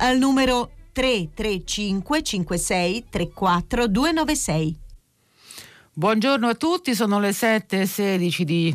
al 0.00 0.18
numero 0.18 0.70
335 0.92 2.22
56 2.22 3.04
34 3.10 3.86
296. 3.86 4.78
Buongiorno 5.92 6.48
a 6.48 6.54
tutti, 6.54 6.94
sono 6.94 7.20
le 7.20 7.30
7.16 7.30 8.42
di 8.42 8.74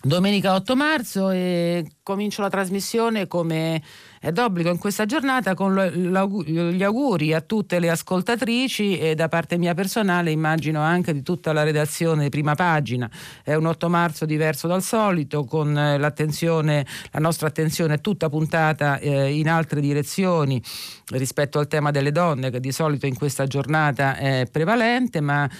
Domenica 0.00 0.54
8 0.54 0.76
marzo 0.76 1.30
e 1.30 1.84
comincio 2.04 2.40
la 2.40 2.48
trasmissione 2.48 3.26
come 3.26 3.82
è 4.20 4.30
d'obbligo 4.30 4.70
in 4.70 4.78
questa 4.78 5.06
giornata 5.06 5.54
con 5.54 5.74
gli 5.74 6.82
auguri 6.84 7.34
a 7.34 7.40
tutte 7.40 7.80
le 7.80 7.90
ascoltatrici 7.90 8.96
e 8.96 9.16
da 9.16 9.26
parte 9.26 9.58
mia 9.58 9.74
personale 9.74 10.30
immagino 10.30 10.82
anche 10.82 11.12
di 11.12 11.22
tutta 11.22 11.52
la 11.52 11.64
redazione 11.64 12.22
di 12.22 12.28
prima 12.28 12.54
pagina. 12.54 13.10
È 13.42 13.54
un 13.54 13.66
8 13.66 13.88
marzo 13.88 14.24
diverso 14.24 14.68
dal 14.68 14.84
solito 14.84 15.42
con 15.42 15.76
eh, 15.76 15.98
l'attenzione, 15.98 16.86
la 17.10 17.18
nostra 17.18 17.48
attenzione 17.48 18.00
tutta 18.00 18.28
puntata 18.28 19.00
eh, 19.00 19.36
in 19.36 19.48
altre 19.48 19.80
direzioni 19.80 20.62
rispetto 21.08 21.58
al 21.58 21.66
tema 21.66 21.90
delle 21.90 22.12
donne 22.12 22.50
che 22.50 22.60
di 22.60 22.70
solito 22.70 23.06
in 23.06 23.16
questa 23.16 23.48
giornata 23.48 24.16
è 24.16 24.46
prevalente 24.48 25.20
ma 25.20 25.50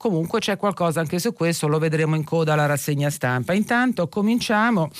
comunque 0.00 0.40
c'è 0.40 0.56
qualcosa 0.56 1.00
anche 1.00 1.18
su 1.18 1.34
questo, 1.34 1.68
lo 1.68 1.78
vedremo 1.78 2.16
in 2.16 2.24
coda 2.24 2.54
alla 2.54 2.64
rassegna 2.64 3.10
stampa. 3.10 3.52
Intanto 3.52 4.08
cominciamo 4.08 4.90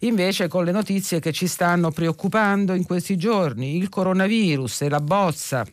invece 0.00 0.46
con 0.46 0.64
le 0.64 0.70
notizie 0.70 1.18
che 1.18 1.32
ci 1.32 1.48
stanno 1.48 1.90
preoccupando 1.90 2.72
in 2.72 2.86
questi 2.86 3.16
giorni, 3.16 3.76
il 3.76 3.88
coronavirus 3.88 4.82
e 4.82 4.88
la 4.88 5.00
bozza 5.00 5.66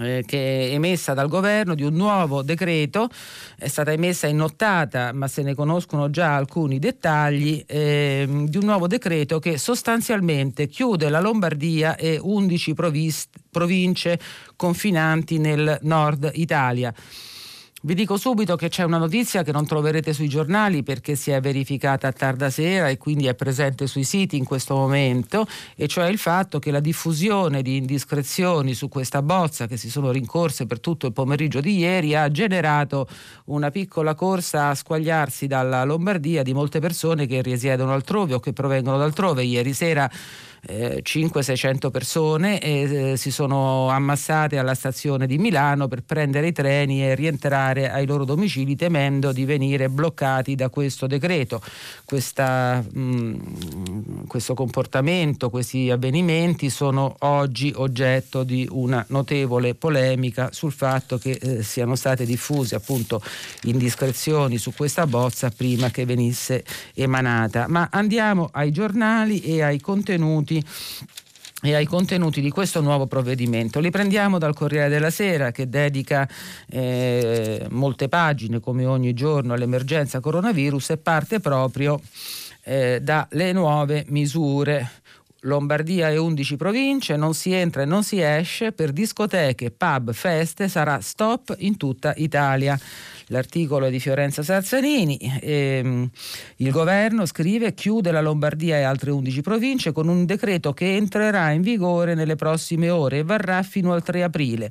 eh, 0.00 0.22
che 0.26 0.68
è 0.68 0.74
emessa 0.74 1.14
dal 1.14 1.28
governo 1.28 1.74
di 1.74 1.82
un 1.82 1.94
nuovo 1.94 2.42
decreto, 2.42 3.08
è 3.56 3.68
stata 3.68 3.90
emessa 3.90 4.26
in 4.26 4.36
nottata 4.36 5.14
ma 5.14 5.26
se 5.26 5.40
ne 5.40 5.54
conoscono 5.54 6.10
già 6.10 6.36
alcuni 6.36 6.78
dettagli, 6.78 7.64
eh, 7.66 8.26
di 8.28 8.56
un 8.58 8.64
nuovo 8.66 8.86
decreto 8.86 9.38
che 9.38 9.56
sostanzialmente 9.56 10.68
chiude 10.68 11.08
la 11.08 11.20
Lombardia 11.20 11.96
e 11.96 12.18
11 12.20 12.74
provis- 12.74 13.28
province 13.50 14.20
confinanti 14.56 15.38
nel 15.38 15.78
nord 15.80 16.30
Italia. 16.34 16.92
Vi 17.86 17.92
dico 17.92 18.16
subito 18.16 18.56
che 18.56 18.70
c'è 18.70 18.82
una 18.82 18.96
notizia 18.96 19.42
che 19.42 19.52
non 19.52 19.66
troverete 19.66 20.14
sui 20.14 20.26
giornali 20.26 20.82
perché 20.82 21.16
si 21.16 21.30
è 21.30 21.38
verificata 21.38 22.08
a 22.08 22.12
tarda 22.12 22.48
sera 22.48 22.88
e 22.88 22.96
quindi 22.96 23.26
è 23.26 23.34
presente 23.34 23.86
sui 23.86 24.04
siti 24.04 24.38
in 24.38 24.46
questo 24.46 24.74
momento, 24.74 25.46
e 25.76 25.86
cioè 25.86 26.08
il 26.08 26.16
fatto 26.16 26.58
che 26.58 26.70
la 26.70 26.80
diffusione 26.80 27.60
di 27.60 27.76
indiscrezioni 27.76 28.72
su 28.72 28.88
questa 28.88 29.20
bozza 29.20 29.66
che 29.66 29.76
si 29.76 29.90
sono 29.90 30.12
rincorse 30.12 30.64
per 30.64 30.80
tutto 30.80 31.06
il 31.06 31.12
pomeriggio 31.12 31.60
di 31.60 31.76
ieri 31.76 32.14
ha 32.14 32.30
generato 32.30 33.06
una 33.46 33.70
piccola 33.70 34.14
corsa 34.14 34.68
a 34.68 34.74
squagliarsi 34.74 35.46
dalla 35.46 35.84
Lombardia 35.84 36.42
di 36.42 36.54
molte 36.54 36.80
persone 36.80 37.26
che 37.26 37.42
risiedono 37.42 37.92
altrove 37.92 38.32
o 38.32 38.40
che 38.40 38.54
provengono 38.54 38.96
da 38.96 39.04
altrove. 39.04 39.42
Ieri 39.44 39.74
sera 39.74 40.10
eh, 40.66 41.02
500-600 41.02 41.90
persone 41.90 42.60
e 42.60 43.12
eh, 43.12 43.16
si 43.16 43.30
sono 43.30 43.88
ammassate 43.88 44.58
alla 44.58 44.74
stazione 44.74 45.26
di 45.26 45.38
Milano 45.38 45.88
per 45.88 46.02
prendere 46.02 46.48
i 46.48 46.52
treni 46.52 47.04
e 47.04 47.14
rientrare 47.14 47.90
ai 47.90 48.06
loro 48.06 48.24
domicili 48.24 48.76
temendo 48.76 49.32
di 49.32 49.44
venire 49.44 49.88
bloccati 49.88 50.54
da 50.54 50.68
questo 50.68 51.06
decreto. 51.06 51.60
Questa, 52.04 52.82
mh, 52.90 53.00
mm, 53.00 53.36
questo 54.26 54.54
comportamento, 54.54 55.50
questi 55.50 55.90
avvenimenti 55.90 56.70
sono 56.70 57.16
oggi 57.20 57.72
oggetto 57.76 58.42
di 58.42 58.66
una 58.70 59.04
notevole 59.08 59.74
polemica 59.74 60.50
sul 60.52 60.72
fatto 60.72 61.18
che 61.18 61.38
eh, 61.40 61.62
siano 61.62 61.94
state 61.94 62.24
diffuse 62.24 62.74
appunto 62.74 63.20
indiscrezioni 63.62 64.58
su 64.58 64.72
questa 64.74 65.06
bozza 65.06 65.50
prima 65.50 65.90
che 65.90 66.04
venisse 66.04 66.64
emanata. 66.94 67.66
Ma 67.68 67.88
andiamo 67.90 68.48
ai 68.52 68.70
giornali 68.70 69.40
e 69.40 69.62
ai 69.62 69.80
contenuti 69.80 70.53
contenuti 70.62 71.42
e 71.64 71.74
ai 71.74 71.86
contenuti 71.86 72.42
di 72.42 72.50
questo 72.50 72.82
nuovo 72.82 73.06
provvedimento. 73.06 73.80
Li 73.80 73.90
prendiamo 73.90 74.36
dal 74.36 74.54
Corriere 74.54 74.90
della 74.90 75.08
Sera 75.08 75.50
che 75.50 75.66
dedica 75.66 76.28
eh, 76.68 77.66
molte 77.70 78.10
pagine 78.10 78.60
come 78.60 78.84
ogni 78.84 79.14
giorno 79.14 79.54
all'emergenza 79.54 80.20
coronavirus 80.20 80.90
e 80.90 80.96
parte 80.98 81.40
proprio 81.40 81.98
eh, 82.64 83.00
dalle 83.00 83.52
nuove 83.52 84.04
misure. 84.08 84.90
Lombardia 85.44 86.10
e 86.10 86.16
11 86.16 86.56
province, 86.56 87.16
non 87.16 87.34
si 87.34 87.52
entra 87.52 87.82
e 87.82 87.84
non 87.86 88.02
si 88.02 88.20
esce, 88.20 88.72
per 88.72 88.92
discoteche, 88.92 89.70
pub, 89.70 90.12
feste 90.12 90.68
sarà 90.68 91.00
stop 91.00 91.54
in 91.58 91.76
tutta 91.76 92.12
Italia 92.16 92.78
l'articolo 93.28 93.88
di 93.88 94.00
Fiorenza 94.00 94.42
Sarzanini. 94.42 95.18
Ehm, 95.40 96.10
il 96.56 96.70
governo 96.70 97.26
scrive 97.26 97.74
chiude 97.74 98.10
la 98.10 98.20
Lombardia 98.20 98.76
e 98.76 98.82
altre 98.82 99.10
11 99.10 99.40
province 99.40 99.92
con 99.92 100.08
un 100.08 100.24
decreto 100.24 100.72
che 100.72 100.96
entrerà 100.96 101.50
in 101.50 101.62
vigore 101.62 102.14
nelle 102.14 102.36
prossime 102.36 102.90
ore 102.90 103.18
e 103.18 103.22
varrà 103.24 103.62
fino 103.62 103.92
al 103.92 104.02
3 104.02 104.22
aprile. 104.22 104.70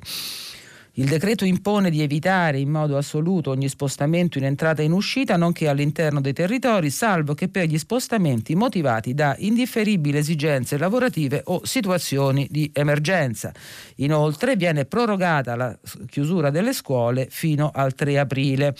Il 0.96 1.06
decreto 1.06 1.44
impone 1.44 1.90
di 1.90 2.02
evitare 2.02 2.60
in 2.60 2.70
modo 2.70 2.96
assoluto 2.96 3.50
ogni 3.50 3.68
spostamento 3.68 4.38
in 4.38 4.44
entrata 4.44 4.80
e 4.80 4.84
in 4.84 4.92
uscita, 4.92 5.36
nonché 5.36 5.66
all'interno 5.66 6.20
dei 6.20 6.32
territori, 6.32 6.88
salvo 6.88 7.34
che 7.34 7.48
per 7.48 7.66
gli 7.66 7.78
spostamenti 7.78 8.54
motivati 8.54 9.12
da 9.12 9.34
indifferibili 9.36 10.18
esigenze 10.18 10.78
lavorative 10.78 11.42
o 11.46 11.64
situazioni 11.64 12.46
di 12.48 12.70
emergenza. 12.72 13.52
Inoltre 13.96 14.54
viene 14.54 14.84
prorogata 14.84 15.56
la 15.56 15.76
chiusura 16.08 16.50
delle 16.50 16.72
scuole 16.72 17.26
fino 17.28 17.72
al 17.74 17.96
3 17.96 18.20
aprile. 18.20 18.76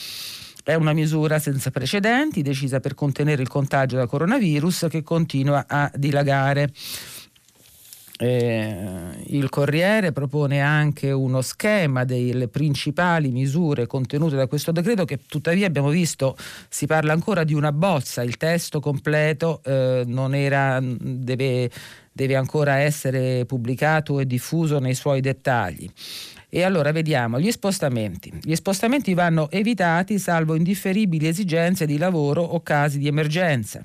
È 0.63 0.75
una 0.75 0.93
misura 0.93 1.41
senza 1.41 1.73
precedenti, 1.73 2.43
decisa 2.43 2.79
per 2.79 2.95
contenere 2.95 3.43
il 3.43 3.49
contagio 3.49 3.97
da 3.97 4.07
coronavirus 4.07 4.87
che 4.89 5.03
continua 5.03 5.65
a 5.67 5.91
dilagare. 5.93 6.71
Eh, 8.25 9.23
il 9.27 9.51
Corriere 9.51 10.13
propone 10.13 10.63
anche 10.63 11.11
uno 11.11 11.43
schema 11.43 12.05
delle 12.05 12.49
principali 12.49 13.31
misure 13.31 13.87
contenute 13.87 14.35
da 14.35 14.47
questo 14.47 14.73
decreto 14.73 15.05
che 15.05 15.19
tuttavia 15.27 15.67
abbiamo 15.67 15.91
visto 15.91 16.35
si 16.71 16.87
parla 16.87 17.13
ancora 17.13 17.45
di 17.45 17.53
una 17.53 17.71
bozza, 17.71 18.23
il 18.23 18.39
testo 18.39 18.81
completo 18.81 19.61
eh, 19.63 20.05
non 20.07 20.35
era, 20.35 20.81
deve, 20.81 21.71
deve 22.11 22.35
ancora 22.35 22.77
essere 22.77 23.45
pubblicato 23.45 24.19
e 24.19 24.27
diffuso 24.27 24.79
nei 24.79 24.95
suoi 24.95 25.21
dettagli. 25.21 25.87
E 26.49 26.63
allora 26.63 26.93
vediamo 26.93 27.39
gli 27.39 27.51
spostamenti. 27.51 28.33
Gli 28.41 28.55
spostamenti 28.55 29.13
vanno 29.13 29.51
evitati 29.51 30.19
salvo 30.19 30.55
indifferibili 30.55 31.29
esigenze 31.29 31.85
di 31.85 31.99
lavoro 31.99 32.41
o 32.41 32.63
casi 32.63 32.99
di 32.99 33.07
emergenza. 33.07 33.85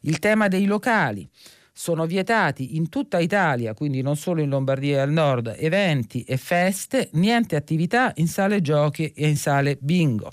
Il 0.00 0.18
tema 0.18 0.48
dei 0.48 0.64
locali 0.64 1.28
sono 1.72 2.06
vietati 2.06 2.76
in 2.76 2.88
tutta 2.88 3.18
Italia, 3.18 3.74
quindi 3.74 4.02
non 4.02 4.16
solo 4.16 4.42
in 4.42 4.48
Lombardia 4.48 4.98
e 4.98 5.00
al 5.00 5.10
nord, 5.10 5.54
eventi 5.58 6.22
e 6.22 6.36
feste, 6.36 7.08
niente 7.12 7.56
attività 7.56 8.12
in 8.16 8.28
sale 8.28 8.60
giochi 8.60 9.12
e 9.14 9.28
in 9.28 9.36
sale 9.36 9.78
bingo. 9.80 10.30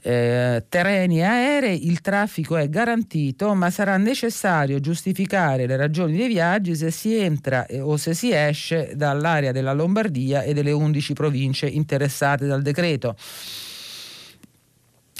Eh, 0.00 0.64
terreni 0.68 1.18
e 1.18 1.22
aerei, 1.22 1.88
il 1.88 2.00
traffico 2.00 2.56
è 2.56 2.68
garantito, 2.68 3.52
ma 3.54 3.68
sarà 3.70 3.96
necessario 3.96 4.78
giustificare 4.78 5.66
le 5.66 5.76
ragioni 5.76 6.16
dei 6.16 6.28
viaggi 6.28 6.76
se 6.76 6.92
si 6.92 7.16
entra 7.16 7.66
eh, 7.66 7.80
o 7.80 7.96
se 7.96 8.14
si 8.14 8.32
esce 8.32 8.92
dall'area 8.94 9.50
della 9.50 9.72
Lombardia 9.72 10.42
e 10.42 10.54
delle 10.54 10.70
11 10.70 11.12
province 11.14 11.66
interessate 11.66 12.46
dal 12.46 12.62
decreto. 12.62 13.16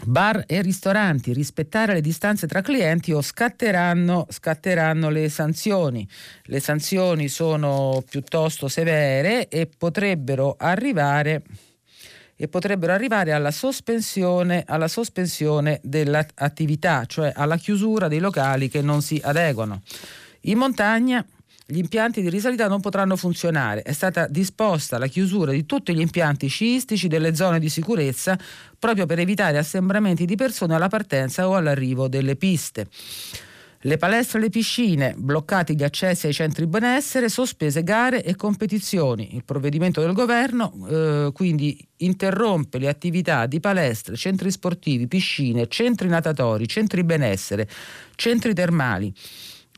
Bar 0.05 0.45
e 0.47 0.63
ristoranti, 0.63 1.33
rispettare 1.33 1.93
le 1.93 2.01
distanze 2.01 2.47
tra 2.47 2.63
clienti 2.63 3.13
o 3.13 3.21
scatteranno, 3.21 4.27
scatteranno 4.31 5.11
le 5.11 5.29
sanzioni. 5.29 6.09
Le 6.45 6.61
sanzioni 6.61 7.29
sono 7.29 8.03
piuttosto 8.09 8.69
severe 8.69 9.49
e 9.49 9.67
potrebbero 9.67 10.55
arrivare 10.59 11.43
e 12.37 12.47
potrebbero 12.47 12.93
arrivare 12.93 13.33
alla 13.33 13.51
sospensione, 13.51 14.63
alla 14.67 14.87
sospensione 14.87 15.81
dell'attività, 15.83 17.05
cioè 17.05 17.33
alla 17.35 17.57
chiusura 17.57 18.07
dei 18.07 18.21
locali 18.21 18.69
che 18.69 18.81
non 18.81 19.03
si 19.03 19.21
adeguano. 19.23 19.83
In 20.43 20.59
montagna 20.59 21.27
gli 21.71 21.77
impianti 21.77 22.23
di 22.23 22.31
risalita 22.31 22.67
non 22.67 22.81
potranno 22.81 23.15
funzionare. 23.15 23.83
È 23.83 23.93
stata 23.93 24.27
disposta 24.27 24.97
la 24.97 25.07
chiusura 25.07 25.53
di 25.53 25.67
tutti 25.67 25.95
gli 25.95 26.01
impianti 26.01 26.47
sciistici 26.47 27.09
delle 27.09 27.35
zone 27.35 27.61
di 27.61 27.69
sicurezza 27.69 28.39
proprio 28.79 29.05
per 29.05 29.19
evitare 29.19 29.59
assembramenti 29.59 30.25
di 30.25 30.35
persone 30.35 30.75
alla 30.75 30.89
partenza 30.89 31.47
o 31.47 31.57
all'arrivo 31.57 32.09
delle 32.09 32.37
piste. 32.37 32.87
Le 33.83 33.99
palestre 33.99 34.39
e 34.39 34.41
le 34.41 34.49
piscine, 34.49 35.15
bloccati 35.19 35.77
gli 35.77 35.85
accessi 35.85 36.27
ai 36.27 36.33
centri 36.33 36.67
benessere, 36.67 37.29
sospese 37.29 37.85
gare 37.85 38.25
e 38.25 38.35
competizioni. 38.35 39.37
Il 39.37 39.45
provvedimento 39.45 40.01
del 40.01 40.15
governo 40.15 40.73
eh, 40.89 41.31
quindi 41.35 41.87
interrompe 41.99 42.79
le 42.79 42.89
attività 42.89 43.45
di 43.45 43.61
palestre, 43.61 44.17
centri 44.17 44.51
sportivi, 44.51 45.07
piscine, 45.07 45.69
centri 45.69 46.09
natatori, 46.09 46.67
centri 46.67 47.05
benessere, 47.05 47.69
centri 48.15 48.55
termali 48.55 49.13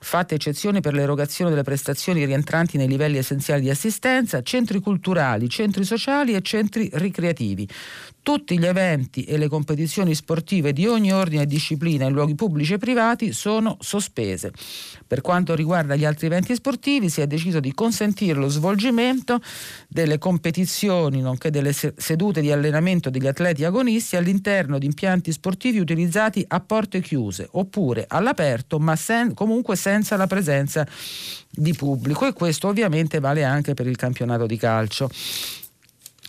fatte 0.02 0.34
eccezioni 0.34 0.80
per 0.80 0.94
l'erogazione 0.94 1.50
delle 1.50 1.62
prestazioni 1.62 2.24
rientranti 2.24 2.78
nei 2.78 2.88
livelli 2.88 3.18
essenziali 3.18 3.60
di 3.60 3.70
assistenza, 3.70 4.42
centri 4.42 4.80
culturali, 4.80 5.48
centri 5.48 5.84
sociali 5.84 6.34
e 6.34 6.40
centri 6.40 6.88
ricreativi. 6.94 7.68
Tutti 8.22 8.58
gli 8.58 8.66
eventi 8.66 9.24
e 9.24 9.36
le 9.38 9.48
competizioni 9.48 10.14
sportive 10.14 10.72
di 10.72 10.86
ogni 10.86 11.12
ordine 11.12 11.42
e 11.42 11.46
disciplina 11.46 12.06
in 12.06 12.12
luoghi 12.12 12.34
pubblici 12.34 12.74
e 12.74 12.78
privati 12.78 13.32
sono 13.32 13.76
sospese. 13.80 14.52
Per 15.06 15.20
quanto 15.20 15.54
riguarda 15.54 15.96
gli 15.96 16.04
altri 16.04 16.26
eventi 16.26 16.54
sportivi 16.54 17.08
si 17.08 17.20
è 17.20 17.26
deciso 17.26 17.60
di 17.60 17.72
consentire 17.72 18.38
lo 18.38 18.48
svolgimento 18.48 19.40
delle 19.88 20.18
competizioni 20.18 21.20
nonché 21.20 21.50
delle 21.50 21.72
sedute 21.72 22.40
di 22.40 22.52
allenamento 22.52 23.10
degli 23.10 23.26
atleti 23.26 23.64
agonisti 23.64 24.16
all'interno 24.16 24.78
di 24.78 24.86
impianti 24.86 25.32
sportivi 25.32 25.78
utilizzati 25.78 26.44
a 26.46 26.60
porte 26.60 27.00
chiuse 27.00 27.48
oppure 27.52 28.04
all'aperto 28.06 28.78
ma 28.78 28.96
sen- 28.96 29.34
comunque 29.34 29.76
senza 29.76 29.89
la 30.16 30.26
presenza 30.26 30.86
di 31.50 31.74
pubblico 31.74 32.26
e 32.26 32.32
questo 32.32 32.68
ovviamente 32.68 33.18
vale 33.18 33.44
anche 33.44 33.74
per 33.74 33.86
il 33.86 33.96
campionato 33.96 34.46
di 34.46 34.56
calcio. 34.56 35.10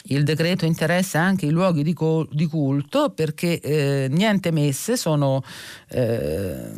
Il 0.05 0.23
decreto 0.23 0.65
interessa 0.65 1.19
anche 1.19 1.45
i 1.45 1.51
luoghi 1.51 1.83
di, 1.83 1.93
col- 1.93 2.27
di 2.31 2.47
culto 2.47 3.11
perché 3.11 3.59
eh, 3.59 4.07
niente 4.09 4.51
messe 4.51 4.97
sono, 4.97 5.43
eh, 5.89 6.71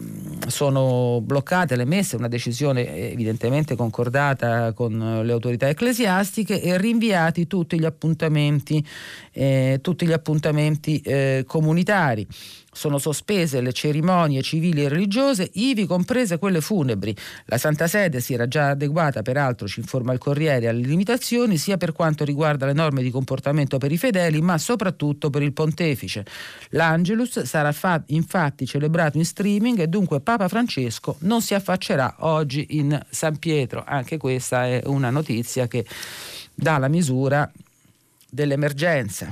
sono, 0.48 1.22
bloccate 1.22 1.78
le 1.78 1.86
messe, 1.86 2.18
una 2.18 2.28
decisione 2.28 3.12
evidentemente 3.12 3.76
concordata 3.76 4.74
con 4.74 5.22
le 5.24 5.32
autorità 5.32 5.70
ecclesiastiche 5.70 6.62
e 6.62 6.78
rinviati 6.78 7.48
tutti 7.48 7.80
gli 7.80 7.86
appuntamenti, 7.86 8.86
eh, 9.32 9.80
tutti 9.82 10.06
gli 10.06 10.14
appuntamenti 10.14 11.00
eh, 11.00 11.46
comunitari 11.48 12.28
sono 12.74 12.98
sospese 12.98 13.62
le 13.62 13.72
cerimonie 13.72 14.42
civili 14.42 14.84
e 14.84 14.90
religiose, 14.90 15.50
ivi 15.54 15.86
comprese 15.86 16.38
quelle 16.38 16.62
funebri. 16.62 17.16
La 17.46 17.58
Santa 17.58 17.88
Sede 17.88 18.20
si 18.20 18.34
era 18.34 18.48
già 18.48 18.70
adeguata, 18.70 19.22
peraltro, 19.22 19.68
ci 19.68 19.80
informa 19.80 20.14
il 20.14 20.20
Corriere, 20.20 20.68
alle 20.68 20.86
limitazioni 20.86 21.58
sia 21.58 21.78
per 21.78 21.94
quanto 21.94 22.26
riguarda 22.26 22.66
le 22.66 22.74
norme 22.74 23.02
di 23.02 23.10
comportamento 23.10 23.78
per 23.78 23.92
i 23.92 23.98
fedeli, 23.98 24.42
ma 24.42 24.58
soprattutto 24.58 25.30
per 25.30 25.42
il 25.42 25.54
pontefice. 25.54 26.26
L'Angelus 26.70 27.44
sarà 27.44 27.72
fa- 27.72 28.04
infatti 28.08 28.66
celebrato 28.66 29.18
in 29.18 29.26
streaming 29.26 29.80
e 29.80 29.88
dunque 29.88 30.20
Papa 30.20 30.48
Francesco 30.48 31.18
non 31.20 31.42
si 31.42 31.54
affaccerà 31.54 32.16
oggi 32.20 32.66
in 32.72 33.00
San 33.10 33.38
Pietro. 33.38 33.84
Anche 33.86 34.18
questa 34.18 34.66
è 34.66 34.82
una 34.86 35.10
notizia 35.10 35.68
che 35.68 35.86
dà 36.54 36.78
la 36.78 36.88
misura 36.88 37.50
dell'emergenza. 38.30 39.32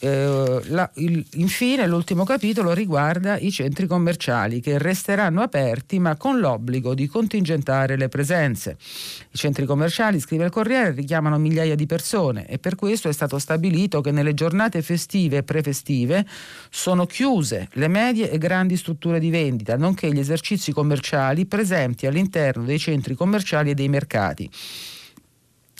Eh, 0.00 0.60
la, 0.66 0.88
il, 0.94 1.26
infine 1.34 1.84
l'ultimo 1.88 2.22
capitolo 2.24 2.72
riguarda 2.72 3.36
i 3.36 3.50
centri 3.50 3.88
commerciali 3.88 4.60
che 4.60 4.78
resteranno 4.78 5.42
aperti 5.42 5.98
ma 5.98 6.14
con 6.16 6.38
l'obbligo 6.38 6.94
di 6.94 7.08
contingentare 7.08 7.96
le 7.96 8.08
presenze. 8.08 8.76
I 9.30 9.36
centri 9.36 9.66
commerciali, 9.66 10.20
scrive 10.20 10.44
il 10.44 10.50
Corriere, 10.50 10.92
richiamano 10.92 11.36
migliaia 11.38 11.74
di 11.74 11.86
persone 11.86 12.46
e 12.46 12.58
per 12.58 12.76
questo 12.76 13.08
è 13.08 13.12
stato 13.12 13.38
stabilito 13.38 14.00
che 14.00 14.12
nelle 14.12 14.34
giornate 14.34 14.82
festive 14.82 15.38
e 15.38 15.42
prefestive 15.42 16.24
sono 16.70 17.04
chiuse 17.06 17.68
le 17.72 17.88
medie 17.88 18.30
e 18.30 18.38
grandi 18.38 18.76
strutture 18.76 19.18
di 19.18 19.30
vendita, 19.30 19.76
nonché 19.76 20.12
gli 20.12 20.18
esercizi 20.20 20.72
commerciali 20.72 21.46
presenti 21.46 22.06
all'interno 22.06 22.64
dei 22.64 22.78
centri 22.78 23.14
commerciali 23.14 23.70
e 23.70 23.74
dei 23.74 23.88
mercati. 23.88 24.48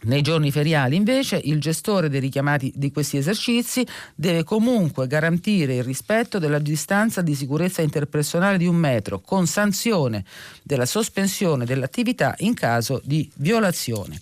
Nei 0.01 0.23
giorni 0.23 0.53
feriali 0.53 0.95
invece 0.95 1.41
il 1.43 1.61
gestore 1.61 2.09
dei 2.09 2.21
richiamati 2.21 2.73
di 2.77 2.93
questi 2.93 3.17
esercizi 3.17 3.85
deve 4.15 4.45
comunque 4.45 5.09
garantire 5.09 5.75
il 5.75 5.83
rispetto 5.83 6.39
della 6.39 6.61
distanza 6.61 7.21
di 7.21 7.35
sicurezza 7.35 7.83
interpersonale 7.83 8.59
di 8.59 8.67
un 8.67 8.77
metro 8.77 9.19
con 9.19 9.49
sanzione 9.49 10.25
della 10.63 10.87
sospensione 10.87 11.65
dell'attività 11.65 12.37
in 12.39 12.55
caso 12.55 13.01
di 13.05 13.29
violazione. 13.37 14.21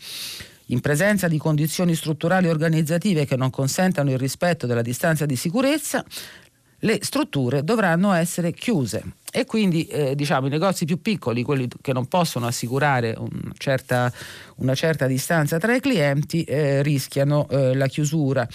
In 0.71 0.81
presenza 0.81 1.29
di 1.29 1.37
condizioni 1.37 1.95
strutturali 1.95 2.49
organizzative 2.49 3.27
che 3.27 3.37
non 3.37 3.51
consentano 3.51 4.11
il 4.11 4.19
rispetto 4.19 4.67
della 4.67 4.83
distanza 4.83 5.27
di 5.27 5.37
sicurezza, 5.37 6.05
le 6.81 6.99
strutture 7.03 7.65
dovranno 7.65 8.13
essere 8.13 8.53
chiuse 8.53 9.03
e 9.37 9.45
quindi 9.45 9.85
eh, 9.87 10.15
diciamo, 10.15 10.47
i 10.47 10.51
negozi 10.51 10.87
più 10.87 11.03
piccoli, 11.03 11.43
quelli 11.43 11.69
che 11.83 11.93
non 11.93 12.07
possono 12.07 12.47
assicurare 12.47 13.15
una 13.19 13.53
certa, 13.59 14.11
una 14.57 14.75
certa 14.75 15.07
distanza 15.07 15.59
tra 15.59 15.75
i 15.75 15.81
clienti, 15.81 16.43
eh, 16.45 16.83
rischiano 16.83 17.47
eh, 17.51 17.75
la 17.75 17.87
chiusura. 17.87 18.49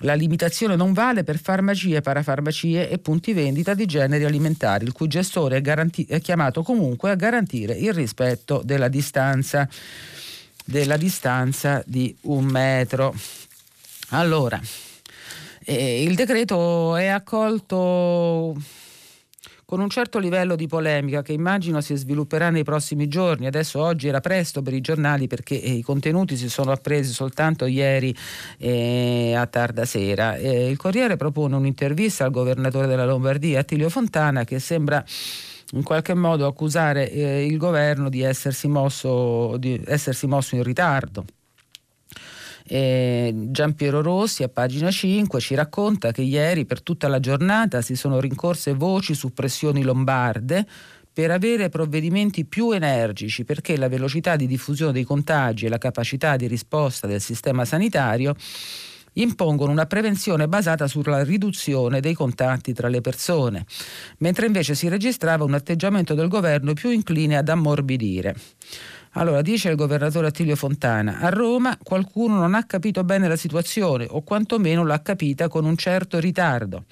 La 0.00 0.12
limitazione 0.12 0.76
non 0.76 0.92
vale 0.92 1.24
per 1.24 1.38
farmacie, 1.38 2.02
parafarmacie 2.02 2.90
e 2.90 2.98
punti 2.98 3.32
vendita 3.32 3.72
di 3.72 3.86
generi 3.86 4.24
alimentari, 4.24 4.84
il 4.84 4.92
cui 4.92 5.08
gestore 5.08 5.56
è, 5.56 5.60
garanti- 5.62 6.04
è 6.04 6.20
chiamato 6.20 6.62
comunque 6.62 7.10
a 7.10 7.14
garantire 7.14 7.72
il 7.72 7.94
rispetto 7.94 8.60
della 8.62 8.88
distanza, 8.88 9.66
della 10.66 10.98
distanza 10.98 11.82
di 11.86 12.14
un 12.22 12.44
metro. 12.44 13.14
Allora, 14.10 14.60
eh, 15.66 16.02
il 16.02 16.14
decreto 16.14 16.94
è 16.96 17.08
accolto 17.08 18.56
con 19.66 19.80
un 19.80 19.88
certo 19.90 20.20
livello 20.20 20.54
di 20.54 20.68
polemica 20.68 21.22
che 21.22 21.32
immagino 21.32 21.80
si 21.80 21.96
svilupperà 21.96 22.50
nei 22.50 22.62
prossimi 22.62 23.08
giorni. 23.08 23.46
Adesso 23.46 23.82
oggi 23.82 24.06
era 24.06 24.20
presto 24.20 24.62
per 24.62 24.72
i 24.72 24.80
giornali 24.80 25.26
perché 25.26 25.60
eh, 25.60 25.72
i 25.72 25.82
contenuti 25.82 26.36
si 26.36 26.48
sono 26.48 26.70
appresi 26.70 27.12
soltanto 27.12 27.66
ieri 27.66 28.14
eh, 28.58 29.34
a 29.36 29.44
tarda 29.46 29.84
sera. 29.84 30.36
Eh, 30.36 30.70
il 30.70 30.76
Corriere 30.76 31.16
propone 31.16 31.56
un'intervista 31.56 32.24
al 32.24 32.30
governatore 32.30 32.86
della 32.86 33.04
Lombardia, 33.04 33.58
Attilio 33.58 33.88
Fontana, 33.88 34.44
che 34.44 34.60
sembra 34.60 35.04
in 35.72 35.82
qualche 35.82 36.14
modo 36.14 36.46
accusare 36.46 37.10
eh, 37.10 37.44
il 37.44 37.56
governo 37.56 38.08
di 38.08 38.22
essersi 38.22 38.68
mosso, 38.68 39.56
di 39.58 39.82
essersi 39.84 40.28
mosso 40.28 40.54
in 40.54 40.62
ritardo. 40.62 41.24
Eh, 42.68 43.32
Giampiero 43.50 44.02
Rossi 44.02 44.42
a 44.42 44.48
pagina 44.48 44.90
5 44.90 45.38
ci 45.38 45.54
racconta 45.54 46.10
che 46.10 46.22
ieri 46.22 46.66
per 46.66 46.82
tutta 46.82 47.06
la 47.06 47.20
giornata 47.20 47.80
si 47.80 47.94
sono 47.94 48.18
rincorse 48.18 48.74
voci 48.74 49.14
su 49.14 49.32
pressioni 49.32 49.82
lombarde 49.82 50.66
per 51.12 51.30
avere 51.30 51.68
provvedimenti 51.68 52.44
più 52.44 52.72
energici 52.72 53.44
perché 53.44 53.76
la 53.76 53.88
velocità 53.88 54.34
di 54.34 54.46
diffusione 54.46 54.92
dei 54.92 55.04
contagi 55.04 55.66
e 55.66 55.68
la 55.68 55.78
capacità 55.78 56.36
di 56.36 56.48
risposta 56.48 57.06
del 57.06 57.20
sistema 57.20 57.64
sanitario 57.64 58.34
impongono 59.16 59.72
una 59.72 59.86
prevenzione 59.86 60.48
basata 60.48 60.86
sulla 60.86 61.22
riduzione 61.22 62.00
dei 62.00 62.14
contatti 62.14 62.72
tra 62.72 62.88
le 62.88 63.00
persone, 63.00 63.64
mentre 64.18 64.46
invece 64.46 64.74
si 64.74 64.88
registrava 64.88 65.44
un 65.44 65.54
atteggiamento 65.54 66.14
del 66.14 66.28
governo 66.28 66.72
più 66.72 66.90
incline 66.90 67.36
ad 67.36 67.48
ammorbidire. 67.48 68.34
Allora, 69.18 69.40
dice 69.40 69.70
il 69.70 69.76
governatore 69.76 70.26
Attilio 70.26 70.56
Fontana, 70.56 71.20
a 71.20 71.30
Roma 71.30 71.78
qualcuno 71.82 72.36
non 72.36 72.54
ha 72.54 72.64
capito 72.64 73.02
bene 73.02 73.28
la 73.28 73.36
situazione 73.36 74.06
o 74.10 74.22
quantomeno 74.22 74.84
l'ha 74.84 75.00
capita 75.00 75.48
con 75.48 75.64
un 75.64 75.74
certo 75.74 76.18
ritardo. 76.18 76.84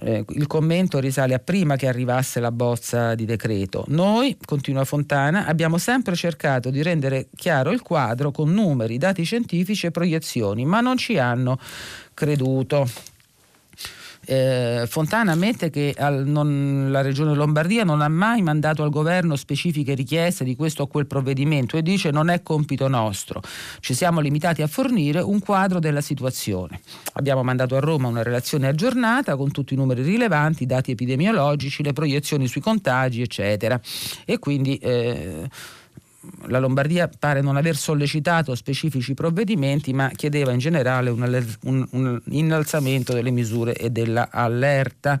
Eh, 0.00 0.24
il 0.30 0.46
commento 0.48 0.98
risale 0.98 1.34
a 1.34 1.38
prima 1.38 1.76
che 1.76 1.86
arrivasse 1.86 2.40
la 2.40 2.50
bozza 2.50 3.14
di 3.14 3.24
decreto. 3.24 3.84
Noi, 3.86 4.36
continua 4.44 4.84
Fontana, 4.84 5.46
abbiamo 5.46 5.78
sempre 5.78 6.16
cercato 6.16 6.70
di 6.70 6.82
rendere 6.82 7.28
chiaro 7.36 7.70
il 7.70 7.82
quadro 7.82 8.32
con 8.32 8.52
numeri, 8.52 8.98
dati 8.98 9.22
scientifici 9.22 9.86
e 9.86 9.90
proiezioni, 9.92 10.64
ma 10.64 10.80
non 10.80 10.96
ci 10.96 11.18
hanno 11.18 11.56
creduto. 12.14 13.16
Eh, 14.30 14.84
Fontana 14.86 15.32
ammette 15.32 15.70
che 15.70 15.94
al, 15.96 16.26
non, 16.26 16.88
la 16.90 17.00
Regione 17.00 17.34
Lombardia 17.34 17.82
non 17.82 18.02
ha 18.02 18.08
mai 18.08 18.42
mandato 18.42 18.82
al 18.82 18.90
governo 18.90 19.36
specifiche 19.36 19.94
richieste 19.94 20.44
di 20.44 20.54
questo 20.54 20.82
o 20.82 20.86
quel 20.86 21.06
provvedimento 21.06 21.78
e 21.78 21.82
dice 21.82 22.10
non 22.10 22.28
è 22.28 22.42
compito 22.42 22.88
nostro. 22.88 23.40
Ci 23.80 23.94
siamo 23.94 24.20
limitati 24.20 24.60
a 24.60 24.66
fornire 24.66 25.20
un 25.20 25.38
quadro 25.38 25.78
della 25.78 26.02
situazione. 26.02 26.80
Abbiamo 27.14 27.42
mandato 27.42 27.74
a 27.74 27.80
Roma 27.80 28.08
una 28.08 28.22
relazione 28.22 28.68
aggiornata 28.68 29.34
con 29.34 29.50
tutti 29.50 29.72
i 29.72 29.78
numeri 29.78 30.02
rilevanti, 30.02 30.64
i 30.64 30.66
dati 30.66 30.90
epidemiologici, 30.90 31.82
le 31.82 31.94
proiezioni 31.94 32.48
sui 32.48 32.60
contagi, 32.60 33.22
eccetera. 33.22 33.80
E 34.26 34.38
quindi 34.38 34.76
eh, 34.76 35.48
la 36.46 36.58
Lombardia 36.58 37.08
pare 37.18 37.40
non 37.40 37.56
aver 37.56 37.76
sollecitato 37.76 38.54
specifici 38.54 39.14
provvedimenti, 39.14 39.92
ma 39.92 40.10
chiedeva 40.10 40.52
in 40.52 40.58
generale 40.58 41.10
un, 41.10 41.44
un, 41.62 41.86
un 41.90 42.20
innalzamento 42.30 43.12
delle 43.12 43.30
misure 43.30 43.74
e 43.74 43.90
dell'allerta. 43.90 45.20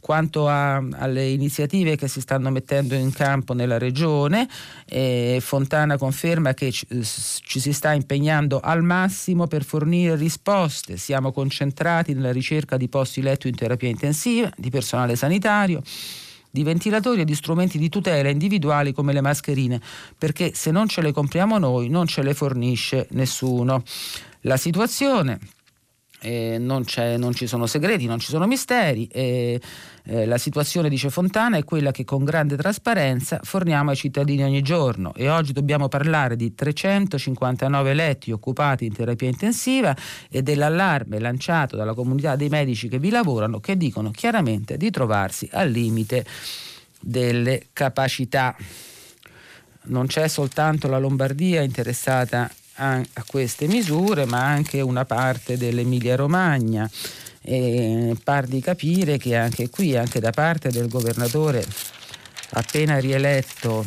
Quanto 0.00 0.48
a, 0.48 0.76
alle 0.76 1.28
iniziative 1.30 1.96
che 1.96 2.08
si 2.08 2.20
stanno 2.20 2.50
mettendo 2.50 2.94
in 2.94 3.10
campo 3.10 3.54
nella 3.54 3.78
regione, 3.78 4.46
eh, 4.84 5.38
Fontana 5.40 5.96
conferma 5.96 6.52
che 6.52 6.70
ci, 6.72 6.86
ci 6.92 7.58
si 7.58 7.72
sta 7.72 7.94
impegnando 7.94 8.60
al 8.60 8.82
massimo 8.82 9.46
per 9.46 9.64
fornire 9.64 10.14
risposte. 10.14 10.98
Siamo 10.98 11.32
concentrati 11.32 12.12
nella 12.12 12.32
ricerca 12.32 12.76
di 12.76 12.88
posti 12.88 13.22
letto 13.22 13.48
in 13.48 13.54
terapia 13.54 13.88
intensiva, 13.88 14.50
di 14.58 14.68
personale 14.68 15.16
sanitario 15.16 15.82
di 16.54 16.62
ventilatori 16.62 17.22
e 17.22 17.24
di 17.24 17.34
strumenti 17.34 17.78
di 17.78 17.88
tutela 17.88 18.28
individuali 18.28 18.92
come 18.92 19.12
le 19.12 19.20
mascherine, 19.20 19.80
perché 20.16 20.52
se 20.54 20.70
non 20.70 20.86
ce 20.86 21.00
le 21.00 21.10
compriamo 21.10 21.58
noi 21.58 21.88
non 21.88 22.06
ce 22.06 22.22
le 22.22 22.32
fornisce 22.32 23.08
nessuno. 23.10 23.82
La 24.42 24.56
situazione 24.56 25.40
eh, 26.24 26.56
non, 26.58 26.84
non, 27.18 27.34
ci 27.34 27.46
sono 27.46 27.66
segreti, 27.66 28.06
non 28.06 28.18
ci 28.18 28.28
sono 28.28 28.46
misteri. 28.46 29.06
Eh, 29.06 29.60
eh, 30.04 30.26
la 30.26 30.38
situazione, 30.38 30.88
dice 30.88 31.10
Fontana, 31.10 31.58
è 31.58 31.64
quella 31.64 31.90
che 31.90 32.04
con 32.04 32.24
grande 32.24 32.56
trasparenza 32.56 33.40
forniamo 33.42 33.90
ai 33.90 33.96
cittadini 33.96 34.42
ogni 34.42 34.62
giorno 34.62 35.12
e 35.14 35.28
oggi 35.28 35.52
dobbiamo 35.52 35.88
parlare 35.88 36.34
di 36.36 36.54
359 36.54 37.92
letti 37.92 38.32
occupati 38.32 38.86
in 38.86 38.94
terapia 38.94 39.28
intensiva 39.28 39.94
e 40.30 40.42
dell'allarme 40.42 41.18
lanciato 41.18 41.76
dalla 41.76 41.94
comunità 41.94 42.36
dei 42.36 42.48
medici 42.48 42.88
che 42.88 42.98
vi 42.98 43.10
lavorano 43.10 43.60
che 43.60 43.76
dicono 43.76 44.10
chiaramente 44.10 44.78
di 44.78 44.90
trovarsi 44.90 45.48
al 45.52 45.70
limite 45.70 46.24
delle 47.00 47.66
capacità. 47.74 48.56
Non 49.86 50.06
c'è 50.06 50.26
soltanto 50.28 50.88
la 50.88 50.98
Lombardia 50.98 51.60
interessata 51.60 52.50
a, 52.76 53.02
queste 53.26 53.66
misure, 53.66 54.24
ma 54.24 54.46
anche 54.46 54.80
una 54.80 55.04
parte 55.04 55.56
dell'Emilia 55.56 56.16
Romagna. 56.16 56.88
E 57.46 58.16
par 58.24 58.46
di 58.46 58.60
capire 58.60 59.18
che 59.18 59.36
anche 59.36 59.68
qui, 59.68 59.96
anche 59.96 60.18
da 60.18 60.30
parte 60.30 60.70
del 60.70 60.88
governatore 60.88 61.64
appena 62.50 62.98
rieletto, 62.98 63.84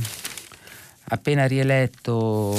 appena 1.06 1.48
rieletto 1.48 2.56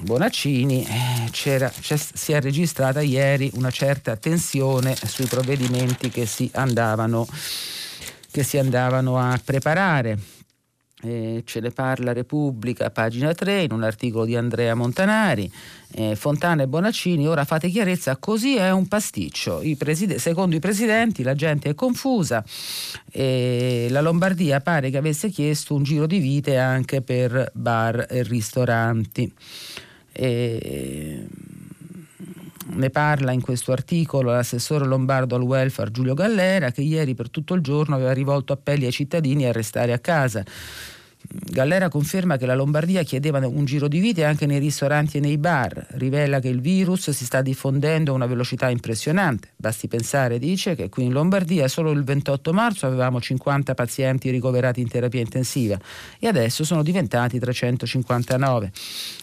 Bonaccini, 0.00 0.84
eh, 0.84 1.30
si 1.32 2.32
è 2.32 2.40
registrata 2.40 3.00
ieri 3.00 3.50
una 3.54 3.70
certa 3.70 4.16
tensione 4.16 4.94
sui 4.94 5.24
provvedimenti 5.24 6.10
che 6.10 6.26
si 6.26 6.50
andavano, 6.52 7.26
che 8.30 8.42
si 8.42 8.58
andavano 8.58 9.18
a 9.18 9.40
preparare 9.42 10.18
eh, 11.06 11.42
ce 11.44 11.60
ne 11.60 11.70
parla 11.70 12.12
Repubblica, 12.12 12.90
pagina 12.90 13.32
3, 13.32 13.62
in 13.62 13.72
un 13.72 13.82
articolo 13.82 14.24
di 14.24 14.36
Andrea 14.36 14.74
Montanari, 14.74 15.50
eh, 15.92 16.16
Fontana 16.16 16.62
e 16.62 16.66
Bonaccini, 16.66 17.26
ora 17.26 17.44
fate 17.44 17.68
chiarezza, 17.68 18.16
così 18.16 18.56
è 18.56 18.70
un 18.70 18.88
pasticcio. 18.88 19.62
I 19.62 19.76
preside- 19.76 20.18
secondo 20.18 20.56
i 20.56 20.60
presidenti 20.60 21.22
la 21.22 21.34
gente 21.34 21.70
è 21.70 21.74
confusa, 21.74 22.44
e 23.10 23.86
la 23.90 24.00
Lombardia 24.00 24.60
pare 24.60 24.90
che 24.90 24.96
avesse 24.96 25.30
chiesto 25.30 25.74
un 25.74 25.82
giro 25.82 26.06
di 26.06 26.18
vite 26.18 26.58
anche 26.58 27.02
per 27.02 27.50
bar 27.54 28.06
e 28.08 28.22
ristoranti. 28.22 29.32
E 30.12 31.26
ne 32.68 32.90
parla 32.90 33.32
in 33.32 33.40
questo 33.40 33.72
articolo 33.72 34.30
l'assessore 34.30 34.84
lombardo 34.86 35.34
al 35.34 35.42
welfare 35.42 35.90
Giulio 35.90 36.14
Gallera 36.14 36.70
che 36.70 36.82
ieri 36.82 37.14
per 37.14 37.30
tutto 37.30 37.54
il 37.54 37.62
giorno 37.62 37.94
aveva 37.94 38.12
rivolto 38.12 38.52
appelli 38.52 38.84
ai 38.84 38.92
cittadini 38.92 39.46
a 39.46 39.52
restare 39.52 39.92
a 39.92 39.98
casa. 39.98 40.44
Gallera 41.28 41.88
conferma 41.88 42.36
che 42.36 42.46
la 42.46 42.54
Lombardia 42.54 43.02
chiedeva 43.02 43.38
un 43.46 43.64
giro 43.64 43.88
di 43.88 43.98
vite 43.98 44.24
anche 44.24 44.46
nei 44.46 44.58
ristoranti 44.58 45.16
e 45.16 45.20
nei 45.20 45.38
bar, 45.38 45.86
rivela 45.92 46.38
che 46.38 46.48
il 46.48 46.60
virus 46.60 47.10
si 47.10 47.24
sta 47.24 47.42
diffondendo 47.42 48.12
a 48.12 48.14
una 48.14 48.26
velocità 48.26 48.68
impressionante. 48.68 49.50
Basti 49.56 49.88
pensare, 49.88 50.38
dice, 50.38 50.74
che 50.74 50.88
qui 50.88 51.04
in 51.04 51.12
Lombardia 51.12 51.68
solo 51.68 51.90
il 51.90 52.04
28 52.04 52.52
marzo 52.52 52.86
avevamo 52.86 53.20
50 53.20 53.74
pazienti 53.74 54.30
ricoverati 54.30 54.80
in 54.80 54.88
terapia 54.88 55.20
intensiva 55.20 55.78
e 56.18 56.26
adesso 56.26 56.64
sono 56.64 56.82
diventati 56.82 57.38
359. 57.38 58.72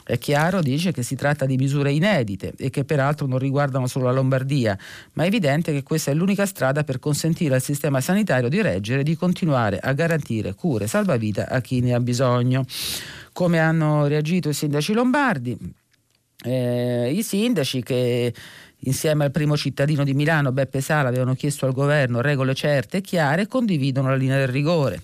È 0.03 0.17
chiaro, 0.17 0.61
dice, 0.61 0.91
che 0.91 1.01
si 1.01 1.15
tratta 1.15 1.45
di 1.45 1.55
misure 1.55 1.91
inedite 1.91 2.53
e 2.57 2.69
che 2.69 2.83
peraltro 2.83 3.25
non 3.25 3.39
riguardano 3.39 3.87
solo 3.87 4.05
la 4.05 4.11
Lombardia, 4.11 4.77
ma 5.13 5.23
è 5.23 5.27
evidente 5.27 5.71
che 5.71 5.83
questa 5.83 6.11
è 6.11 6.13
l'unica 6.13 6.45
strada 6.45 6.83
per 6.83 6.99
consentire 6.99 7.55
al 7.55 7.61
sistema 7.61 8.01
sanitario 8.01 8.49
di 8.49 8.61
reggere 8.61 9.01
e 9.01 9.03
di 9.03 9.15
continuare 9.15 9.79
a 9.79 9.93
garantire 9.93 10.55
cure 10.55 10.87
salvavita 10.87 11.47
a 11.47 11.61
chi 11.61 11.79
ne 11.79 11.93
ha 11.93 11.99
bisogno. 11.99 12.65
Come 13.31 13.59
hanno 13.59 14.07
reagito 14.07 14.49
i 14.49 14.53
sindaci 14.53 14.93
lombardi? 14.93 15.57
Eh, 16.43 17.13
I 17.15 17.23
sindaci 17.23 17.81
che 17.81 18.33
insieme 18.83 19.25
al 19.25 19.31
primo 19.31 19.55
cittadino 19.55 20.03
di 20.03 20.13
Milano, 20.13 20.51
Beppe 20.51 20.81
Sala, 20.81 21.09
avevano 21.09 21.35
chiesto 21.35 21.65
al 21.65 21.73
governo 21.73 22.21
regole 22.21 22.53
certe 22.53 22.97
e 22.97 23.01
chiare 23.01 23.43
e 23.43 23.47
condividono 23.47 24.09
la 24.09 24.15
linea 24.15 24.37
del 24.37 24.47
rigore. 24.47 25.03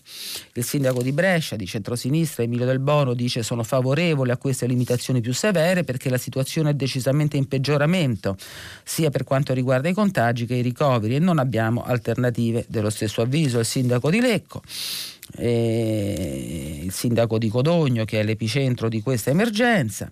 Il 0.53 0.63
sindaco 0.63 1.01
di 1.01 1.11
Brescia, 1.11 1.55
di 1.55 1.65
centrosinistra, 1.65 2.43
Emilio 2.43 2.65
Del 2.65 2.79
Bono, 2.79 3.13
dice 3.13 3.43
sono 3.43 3.63
favorevole 3.63 4.31
a 4.31 4.37
queste 4.37 4.65
limitazioni 4.65 5.21
più 5.21 5.33
severe 5.33 5.83
perché 5.83 6.09
la 6.09 6.17
situazione 6.17 6.71
è 6.71 6.73
decisamente 6.73 7.37
in 7.37 7.47
peggioramento, 7.47 8.35
sia 8.83 9.09
per 9.09 9.23
quanto 9.23 9.53
riguarda 9.53 9.89
i 9.89 9.93
contagi 9.93 10.45
che 10.45 10.55
i 10.55 10.61
ricoveri 10.61 11.15
e 11.15 11.19
non 11.19 11.39
abbiamo 11.39 11.83
alternative. 11.83 12.65
Dello 12.67 12.89
stesso 12.89 13.21
avviso 13.21 13.59
il 13.59 13.65
sindaco 13.65 14.09
di 14.09 14.19
Lecco 14.19 14.61
eh, 15.37 16.81
il 16.83 16.91
sindaco 16.91 17.37
di 17.37 17.49
Codogno 17.49 18.05
che 18.05 18.19
è 18.19 18.23
l'epicentro 18.23 18.89
di 18.89 19.01
questa 19.01 19.29
emergenza 19.29 20.11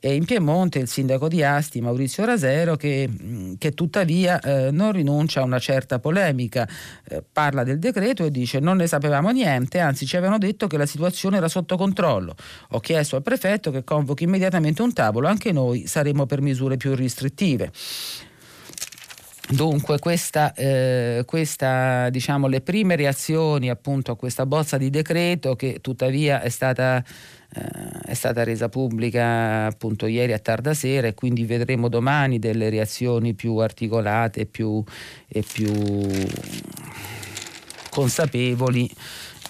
e 0.00 0.14
in 0.14 0.24
Piemonte 0.24 0.78
il 0.78 0.88
sindaco 0.88 1.28
di 1.28 1.42
Asti 1.42 1.80
Maurizio 1.80 2.24
Rasero 2.24 2.76
che, 2.76 3.08
che 3.58 3.72
tuttavia 3.72 4.40
eh, 4.40 4.70
non 4.70 4.92
rinuncia 4.92 5.40
a 5.40 5.44
una 5.44 5.58
certa 5.58 5.98
polemica, 5.98 6.68
eh, 7.08 7.22
parla 7.30 7.64
del 7.64 7.78
decreto 7.78 8.24
e 8.24 8.30
dice 8.30 8.58
non 8.58 8.76
ne 8.76 8.86
sapevamo 8.86 9.30
niente, 9.30 9.78
anzi 9.80 10.06
ci 10.06 10.16
avevano 10.16 10.38
detto 10.38 10.66
che 10.66 10.76
la 10.76 10.86
situazione 10.86 11.36
era 11.36 11.48
sotto 11.48 11.76
controllo. 11.76 12.34
Ho 12.70 12.80
chiesto 12.80 13.16
al 13.16 13.22
prefetto 13.22 13.70
che 13.70 13.84
convochi 13.84 14.24
immediatamente 14.24 14.82
un 14.82 14.92
tavolo, 14.92 15.28
anche 15.28 15.52
noi 15.52 15.86
saremo 15.86 16.26
per 16.26 16.40
misure 16.40 16.76
più 16.76 16.94
restrittive. 16.94 17.72
Dunque, 19.46 19.98
questa, 19.98 20.54
eh, 20.54 21.22
questa, 21.26 22.08
diciamo, 22.08 22.46
le 22.46 22.62
prime 22.62 22.96
reazioni 22.96 23.68
appunto 23.68 24.12
a 24.12 24.16
questa 24.16 24.46
bozza 24.46 24.78
di 24.78 24.88
decreto 24.88 25.54
che 25.54 25.80
tuttavia 25.82 26.40
è 26.40 26.48
stata, 26.48 27.04
eh, 27.54 27.62
è 28.06 28.14
stata 28.14 28.42
resa 28.42 28.70
pubblica 28.70 29.66
appunto 29.66 30.06
ieri 30.06 30.32
a 30.32 30.38
tarda 30.38 30.72
sera 30.72 31.08
e 31.08 31.14
quindi 31.14 31.44
vedremo 31.44 31.88
domani 31.88 32.38
delle 32.38 32.70
reazioni 32.70 33.34
più 33.34 33.58
articolate 33.58 34.46
più, 34.46 34.82
e 35.28 35.42
più 35.42 36.08
consapevoli 37.90 38.90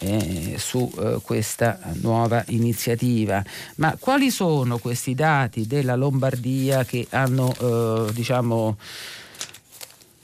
eh, 0.01 0.57
su 0.59 0.93
eh, 0.99 1.19
questa 1.23 1.79
nuova 2.01 2.43
iniziativa. 2.49 3.45
Ma 3.77 3.97
quali 3.99 4.33
sono 4.33 4.79
questi 4.79 5.15
dati 5.15 5.69
della 5.69 5.95
Lombardia 5.95 6.85
che 6.85 7.07
hanno 7.11 7.55
eh, 7.61 8.13
diciamo 8.13 8.77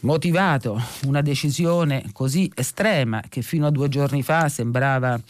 motivato 0.03 0.81
una 1.05 1.23
decisione 1.23 2.05
così 2.13 2.51
estrema 2.55 3.23
che 3.29 3.43
fino 3.43 3.67
a 3.67 3.71
due 3.71 3.89
giorni 3.89 4.23
fa 4.23 4.49
sembrava 4.49 5.21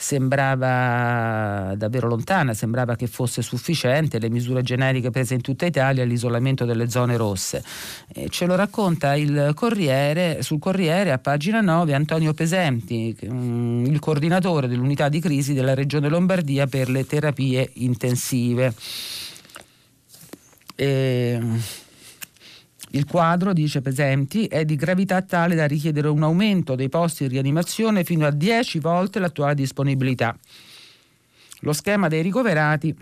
sembrava 0.00 1.74
davvero 1.74 2.06
lontana, 2.06 2.54
sembrava 2.54 2.94
che 2.94 3.08
fosse 3.08 3.42
sufficiente 3.42 4.20
le 4.20 4.30
misure 4.30 4.62
generiche 4.62 5.10
prese 5.10 5.34
in 5.34 5.40
tutta 5.40 5.66
Italia 5.66 6.04
all'isolamento 6.04 6.64
delle 6.64 6.88
zone 6.88 7.16
rosse. 7.16 7.64
E 8.06 8.28
ce 8.28 8.46
lo 8.46 8.54
racconta 8.54 9.16
il 9.16 9.50
Corriere, 9.56 10.40
sul 10.42 10.60
Corriere 10.60 11.10
a 11.10 11.18
pagina 11.18 11.60
9 11.60 11.94
Antonio 11.94 12.32
Pesenti, 12.32 13.16
mm, 13.26 13.86
il 13.86 13.98
coordinatore 13.98 14.68
dell'unità 14.68 15.08
di 15.08 15.18
crisi 15.18 15.52
della 15.52 15.74
Regione 15.74 16.08
Lombardia 16.08 16.68
per 16.68 16.88
le 16.90 17.04
terapie 17.04 17.68
intensive. 17.74 18.72
E 20.76 21.40
il 22.90 23.04
quadro, 23.04 23.52
dice 23.52 23.82
Pesenti, 23.82 24.46
è 24.46 24.64
di 24.64 24.76
gravità 24.76 25.20
tale 25.22 25.54
da 25.54 25.66
richiedere 25.66 26.08
un 26.08 26.22
aumento 26.22 26.74
dei 26.74 26.88
posti 26.88 27.24
in 27.24 27.30
rianimazione 27.30 28.04
fino 28.04 28.26
a 28.26 28.30
10 28.30 28.78
volte 28.78 29.18
l'attuale 29.18 29.54
disponibilità. 29.54 30.36
Lo 31.60 31.72
schema 31.72 32.08
dei 32.08 32.22
ricoverati 32.22 32.96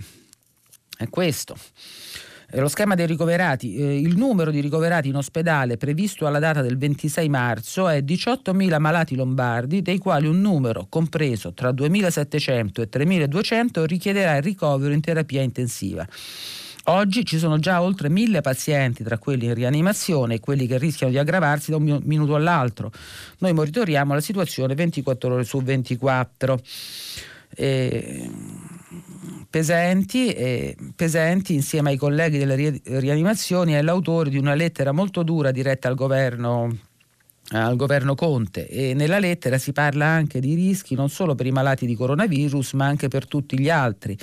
è 0.97 1.09
questo. 1.09 1.57
Eh, 2.51 2.61
lo 2.61 2.69
schema 2.69 2.95
dei 2.95 3.07
ricoverati, 3.07 3.77
eh, 3.77 4.01
il 4.01 4.17
numero 4.17 4.51
di 4.51 4.61
ricoverati 4.61 5.09
in 5.09 5.17
ospedale 5.17 5.77
previsto 5.77 6.27
alla 6.27 6.39
data 6.39 6.63
del 6.63 6.79
26 6.79 7.29
marzo 7.29 7.89
è 7.89 7.99
18.000 7.99 8.79
malati 8.79 9.17
lombardi, 9.17 9.83
dei 9.83 9.99
quali 9.99 10.29
un 10.29 10.41
numero 10.41 10.87
compreso 10.89 11.53
tra 11.53 11.71
2.700 11.71 12.83
e 12.83 12.89
3.200 12.89 13.85
richiederà 13.85 14.37
il 14.37 14.43
ricovero 14.43 14.93
in 14.93 15.01
terapia 15.01 15.43
intensiva. 15.43 16.07
Oggi 16.89 17.25
ci 17.25 17.39
sono 17.39 17.59
già 17.59 17.83
oltre 17.83 18.09
mille 18.09 18.43
pazienti, 18.43 19.03
tra 19.03 19.19
quelli 19.19 19.47
in 19.47 19.55
rianimazione 19.55 20.35
e 20.35 20.41
quelli 20.41 20.69
che 20.69 20.79
rischiano 20.79 21.13
di 21.13 21.19
aggravarsi 21.19 21.73
da 21.73 21.79
un 21.79 22.01
minuto 22.05 22.37
all'altro. 22.37 22.93
Noi 23.39 23.53
monitoriamo 23.53 24.15
la 24.15 24.21
situazione 24.21 24.75
24 24.75 25.35
ore 25.35 25.45
su 25.45 25.61
24. 25.61 26.61
E 27.57 28.31
Pesenti, 29.51 30.33
e 30.33 30.77
Pesenti, 30.95 31.55
insieme 31.55 31.91
ai 31.91 31.97
colleghi 31.97 32.39
delle 32.39 32.81
rianimazioni, 32.85 33.73
è 33.73 33.83
l'autore 33.83 34.31
di 34.31 34.39
una 34.39 34.55
lettera 34.55 34.93
molto 34.93 35.23
dura 35.25 35.51
diretta 35.51 35.89
al 35.89 35.95
governo 35.95 36.77
al 37.51 37.77
governo 37.77 38.15
Conte 38.15 38.67
e 38.69 38.95
nella 38.95 39.19
lettera 39.19 39.59
si 39.59 39.73
parla 39.73 40.07
anche 40.07 40.41
di 40.41 40.55
rischi 40.55 40.95
non 40.95 41.09
solo 41.09 41.35
per 41.35 41.47
i 41.47 41.53
malati 41.53 41.87
di 41.87 41.95
coronavirus 41.95 42.73
ma 42.73 42.87
anche 42.87 43.09
per 43.09 43.27
tutti 43.27 43.59
gli 43.59 43.71
altri. 43.71 44.19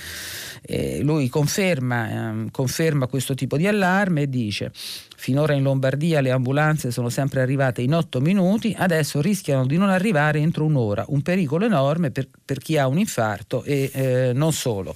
Eh, 0.61 1.01
lui 1.03 1.29
conferma, 1.29 2.09
eh, 2.09 2.51
conferma 2.51 3.07
questo 3.07 3.33
tipo 3.33 3.55
di 3.57 3.67
allarme 3.67 4.23
e 4.23 4.29
dice 4.29 4.71
finora 5.23 5.53
in 5.53 5.63
Lombardia 5.63 6.19
le 6.19 6.31
ambulanze 6.31 6.91
sono 6.91 7.07
sempre 7.07 7.39
arrivate 7.39 7.81
in 7.81 7.93
otto 7.93 8.19
minuti, 8.19 8.75
adesso 8.77 9.21
rischiano 9.21 9.65
di 9.65 9.77
non 9.77 9.89
arrivare 9.89 10.39
entro 10.39 10.65
un'ora, 10.65 11.05
un 11.07 11.21
pericolo 11.21 11.63
enorme 11.63 12.11
per, 12.11 12.27
per 12.43 12.59
chi 12.59 12.77
ha 12.77 12.87
un 12.87 12.99
infarto 12.99 13.63
e 13.63 13.89
eh, 13.93 14.31
non 14.33 14.51
solo. 14.51 14.93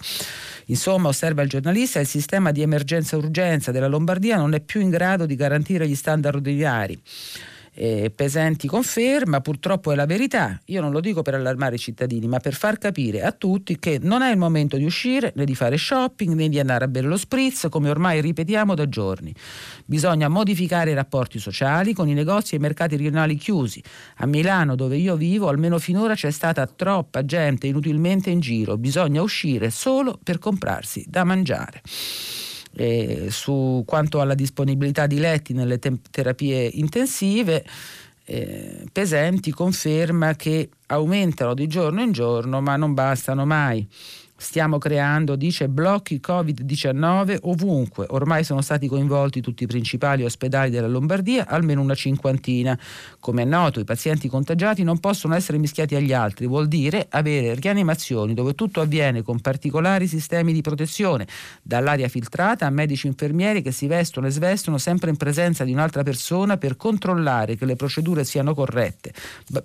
Insomma, 0.65 1.07
osserva 1.07 1.43
il 1.43 1.49
giornalista, 1.49 2.01
il 2.01 2.07
sistema 2.07 2.51
di 2.51 2.61
emergenza-urgenza 2.61 3.71
della 3.71 3.87
Lombardia 3.87 4.35
non 4.35 4.53
è 4.53 4.59
più 4.59 4.81
in 4.81 4.89
grado 4.89 5.25
di 5.25 5.35
garantire 5.35 5.87
gli 5.87 5.95
standard 5.95 6.35
ordinari 6.35 6.99
eh, 7.77 8.11
Pesenti 8.13 8.67
conferma, 8.67 9.39
purtroppo 9.39 9.91
è 9.91 9.95
la 9.95 10.07
verità, 10.07 10.59
io 10.65 10.81
non 10.81 10.91
lo 10.91 10.99
dico 10.99 11.21
per 11.21 11.35
allarmare 11.35 11.75
i 11.75 11.79
cittadini, 11.79 12.27
ma 12.27 12.39
per 12.39 12.55
far 12.55 12.79
capire 12.79 13.21
a 13.21 13.31
tutti 13.31 13.77
che 13.77 13.99
non 14.01 14.23
è 14.23 14.31
il 14.31 14.37
momento 14.37 14.77
di 14.77 14.83
uscire 14.83 15.31
né 15.35 15.45
di 15.45 15.53
fare 15.53 15.77
shopping 15.77 16.33
né 16.33 16.49
di 16.49 16.59
andare 16.59 16.85
a 16.85 16.87
bere 16.87 17.07
lo 17.07 17.17
spritz, 17.17 17.67
come 17.69 17.89
ormai 17.89 18.19
ripetiamo 18.21 18.73
da 18.73 18.89
giorni. 18.89 19.33
Bisogna 19.85 20.27
modificare 20.27 20.91
i 20.91 20.95
rapporti 20.95 21.37
sociali 21.37 21.93
con 21.93 22.07
i 22.07 22.13
negozi 22.13 22.55
e 22.55 22.57
i 22.57 22.61
mercati 22.61 22.95
regionali 22.95 23.35
chiusi. 23.35 23.83
A 24.17 24.25
Milano, 24.25 24.75
dove 24.75 24.97
io 24.97 25.15
vivo, 25.15 25.47
almeno 25.47 25.77
finora 25.77 26.15
c'è 26.15 26.31
stata 26.31 26.65
troppa 26.65 27.23
gente 27.23 27.67
inutilmente 27.67 28.31
in 28.31 28.39
giro, 28.39 28.77
bisogna 28.77 29.21
uscire 29.21 29.69
solo 29.69 30.19
per 30.23 30.39
comprarsi 30.39 31.05
da 31.07 31.23
mangiare 31.23 31.81
eh, 32.77 33.27
su 33.29 33.83
quanto 33.85 34.21
alla 34.21 34.35
disponibilità 34.35 35.07
di 35.07 35.17
letti 35.17 35.53
nelle 35.53 35.79
te- 35.79 35.99
terapie 36.11 36.69
intensive, 36.73 37.65
eh, 38.25 38.85
Pesenti 38.91 39.51
conferma 39.51 40.35
che 40.35 40.69
aumentano 40.87 41.53
di 41.53 41.67
giorno 41.67 42.01
in 42.01 42.11
giorno 42.11 42.61
ma 42.61 42.75
non 42.75 42.93
bastano 42.93 43.45
mai. 43.45 43.87
Stiamo 44.39 44.77
creando, 44.77 45.35
dice, 45.35 45.67
blocchi 45.67 46.21
Covid-19 46.23 47.39
ovunque. 47.41 48.05
Ormai 48.09 48.43
sono 48.43 48.61
stati 48.61 48.87
coinvolti 48.87 49.41
tutti 49.41 49.63
i 49.63 49.67
principali 49.67 50.23
ospedali 50.23 50.69
della 50.69 50.87
Lombardia, 50.87 51.47
almeno 51.47 51.81
una 51.81 51.95
cinquantina. 51.95 52.77
Come 53.19 53.41
è 53.41 53.45
noto, 53.45 53.79
i 53.79 53.83
pazienti 53.83 54.29
contagiati 54.29 54.83
non 54.83 54.99
possono 54.99 55.33
essere 55.33 55.57
mischiati 55.57 55.95
agli 55.95 56.13
altri, 56.13 56.45
vuol 56.45 56.67
dire 56.67 57.07
avere 57.09 57.55
rianimazioni 57.55 58.35
dove 58.35 58.53
tutto 58.53 58.79
avviene 58.79 59.23
con 59.23 59.39
particolari 59.41 60.07
sistemi 60.07 60.53
di 60.53 60.61
protezione, 60.61 61.25
dall'aria 61.63 62.07
filtrata 62.07 62.67
a 62.67 62.69
medici 62.69 63.07
infermieri 63.07 63.63
che 63.63 63.71
si 63.71 63.87
vestono 63.87 64.27
e 64.27 64.29
svestono 64.29 64.77
sempre 64.77 65.09
in 65.09 65.17
presenza 65.17 65.63
di 65.63 65.71
un'altra 65.71 66.03
persona 66.03 66.57
per 66.57 66.77
controllare 66.77 67.55
che 67.55 67.65
le 67.65 67.75
procedure 67.75 68.23
siano 68.23 68.53
corrette, 68.53 69.13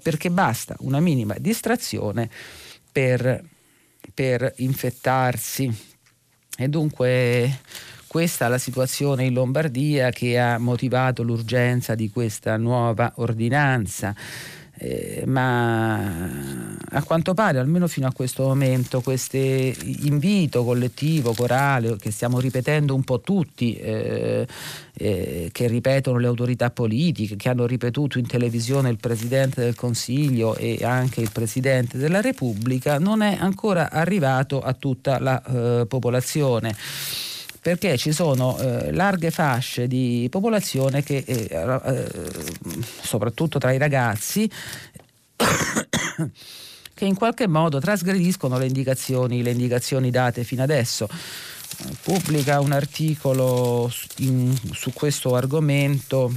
perché 0.02 0.30
basta 0.30 0.74
una 0.78 0.98
minima 0.98 1.34
distrazione 1.38 2.30
per 2.90 3.51
per 4.14 4.52
infettarsi. 4.56 5.90
E 6.56 6.68
dunque 6.68 7.60
questa 8.06 8.44
è 8.44 8.48
la 8.48 8.58
situazione 8.58 9.24
in 9.24 9.32
Lombardia 9.32 10.10
che 10.10 10.38
ha 10.38 10.58
motivato 10.58 11.22
l'urgenza 11.22 11.94
di 11.94 12.10
questa 12.10 12.56
nuova 12.58 13.12
ordinanza. 13.16 14.14
Eh, 14.84 15.22
ma 15.26 15.94
a 16.90 17.04
quanto 17.04 17.34
pare, 17.34 17.60
almeno 17.60 17.86
fino 17.86 18.08
a 18.08 18.12
questo 18.12 18.42
momento, 18.42 19.00
questo 19.00 19.36
invito 19.36 20.64
collettivo, 20.64 21.34
corale, 21.34 21.96
che 21.98 22.10
stiamo 22.10 22.40
ripetendo 22.40 22.92
un 22.92 23.04
po' 23.04 23.20
tutti, 23.20 23.76
eh, 23.76 24.44
eh, 24.94 25.48
che 25.52 25.68
ripetono 25.68 26.18
le 26.18 26.26
autorità 26.26 26.70
politiche, 26.70 27.36
che 27.36 27.48
hanno 27.48 27.64
ripetuto 27.64 28.18
in 28.18 28.26
televisione 28.26 28.90
il 28.90 28.98
Presidente 28.98 29.60
del 29.62 29.76
Consiglio 29.76 30.56
e 30.56 30.80
anche 30.82 31.20
il 31.20 31.30
Presidente 31.30 31.96
della 31.96 32.20
Repubblica, 32.20 32.98
non 32.98 33.22
è 33.22 33.36
ancora 33.38 33.88
arrivato 33.88 34.60
a 34.60 34.72
tutta 34.72 35.20
la 35.20 35.40
eh, 35.44 35.86
popolazione 35.86 36.74
perché 37.62 37.96
ci 37.96 38.10
sono 38.10 38.58
eh, 38.58 38.90
larghe 38.90 39.30
fasce 39.30 39.86
di 39.86 40.26
popolazione 40.28 41.04
che, 41.04 41.22
eh, 41.24 41.48
eh, 41.48 42.08
soprattutto 43.02 43.60
tra 43.60 43.70
i 43.70 43.78
ragazzi, 43.78 44.50
che 46.92 47.04
in 47.04 47.14
qualche 47.14 47.46
modo 47.46 47.78
trasgrediscono 47.78 48.58
le 48.58 48.66
indicazioni, 48.66 49.44
le 49.44 49.52
indicazioni 49.52 50.10
date 50.10 50.42
fino 50.42 50.64
adesso. 50.64 51.08
Pubblica 52.02 52.58
un 52.58 52.72
articolo 52.72 53.90
in, 54.16 54.52
su 54.72 54.92
questo 54.92 55.36
argomento 55.36 56.32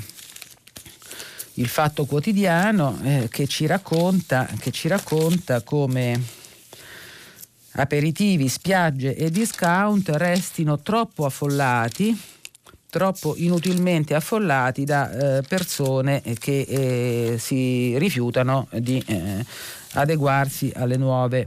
il 1.54 1.68
Fatto 1.68 2.06
Quotidiano 2.06 3.00
eh, 3.04 3.28
che, 3.32 3.48
ci 3.48 3.66
racconta, 3.66 4.48
che 4.60 4.70
ci 4.70 4.88
racconta 4.88 5.62
come 5.62 6.44
aperitivi, 7.76 8.48
spiagge 8.48 9.16
e 9.16 9.30
discount 9.30 10.10
restino 10.10 10.80
troppo 10.80 11.26
affollati 11.26 12.34
troppo 12.96 13.34
inutilmente 13.36 14.16
affollati 14.16 14.86
da 14.86 15.12
eh, 15.12 15.42
persone 15.42 16.22
che 16.40 16.62
eh, 16.62 17.36
si 17.38 17.98
rifiutano 17.98 18.70
di 18.72 19.04
eh, 19.06 19.46
adeguarsi 19.96 20.72
alle 20.74 20.96
nuove, 20.96 21.46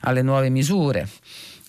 alle 0.00 0.22
nuove 0.22 0.48
misure. 0.48 1.08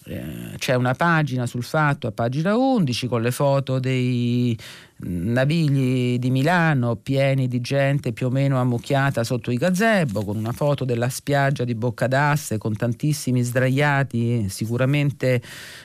Eh, 0.05 0.55
c'è 0.57 0.73
una 0.73 0.95
pagina 0.95 1.45
sul 1.45 1.63
fatto 1.63 2.07
a 2.07 2.11
pagina 2.11 2.57
11 2.57 3.05
con 3.05 3.21
le 3.21 3.29
foto 3.29 3.77
dei 3.77 4.57
navigli 5.01 6.19
di 6.19 6.29
Milano 6.29 6.95
pieni 6.97 7.47
di 7.47 7.61
gente 7.61 8.11
più 8.11 8.27
o 8.27 8.29
meno 8.29 8.59
ammucchiata 8.59 9.23
sotto 9.23 9.51
i 9.51 9.55
gazebo, 9.55 10.25
con 10.25 10.37
una 10.37 10.51
foto 10.51 10.83
della 10.83 11.09
spiaggia 11.09 11.63
di 11.63 11.75
Boccadasse 11.75 12.57
con 12.57 12.75
tantissimi 12.75 13.41
sdraiati, 13.41 14.49
sicuramente, 14.49 15.41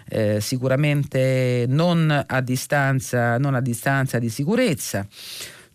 eh, 0.08 0.40
sicuramente 0.40 1.66
non, 1.68 2.24
a 2.26 2.40
distanza, 2.40 3.38
non 3.38 3.54
a 3.54 3.60
distanza 3.60 4.18
di 4.18 4.28
sicurezza. 4.28 5.06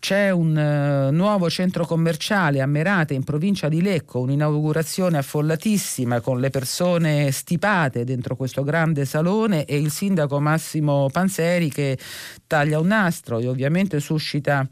C'è 0.00 0.30
un 0.30 0.56
uh, 0.56 1.14
nuovo 1.14 1.50
centro 1.50 1.84
commerciale 1.84 2.62
a 2.62 2.66
Merate 2.66 3.12
in 3.12 3.22
provincia 3.22 3.68
di 3.68 3.82
Lecco, 3.82 4.20
un'inaugurazione 4.20 5.18
affollatissima 5.18 6.22
con 6.22 6.40
le 6.40 6.48
persone 6.48 7.30
stipate 7.30 8.04
dentro 8.04 8.34
questo 8.34 8.64
grande 8.64 9.04
salone 9.04 9.66
e 9.66 9.76
il 9.76 9.90
sindaco 9.90 10.40
Massimo 10.40 11.10
Panzeri 11.12 11.68
che 11.68 11.98
taglia 12.46 12.80
un 12.80 12.86
nastro 12.86 13.40
e 13.40 13.46
ovviamente 13.46 14.00
suscita 14.00 14.66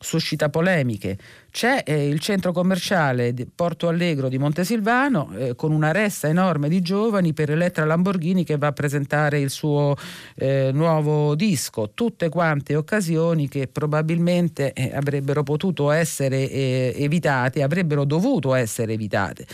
suscita 0.00 0.48
polemiche. 0.48 1.18
C'è 1.50 1.82
eh, 1.84 2.06
il 2.06 2.20
centro 2.20 2.52
commerciale 2.52 3.32
di 3.32 3.46
Porto 3.46 3.88
Allegro 3.88 4.28
di 4.28 4.38
Montesilvano 4.38 5.30
eh, 5.34 5.54
con 5.56 5.72
una 5.72 5.92
ressa 5.92 6.28
enorme 6.28 6.68
di 6.68 6.80
giovani 6.82 7.32
per 7.32 7.50
Elettra 7.50 7.86
Lamborghini 7.86 8.44
che 8.44 8.58
va 8.58 8.68
a 8.68 8.72
presentare 8.72 9.40
il 9.40 9.50
suo 9.50 9.96
eh, 10.36 10.70
nuovo 10.72 11.34
disco. 11.34 11.90
Tutte 11.94 12.28
quante 12.28 12.76
occasioni 12.76 13.48
che 13.48 13.66
probabilmente 13.66 14.72
eh, 14.74 14.94
avrebbero 14.94 15.42
potuto 15.42 15.90
essere 15.90 16.50
eh, 16.50 16.94
evitate, 16.96 17.62
avrebbero 17.62 18.04
dovuto 18.04 18.54
essere 18.54 18.92
evitate. 18.92 19.46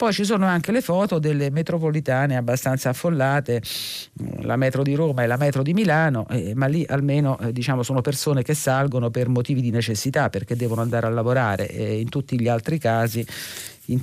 Poi 0.00 0.14
ci 0.14 0.24
sono 0.24 0.46
anche 0.46 0.72
le 0.72 0.80
foto 0.80 1.18
delle 1.18 1.50
metropolitane 1.50 2.34
abbastanza 2.34 2.88
affollate, 2.88 3.60
mm, 4.22 4.44
la 4.46 4.56
metro 4.56 4.82
di 4.82 4.94
Roma 4.94 5.24
e 5.24 5.26
la 5.26 5.36
metro 5.36 5.62
di 5.62 5.74
Milano, 5.74 6.26
eh, 6.30 6.54
ma 6.54 6.64
lì 6.64 6.86
almeno 6.88 7.38
diciamo, 7.50 7.82
sono 7.82 8.00
persone 8.00 8.42
che 8.42 8.54
salgono 8.54 9.10
per 9.10 9.28
motivi 9.28 9.60
di 9.60 9.70
necessità, 9.70 10.30
perché 10.30 10.56
devono 10.56 10.80
andare 10.80 11.06
a 11.06 11.10
lavorare. 11.10 11.39
Eh, 11.68 12.00
in 12.00 12.08
tutti 12.08 12.40
gli 12.40 12.48
altri 12.48 12.78
casi, 12.78 13.26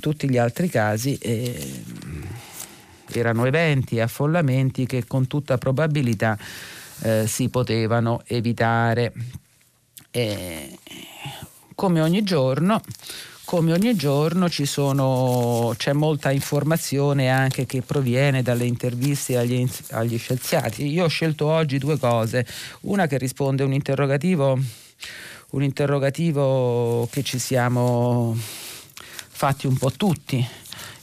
tutti 0.00 0.28
gli 0.28 0.36
altri 0.36 0.68
casi 0.68 1.16
eh, 1.18 1.82
erano 3.12 3.46
eventi 3.46 3.96
e 3.96 4.02
affollamenti 4.02 4.86
che 4.86 5.06
con 5.06 5.26
tutta 5.26 5.58
probabilità 5.58 6.36
eh, 7.02 7.26
si 7.26 7.48
potevano 7.48 8.22
evitare. 8.26 9.12
come 11.74 12.00
ogni 12.00 12.22
giorno 12.24 12.82
come 13.48 13.72
ogni 13.72 13.96
giorno 13.96 14.46
sono, 14.66 15.72
c'è 15.74 15.94
molta 15.94 16.30
informazione 16.30 17.30
anche 17.30 17.64
che 17.64 17.80
proviene 17.80 18.42
dalle 18.42 18.66
interviste 18.66 19.38
agli, 19.38 19.66
agli, 19.92 20.18
scienziati. 20.18 20.86
Io 20.86 21.04
ho 21.04 21.08
scelto 21.08 21.46
oggi 21.46 21.78
due 21.78 21.96
cose, 21.98 22.46
una 22.82 23.06
che 23.06 23.16
risponde 23.16 23.62
a 23.62 23.66
un 23.66 23.72
interrogativo, 23.72 24.58
un 25.50 25.62
interrogativo 25.62 27.08
che 27.10 27.22
ci 27.22 27.38
siamo 27.38 28.36
fatti 28.36 29.66
un 29.66 29.76
po' 29.76 29.90
tutti 29.92 30.46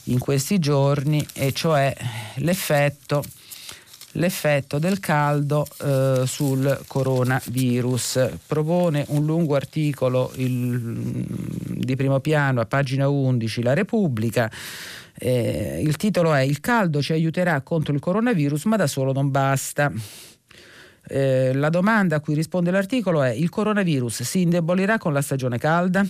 in 0.04 0.18
questi 0.18 0.58
giorni, 0.58 1.26
e 1.34 1.52
cioè 1.52 1.94
l'effetto 2.36 3.24
l'effetto 4.16 4.78
del 4.78 4.98
caldo 4.98 5.66
eh, 5.82 6.22
sul 6.26 6.84
coronavirus. 6.86 8.30
Propone 8.46 9.04
un 9.08 9.24
lungo 9.24 9.54
articolo 9.54 10.32
il, 10.36 11.24
di 11.66 11.96
primo 11.96 12.20
piano 12.20 12.60
a 12.60 12.66
pagina 12.66 13.08
11 13.08 13.62
La 13.62 13.74
Repubblica. 13.74 14.50
Eh, 15.18 15.80
il 15.82 15.96
titolo 15.96 16.34
è 16.34 16.40
Il 16.40 16.60
caldo 16.60 17.00
ci 17.00 17.12
aiuterà 17.12 17.60
contro 17.62 17.94
il 17.94 18.00
coronavirus, 18.00 18.64
ma 18.64 18.76
da 18.76 18.86
solo 18.86 19.12
non 19.12 19.30
basta. 19.30 19.92
Eh, 21.08 21.52
la 21.54 21.68
domanda 21.68 22.16
a 22.16 22.20
cui 22.20 22.34
risponde 22.34 22.70
l'articolo 22.70 23.22
è 23.22 23.30
il 23.30 23.48
coronavirus 23.48 24.22
si 24.22 24.42
indebolirà 24.42 24.98
con 24.98 25.12
la 25.12 25.22
stagione 25.22 25.58
calda? 25.58 26.04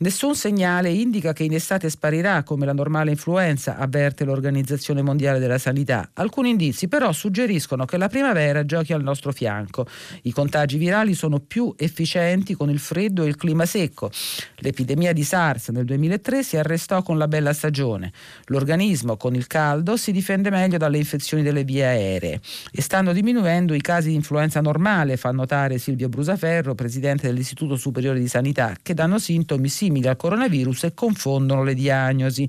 Nessun 0.00 0.36
segnale 0.36 0.90
indica 0.90 1.32
che 1.32 1.42
in 1.42 1.54
estate 1.54 1.90
sparirà 1.90 2.44
come 2.44 2.64
la 2.64 2.72
normale 2.72 3.10
influenza, 3.10 3.78
avverte 3.78 4.24
l'Organizzazione 4.24 5.02
Mondiale 5.02 5.40
della 5.40 5.58
Sanità. 5.58 6.10
Alcuni 6.14 6.50
indizi 6.50 6.86
però 6.86 7.10
suggeriscono 7.10 7.84
che 7.84 7.96
la 7.96 8.06
primavera 8.06 8.64
giochi 8.64 8.92
al 8.92 9.02
nostro 9.02 9.32
fianco. 9.32 9.88
I 10.22 10.30
contagi 10.30 10.78
virali 10.78 11.14
sono 11.14 11.40
più 11.40 11.74
efficienti 11.76 12.54
con 12.54 12.70
il 12.70 12.78
freddo 12.78 13.24
e 13.24 13.26
il 13.26 13.34
clima 13.34 13.66
secco. 13.66 14.12
L'epidemia 14.58 15.12
di 15.12 15.24
SARS 15.24 15.70
nel 15.70 15.84
2003 15.84 16.44
si 16.44 16.56
arrestò 16.56 17.02
con 17.02 17.18
la 17.18 17.26
bella 17.26 17.52
stagione. 17.52 18.12
L'organismo 18.44 19.16
con 19.16 19.34
il 19.34 19.48
caldo 19.48 19.96
si 19.96 20.12
difende 20.12 20.50
meglio 20.50 20.78
dalle 20.78 20.98
infezioni 20.98 21.42
delle 21.42 21.64
vie 21.64 21.84
aeree 21.84 22.40
e 22.70 22.82
stanno 22.82 23.12
diminuendo 23.12 23.74
i 23.74 23.80
casi 23.80 24.10
di 24.10 24.14
influenza 24.14 24.60
normale, 24.60 25.16
fa 25.16 25.32
notare 25.32 25.78
Silvio 25.78 26.08
Brusaferro, 26.08 26.76
presidente 26.76 27.26
dell'Istituto 27.26 27.74
Superiore 27.74 28.20
di 28.20 28.28
Sanità, 28.28 28.76
che 28.80 28.94
danno 28.94 29.18
sintomi 29.18 29.68
simili 29.68 29.86
simili 29.88 30.06
al 30.06 30.16
coronavirus 30.16 30.84
e 30.84 30.94
confondono 30.94 31.62
le 31.62 31.74
diagnosi. 31.74 32.48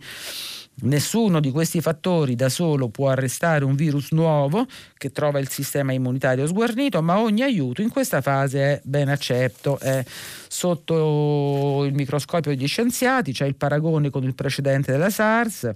Nessuno 0.81 1.41
di 1.41 1.51
questi 1.51 1.81
fattori 1.81 2.35
da 2.35 2.47
solo 2.47 2.87
può 2.87 3.09
arrestare 3.09 3.65
un 3.65 3.75
virus 3.75 4.11
nuovo 4.11 4.65
che 4.97 5.11
trova 5.11 5.39
il 5.39 5.49
sistema 5.49 5.91
immunitario 5.91 6.47
sguarnito, 6.47 7.01
ma 7.01 7.19
ogni 7.19 7.41
aiuto 7.41 7.81
in 7.81 7.89
questa 7.89 8.21
fase 8.21 8.59
è 8.59 8.81
ben 8.83 9.09
accetto. 9.09 9.77
È 9.77 10.03
sotto 10.47 11.83
il 11.85 11.93
microscopio 11.93 12.55
degli 12.55 12.67
scienziati, 12.67 13.33
c'è 13.33 13.45
il 13.45 13.55
paragone 13.55 14.09
con 14.09 14.23
il 14.23 14.35
precedente 14.35 14.91
della 14.91 15.09
SARS, 15.09 15.69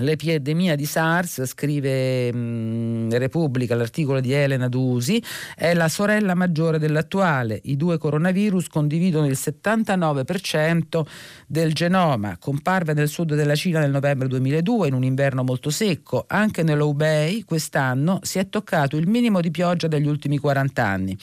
L'epidemia 0.00 0.76
di 0.76 0.86
SARS, 0.86 1.44
scrive 1.44 2.32
mh, 2.32 3.16
Repubblica 3.18 3.74
l'articolo 3.74 4.20
di 4.20 4.32
Elena 4.32 4.68
Dusi, 4.68 5.22
è 5.54 5.74
la 5.74 5.88
sorella 5.88 6.34
maggiore 6.34 6.78
dell'attuale. 6.78 7.60
I 7.64 7.76
due 7.76 7.98
coronavirus 7.98 8.68
condividono 8.68 9.26
il 9.26 9.38
79% 9.38 11.02
del 11.46 11.72
genoma. 11.74 12.36
Comparve 12.38 12.94
nel 12.94 13.08
sud 13.08 13.34
della 13.34 13.54
Cina 13.54 13.80
nel 13.80 13.90
novembre 13.90 14.28
2002 14.28 14.88
in 14.88 14.94
un 14.94 15.04
inverno 15.04 15.42
molto 15.42 15.70
secco. 15.70 16.24
Anche 16.26 16.62
nell'Hubei 16.62 17.42
quest'anno 17.44 18.20
si 18.22 18.38
è 18.38 18.48
toccato 18.48 18.96
il 18.96 19.08
minimo 19.08 19.40
di 19.40 19.50
pioggia 19.50 19.86
degli 19.86 20.06
ultimi 20.06 20.38
40 20.38 20.84
anni. 20.86 21.18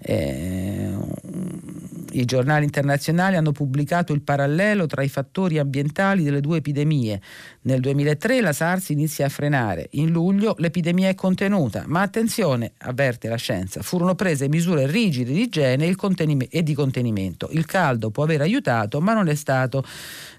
Eh, 0.00 0.96
i 2.12 2.24
giornali 2.24 2.64
internazionali 2.64 3.34
hanno 3.34 3.50
pubblicato 3.50 4.12
il 4.12 4.22
parallelo 4.22 4.86
tra 4.86 5.02
i 5.02 5.08
fattori 5.08 5.58
ambientali 5.58 6.22
delle 6.22 6.40
due 6.40 6.58
epidemie. 6.58 7.20
Nel 7.68 7.80
2003 7.80 8.40
la 8.40 8.54
SARS 8.54 8.88
inizia 8.88 9.26
a 9.26 9.28
frenare, 9.28 9.88
in 9.90 10.08
luglio 10.08 10.54
l'epidemia 10.56 11.10
è 11.10 11.14
contenuta, 11.14 11.84
ma 11.86 12.00
attenzione, 12.00 12.72
avverte 12.78 13.28
la 13.28 13.36
scienza, 13.36 13.82
furono 13.82 14.14
prese 14.14 14.48
misure 14.48 14.86
rigide 14.86 15.32
di 15.32 15.42
igiene 15.42 15.94
e 16.48 16.62
di 16.62 16.74
contenimento. 16.74 17.50
Il 17.52 17.66
caldo 17.66 18.08
può 18.08 18.24
aver 18.24 18.40
aiutato, 18.40 19.02
ma 19.02 19.12
non 19.12 19.28
è 19.28 19.34
stato 19.34 19.84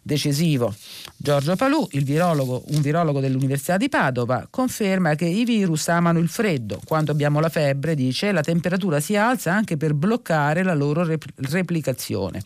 decisivo. 0.02 0.74
Giorgio 1.16 1.56
Palù, 1.56 1.88
virologo, 1.92 2.64
un 2.70 2.82
virologo 2.82 3.20
dell'Università 3.20 3.78
di 3.78 3.90
Padova, 3.90 4.48
conferma 4.50 5.14
che 5.14 5.26
i 5.26 5.46
virus 5.46 5.88
amano 5.90 6.18
il 6.18 6.30
freddo. 6.30 6.82
Quando 6.84 7.12
abbiamo 7.12 7.40
la 7.40 7.50
febbre, 7.50 7.94
dice, 7.94 8.32
la 8.32 8.42
temperatura 8.42 9.00
si 9.00 9.16
alza 9.16 9.54
anche 9.54 9.78
per 9.78 9.94
bloccare 9.94 10.64
la 10.64 10.74
loro 10.74 11.06
replicazione. 11.36 12.42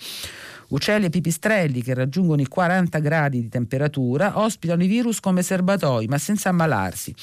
Uccelli 0.69 1.05
e 1.05 1.09
pipistrelli 1.09 1.81
che 1.81 1.93
raggiungono 1.93 2.41
i 2.41 2.47
40 2.47 2.99
gradi 2.99 3.41
di 3.41 3.49
temperatura 3.49 4.39
ospitano 4.39 4.83
i 4.83 4.87
virus 4.87 5.19
come 5.19 5.43
serbatoi, 5.43 6.07
ma 6.07 6.17
senza 6.17 6.49
ammalarsi. 6.49 7.13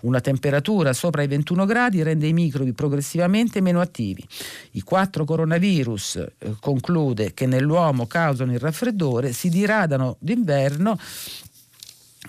Una 0.00 0.20
temperatura 0.20 0.92
sopra 0.92 1.22
i 1.22 1.26
21 1.26 1.64
gradi 1.64 2.02
rende 2.02 2.26
i 2.26 2.32
microbi 2.32 2.72
progressivamente 2.72 3.60
meno 3.60 3.80
attivi. 3.80 4.24
I 4.72 4.82
quattro 4.82 5.24
coronavirus, 5.24 6.16
eh, 6.38 6.54
conclude, 6.60 7.34
che 7.34 7.46
nell'uomo 7.46 8.06
causano 8.06 8.52
il 8.52 8.60
raffreddore, 8.60 9.32
si 9.32 9.48
diradano 9.48 10.16
d'inverno 10.20 10.96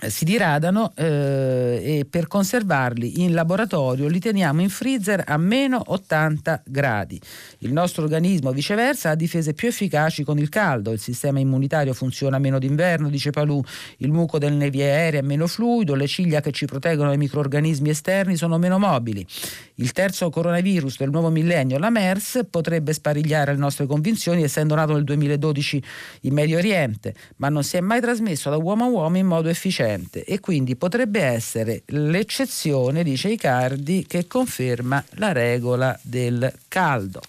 si 0.08 0.24
diradano 0.24 0.92
eh, 0.94 1.98
e 1.98 2.06
per 2.08 2.28
conservarli 2.28 3.22
in 3.22 3.34
laboratorio 3.34 4.06
li 4.06 4.20
teniamo 4.20 4.60
in 4.60 4.70
freezer 4.70 5.24
a 5.26 5.36
meno 5.36 5.82
80 5.84 6.62
gradi. 6.66 7.20
Il 7.58 7.72
nostro 7.72 8.04
organismo 8.04 8.52
viceversa 8.52 9.10
ha 9.10 9.14
difese 9.14 9.52
più 9.52 9.68
efficaci 9.68 10.22
con 10.22 10.38
il 10.38 10.48
caldo, 10.48 10.92
il 10.92 11.00
sistema 11.00 11.40
immunitario 11.40 11.92
funziona 11.92 12.38
meno 12.38 12.58
d'inverno, 12.58 13.10
dice 13.10 13.30
Palù, 13.30 13.60
il 13.98 14.12
muco 14.12 14.38
del 14.38 14.52
nevie 14.52 14.84
aeree 14.84 15.20
è 15.20 15.22
meno 15.22 15.46
fluido, 15.48 15.94
le 15.94 16.06
ciglia 16.06 16.40
che 16.40 16.52
ci 16.52 16.66
proteggono 16.66 17.08
dai 17.08 17.18
microorganismi 17.18 17.90
esterni 17.90 18.36
sono 18.36 18.58
meno 18.58 18.78
mobili. 18.78 19.26
Il 19.74 19.92
terzo 19.92 20.30
coronavirus 20.30 20.98
del 20.98 21.10
nuovo 21.10 21.30
millennio, 21.30 21.78
la 21.78 21.90
MERS, 21.90 22.46
potrebbe 22.48 22.92
sparigliare 22.92 23.52
le 23.52 23.58
nostre 23.58 23.86
convinzioni 23.86 24.42
essendo 24.42 24.74
nato 24.74 24.92
nel 24.92 25.04
2012 25.04 25.82
in 26.22 26.34
Medio 26.34 26.58
Oriente, 26.58 27.14
ma 27.36 27.48
non 27.48 27.64
si 27.64 27.76
è 27.76 27.80
mai 27.80 28.00
trasmesso 28.00 28.50
da 28.50 28.56
uomo 28.56 28.84
a 28.84 28.88
uomo 28.88 29.16
in 29.16 29.26
modo 29.26 29.48
efficiente 29.80 30.24
e 30.24 30.40
quindi 30.40 30.76
potrebbe 30.76 31.22
essere 31.22 31.82
l'eccezione, 31.86 33.02
dice 33.02 33.30
Icardi, 33.30 34.04
che 34.06 34.26
conferma 34.26 35.02
la 35.14 35.32
regola 35.32 35.98
del 36.02 36.52
caldo. 36.68 37.20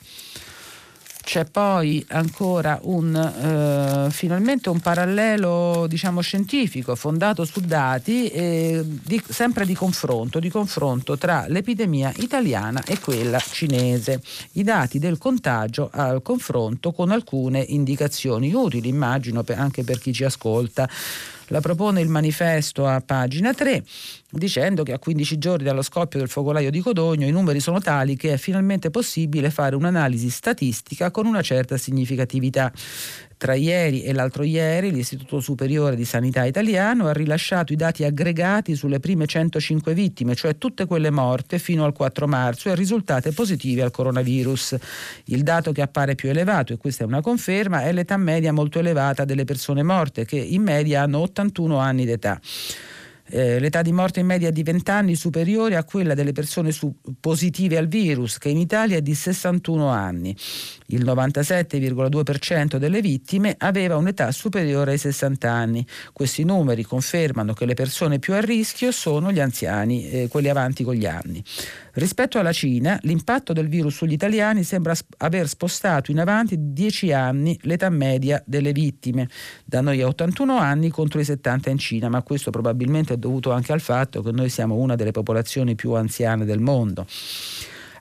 C'è 1.23 1.45
poi 1.45 2.03
ancora 2.09 2.79
un, 2.81 3.15
eh, 3.15 4.11
finalmente 4.11 4.69
un 4.69 4.79
parallelo 4.79 5.85
diciamo, 5.87 6.19
scientifico 6.19 6.95
fondato 6.95 7.45
su 7.45 7.61
dati 7.61 8.27
eh, 8.27 8.81
di, 8.83 9.21
sempre 9.29 9.65
di 9.65 9.75
confronto, 9.75 10.39
di 10.39 10.49
confronto 10.49 11.19
tra 11.19 11.45
l'epidemia 11.47 12.11
italiana 12.17 12.83
e 12.83 12.99
quella 12.99 13.39
cinese. 13.39 14.19
I 14.53 14.63
dati 14.63 14.97
del 14.97 15.19
contagio 15.19 15.89
al 15.93 16.23
confronto 16.23 16.91
con 16.91 17.11
alcune 17.11 17.59
indicazioni 17.59 18.51
utili, 18.51 18.89
immagino 18.89 19.43
anche 19.55 19.83
per 19.83 19.99
chi 19.99 20.11
ci 20.11 20.23
ascolta. 20.23 20.89
La 21.51 21.59
propone 21.59 21.99
il 21.99 22.07
manifesto 22.07 22.87
a 22.87 23.01
pagina 23.01 23.53
3 23.53 23.83
dicendo 24.29 24.83
che 24.83 24.93
a 24.93 24.99
15 24.99 25.37
giorni 25.37 25.65
dallo 25.65 25.81
scoppio 25.81 26.17
del 26.17 26.29
focolaio 26.29 26.71
di 26.71 26.79
Codogno 26.79 27.27
i 27.27 27.31
numeri 27.31 27.59
sono 27.59 27.81
tali 27.81 28.15
che 28.15 28.31
è 28.31 28.37
finalmente 28.37 28.89
possibile 28.89 29.49
fare 29.49 29.75
un'analisi 29.75 30.29
statistica 30.29 31.11
con 31.11 31.25
una 31.25 31.41
certa 31.41 31.75
significatività. 31.75 32.71
Tra 33.41 33.55
ieri 33.55 34.03
e 34.03 34.13
l'altro 34.13 34.43
ieri 34.43 34.91
l'Istituto 34.91 35.39
Superiore 35.39 35.95
di 35.95 36.05
Sanità 36.05 36.45
Italiano 36.45 37.07
ha 37.07 37.11
rilasciato 37.11 37.73
i 37.73 37.75
dati 37.75 38.03
aggregati 38.03 38.75
sulle 38.75 38.99
prime 38.99 39.25
105 39.25 39.95
vittime, 39.95 40.35
cioè 40.35 40.59
tutte 40.59 40.85
quelle 40.85 41.09
morte 41.09 41.57
fino 41.57 41.83
al 41.83 41.91
4 41.91 42.27
marzo 42.27 42.69
e 42.69 42.75
risultate 42.75 43.31
positive 43.31 43.81
al 43.81 43.89
coronavirus. 43.89 44.77
Il 45.23 45.41
dato 45.41 45.71
che 45.71 45.81
appare 45.81 46.13
più 46.13 46.29
elevato, 46.29 46.73
e 46.73 46.77
questa 46.77 47.03
è 47.03 47.07
una 47.07 47.21
conferma, 47.21 47.81
è 47.81 47.91
l'età 47.91 48.15
media 48.15 48.53
molto 48.53 48.77
elevata 48.77 49.25
delle 49.25 49.43
persone 49.43 49.81
morte, 49.81 50.23
che 50.23 50.37
in 50.37 50.61
media 50.61 51.01
hanno 51.01 51.17
81 51.21 51.79
anni 51.79 52.05
d'età. 52.05 52.39
Eh, 53.33 53.59
l'età 53.59 53.81
di 53.81 53.93
morte 53.93 54.19
in 54.19 54.25
media 54.25 54.49
è 54.49 54.51
di 54.51 54.61
20 54.61 54.91
anni 54.91 55.15
superiore 55.15 55.77
a 55.77 55.85
quella 55.85 56.13
delle 56.13 56.33
persone 56.33 56.73
su- 56.73 56.93
positive 57.17 57.77
al 57.77 57.87
virus, 57.87 58.37
che 58.37 58.49
in 58.49 58.57
Italia 58.57 58.97
è 58.97 59.01
di 59.01 59.15
61 59.15 59.87
anni. 59.87 60.35
Il 60.91 61.05
97,2% 61.05 62.75
delle 62.75 63.01
vittime 63.01 63.55
aveva 63.57 63.95
un'età 63.95 64.31
superiore 64.31 64.91
ai 64.91 64.97
60 64.97 65.49
anni. 65.49 65.85
Questi 66.11 66.43
numeri 66.43 66.83
confermano 66.83 67.53
che 67.53 67.65
le 67.65 67.75
persone 67.75 68.19
più 68.19 68.33
a 68.33 68.41
rischio 68.41 68.91
sono 68.91 69.31
gli 69.31 69.39
anziani, 69.39 70.09
eh, 70.09 70.27
quelli 70.27 70.49
avanti 70.49 70.83
con 70.83 70.95
gli 70.95 71.05
anni. 71.05 71.41
Rispetto 71.93 72.39
alla 72.39 72.51
Cina, 72.51 72.99
l'impatto 73.03 73.53
del 73.53 73.67
virus 73.67 73.95
sugli 73.95 74.13
italiani 74.13 74.63
sembra 74.63 74.93
aver 75.17 75.47
spostato 75.47 76.11
in 76.11 76.19
avanti 76.19 76.57
di 76.57 76.73
10 76.73 77.13
anni 77.13 77.57
l'età 77.63 77.89
media 77.89 78.41
delle 78.45 78.73
vittime, 78.73 79.29
da 79.63 79.81
noi 79.81 80.01
a 80.01 80.07
81 80.07 80.57
anni 80.57 80.89
contro 80.89 81.19
i 81.19 81.25
70 81.25 81.69
in 81.69 81.77
Cina, 81.77 82.09
ma 82.09 82.21
questo 82.21 82.51
probabilmente 82.51 83.13
è 83.13 83.17
dovuto 83.17 83.51
anche 83.51 83.71
al 83.71 83.81
fatto 83.81 84.21
che 84.21 84.31
noi 84.31 84.49
siamo 84.49 84.75
una 84.75 84.95
delle 84.95 85.11
popolazioni 85.11 85.75
più 85.75 85.93
anziane 85.93 86.43
del 86.43 86.59
mondo. 86.59 87.05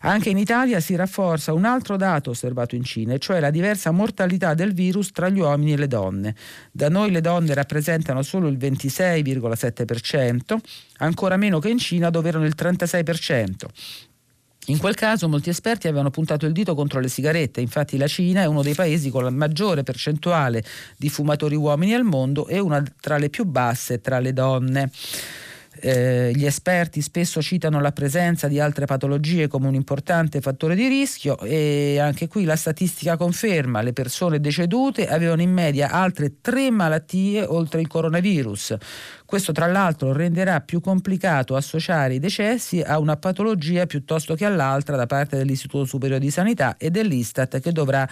Anche 0.03 0.31
in 0.31 0.39
Italia 0.39 0.81
si 0.81 0.97
rafforza 0.97 1.53
un 1.53 1.67
altro 1.67 1.97
dato 1.97 2.31
osservato 2.31 2.75
in 2.75 2.85
Cina, 2.85 3.19
cioè 3.19 3.39
la 3.39 3.51
diversa 3.51 3.91
mortalità 3.91 4.55
del 4.55 4.73
virus 4.73 5.11
tra 5.11 5.29
gli 5.29 5.41
uomini 5.41 5.75
e 5.75 5.77
le 5.77 5.89
donne. 5.89 6.35
Da 6.73 6.89
noi 6.89 7.11
le 7.11 7.21
donne 7.21 7.53
rappresentano 7.53 8.23
solo 8.23 8.49
il 8.49 8.57
26,7%, 8.57 10.57
ancora 10.99 11.37
meno 11.37 11.59
che 11.59 11.69
in 11.69 11.79
Cina 11.79 12.09
dove 12.09 12.29
erano 12.29 12.47
il 12.47 12.55
36%. 12.57 13.51
In 14.67 14.79
quel 14.79 14.95
caso 14.95 15.29
molti 15.29 15.51
esperti 15.51 15.89
avevano 15.89 16.11
puntato 16.11 16.47
il 16.47 16.53
dito 16.53 16.75
contro 16.75 17.01
le 17.01 17.09
sigarette, 17.09 17.61
infatti 17.61 17.99
la 17.99 18.07
Cina 18.07 18.43
è 18.43 18.47
uno 18.47 18.63
dei 18.63 18.75
paesi 18.75 19.11
con 19.11 19.25
la 19.25 19.31
maggiore 19.31 19.83
percentuale 19.83 20.63
di 20.97 21.09
fumatori 21.09 21.57
uomini 21.57 21.93
al 21.93 22.05
mondo 22.05 22.47
e 22.47 22.59
una 22.59 22.83
tra 23.01 23.19
le 23.19 23.29
più 23.29 23.45
basse 23.45 24.01
tra 24.01 24.19
le 24.19 24.33
donne. 24.33 24.91
Eh, 25.73 26.33
gli 26.35 26.45
esperti 26.45 27.01
spesso 27.01 27.41
citano 27.41 27.81
la 27.81 27.93
presenza 27.93 28.49
di 28.49 28.59
altre 28.59 28.87
patologie 28.87 29.47
come 29.47 29.69
un 29.69 29.75
importante 29.75 30.41
fattore 30.41 30.75
di 30.75 30.89
rischio 30.89 31.39
e 31.39 32.01
anche 32.01 32.27
qui 32.27 32.43
la 32.45 32.57
statistica 32.57 33.17
conferma 33.17 33.81
le 33.81 33.93
persone 33.93 34.41
decedute 34.41 35.07
avevano 35.07 35.43
in 35.43 35.53
media 35.53 35.91
altre 35.91 36.41
tre 36.41 36.73
malattie 36.73 37.45
oltre 37.45 37.81
il 37.81 37.87
coronavirus. 37.87 38.77
Questo 39.31 39.53
tra 39.53 39.69
l'altro 39.69 40.13
renderà 40.13 40.61
più 40.61 40.81
complicato 40.81 41.55
associare 41.55 42.15
i 42.15 42.19
decessi 42.19 42.81
a 42.81 42.99
una 42.99 43.17
patologia 43.17 43.87
piuttosto 43.87 44.35
che 44.35 44.45
all'altra 44.45 44.97
da 44.97 45.07
parte 45.07 45.37
dell'Istituto 45.37 45.85
Superiore 45.85 46.21
di 46.21 46.33
Sanità 46.33 46.77
e 46.77 46.91
dell'Istat 46.91 47.61
che 47.61 47.71
dovrà 47.71 48.09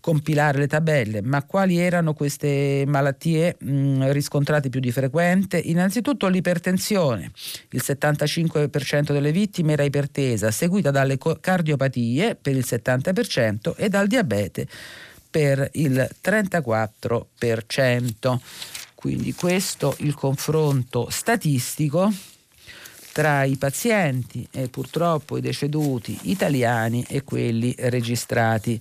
compilare 0.00 0.58
le 0.58 0.66
tabelle. 0.66 1.22
Ma 1.22 1.44
quali 1.44 1.78
erano 1.78 2.14
queste 2.14 2.82
malattie 2.84 3.54
mh, 3.60 4.10
riscontrate 4.10 4.68
più 4.68 4.80
di 4.80 4.90
frequente? 4.90 5.56
Innanzitutto 5.56 6.26
l'ipertensione. 6.26 7.30
Il 7.70 7.82
75% 7.84 9.12
delle 9.12 9.30
vittime 9.30 9.74
era 9.74 9.84
ipertesa, 9.84 10.50
seguita 10.50 10.90
dalle 10.90 11.16
cardiopatie 11.38 12.34
per 12.34 12.56
il 12.56 12.64
70% 12.66 13.74
e 13.76 13.88
dal 13.88 14.08
diabete 14.08 14.66
per 15.30 15.68
il 15.74 16.08
34%. 16.20 18.38
Quindi 19.06 19.34
questo 19.34 19.94
il 20.00 20.14
confronto 20.14 21.06
statistico 21.10 22.12
tra 23.12 23.44
i 23.44 23.54
pazienti 23.54 24.48
e 24.50 24.66
purtroppo 24.66 25.36
i 25.36 25.40
deceduti 25.40 26.18
italiani 26.22 27.04
e 27.08 27.22
quelli 27.22 27.72
registrati 27.78 28.80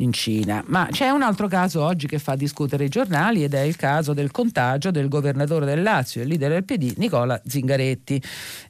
in 0.00 0.12
Cina. 0.12 0.62
Ma 0.66 0.88
c'è 0.90 1.08
un 1.10 1.22
altro 1.22 1.48
caso 1.48 1.82
oggi 1.82 2.06
che 2.06 2.18
fa 2.18 2.34
discutere 2.34 2.84
i 2.84 2.88
giornali 2.88 3.44
ed 3.44 3.54
è 3.54 3.60
il 3.60 3.76
caso 3.76 4.12
del 4.12 4.30
contagio 4.30 4.90
del 4.90 5.08
governatore 5.08 5.66
del 5.66 5.82
Lazio, 5.82 6.22
il 6.22 6.28
leader 6.28 6.50
del 6.50 6.64
PD, 6.64 6.94
Nicola 6.96 7.40
Zingaretti. 7.46 8.22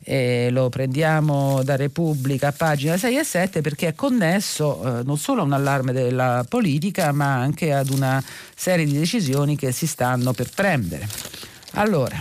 E 0.02 0.48
lo 0.50 0.68
prendiamo 0.68 1.62
da 1.62 1.76
Repubblica, 1.76 2.52
pagina 2.52 2.96
6 2.96 3.18
e 3.18 3.24
7, 3.24 3.60
perché 3.60 3.88
è 3.88 3.94
connesso 3.94 5.00
eh, 5.00 5.02
non 5.02 5.16
solo 5.16 5.42
a 5.42 5.44
un 5.44 5.52
allarme 5.52 5.92
della 5.92 6.44
politica, 6.48 7.12
ma 7.12 7.34
anche 7.34 7.72
ad 7.72 7.90
una 7.90 8.22
serie 8.54 8.84
di 8.84 8.96
decisioni 8.96 9.56
che 9.56 9.72
si 9.72 9.86
stanno 9.86 10.32
per 10.32 10.50
prendere. 10.54 11.08
Allora, 11.74 12.20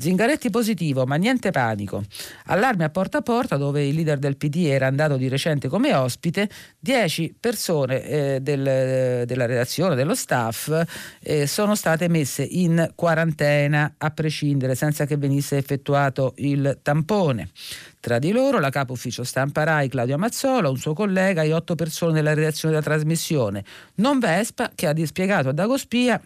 Zingaretti 0.00 0.48
positivo, 0.48 1.06
ma 1.06 1.16
niente 1.16 1.50
panico. 1.50 2.04
Allarme 2.46 2.84
a 2.84 2.88
porta 2.88 3.18
a 3.18 3.22
porta 3.22 3.56
dove 3.56 3.84
il 3.84 3.96
leader 3.96 4.18
del 4.18 4.36
PD 4.36 4.66
era 4.66 4.86
andato 4.86 5.16
di 5.16 5.26
recente 5.26 5.66
come 5.66 5.92
ospite, 5.92 6.48
10 6.78 7.34
persone 7.40 8.04
eh, 8.04 8.38
del, 8.40 9.24
della 9.26 9.46
redazione, 9.46 9.96
dello 9.96 10.14
staff, 10.14 10.84
eh, 11.20 11.48
sono 11.48 11.74
state 11.74 12.08
messe 12.08 12.44
in 12.44 12.92
quarantena 12.94 13.94
a 13.98 14.10
prescindere 14.10 14.76
senza 14.76 15.04
che 15.04 15.16
venisse 15.16 15.56
effettuato 15.56 16.34
il 16.36 16.78
tampone. 16.80 17.50
Tra 17.98 18.20
di 18.20 18.30
loro 18.30 18.60
la 18.60 18.70
capo 18.70 18.92
ufficio 18.92 19.24
stampa 19.24 19.64
RAI 19.64 19.88
Claudio 19.88 20.16
Mazzola, 20.16 20.70
un 20.70 20.76
suo 20.76 20.94
collega 20.94 21.42
e 21.42 21.52
otto 21.52 21.74
persone 21.74 22.12
della 22.12 22.34
redazione 22.34 22.74
della 22.74 22.86
trasmissione. 22.86 23.64
Non 23.96 24.20
Vespa 24.20 24.70
che 24.72 24.86
ha 24.86 24.92
dispiegato 24.92 25.48
a 25.48 25.52
Dagospia 25.52 26.20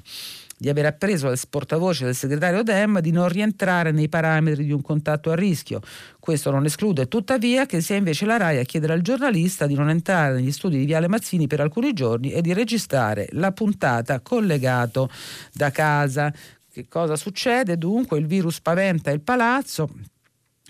di 0.62 0.68
aver 0.68 0.86
appreso 0.86 1.26
dal 1.26 1.36
portavoce 1.50 2.04
del 2.04 2.14
segretario 2.14 2.62
Dem 2.62 3.00
di 3.00 3.10
non 3.10 3.28
rientrare 3.28 3.90
nei 3.90 4.08
parametri 4.08 4.64
di 4.64 4.70
un 4.70 4.80
contatto 4.80 5.32
a 5.32 5.34
rischio. 5.34 5.80
Questo 6.20 6.52
non 6.52 6.64
esclude 6.64 7.08
tuttavia 7.08 7.66
che 7.66 7.80
sia 7.80 7.96
invece 7.96 8.26
la 8.26 8.36
RAI 8.36 8.58
a 8.58 8.62
chiedere 8.62 8.92
al 8.92 9.00
giornalista 9.00 9.66
di 9.66 9.74
non 9.74 9.90
entrare 9.90 10.34
negli 10.34 10.52
studi 10.52 10.78
di 10.78 10.84
Viale 10.84 11.08
Mazzini 11.08 11.48
per 11.48 11.60
alcuni 11.60 11.92
giorni 11.92 12.30
e 12.30 12.42
di 12.42 12.52
registrare 12.52 13.26
la 13.32 13.50
puntata 13.50 14.20
collegato 14.20 15.10
da 15.52 15.72
casa. 15.72 16.32
Che 16.72 16.86
cosa 16.88 17.16
succede? 17.16 17.76
Dunque 17.76 18.20
il 18.20 18.26
virus 18.26 18.54
spaventa 18.54 19.10
il 19.10 19.20
palazzo, 19.20 19.90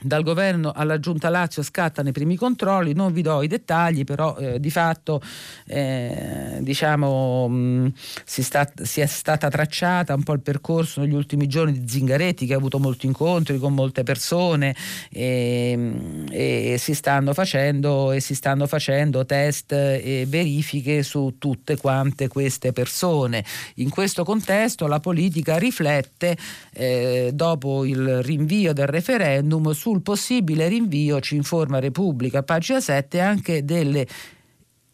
dal 0.02 0.22
governo 0.22 0.72
alla 0.74 0.98
giunta 0.98 1.28
Lazio 1.28 1.62
scattano 1.62 2.08
i 2.08 2.12
primi 2.12 2.36
controlli, 2.36 2.92
non 2.92 3.12
vi 3.12 3.22
do 3.22 3.42
i 3.42 3.46
dettagli, 3.46 4.04
però 4.04 4.36
eh, 4.36 4.60
di 4.60 4.70
fatto 4.70 5.20
eh, 5.66 6.58
diciamo, 6.60 7.48
mh, 7.48 7.54
mm, 7.54 7.86
si, 8.24 8.42
sta, 8.42 8.68
si, 8.82 9.00
è 9.00 9.06
stata 9.06 9.48
tracciata 9.48 10.14
un 10.14 10.22
po' 10.22 10.32
il 10.32 10.40
percorso 10.40 11.00
negli 11.00 11.14
ultimi 11.14 11.46
giorni 11.46 11.72
di 11.72 11.88
Zingaretti 11.88 12.46
che 12.46 12.54
ha 12.54 12.56
avuto 12.56 12.78
molti 12.78 13.06
incontri 13.06 13.58
con 13.58 13.74
molte 13.74 14.02
persone 14.02 14.74
e, 15.10 16.26
e, 16.30 16.76
si, 16.78 16.94
stanno 16.94 17.32
facendo, 17.32 18.12
e 18.12 18.20
si 18.20 18.34
stanno 18.34 18.66
facendo 18.66 19.24
test 19.24 19.72
e 19.72 20.24
verifiche 20.28 21.02
su 21.02 21.36
tutte 21.38 21.76
quante 21.76 22.28
queste 22.28 22.72
persone. 22.72 23.44
In 23.76 23.90
questo 23.90 24.24
contesto 24.24 24.86
la 24.86 25.00
politica 25.00 25.58
riflette 25.58 26.36
eh, 26.72 27.30
dopo 27.32 27.84
il 27.84 28.22
rinvio 28.22 28.72
del 28.72 28.86
referendum 28.86 29.70
su 29.72 29.91
sul 29.92 30.00
possibile 30.00 30.68
rinvio, 30.68 31.20
ci 31.20 31.36
informa 31.36 31.78
Repubblica, 31.78 32.42
pagina 32.42 32.80
7, 32.80 33.20
anche 33.20 33.62
delle 33.62 34.06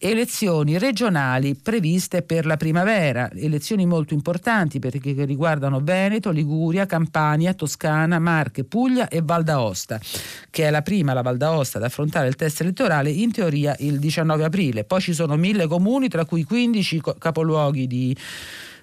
elezioni 0.01 0.77
regionali 0.79 1.55
previste 1.55 2.23
per 2.23 2.47
la 2.47 2.57
primavera, 2.57 3.31
elezioni 3.33 3.87
molto 3.87 4.15
importanti 4.15 4.81
perché 4.81 5.25
riguardano 5.25 5.81
Veneto, 5.81 6.31
Liguria, 6.31 6.87
Campania, 6.87 7.55
Toscana, 7.55 8.19
Marche, 8.19 8.65
Puglia 8.65 9.09
e 9.09 9.23
Val 9.23 9.45
d'Aosta, 9.45 10.01
che 10.51 10.67
è 10.67 10.71
la 10.71 10.83
prima, 10.83 11.13
la 11.13 11.23
Val 11.23 11.37
d'Aosta, 11.37 11.79
ad 11.79 11.85
affrontare 11.85 12.27
il 12.27 12.35
test 12.35 12.61
elettorale 12.61 13.11
in 13.11 13.31
teoria 13.31 13.77
il 13.79 14.01
19 14.01 14.45
aprile. 14.45 14.85
Poi 14.85 15.01
ci 15.01 15.13
sono 15.13 15.37
mille 15.37 15.69
comuni, 15.69 16.09
tra 16.09 16.25
cui 16.25 16.43
15 16.43 17.03
capoluoghi 17.19 17.87
di 17.87 18.17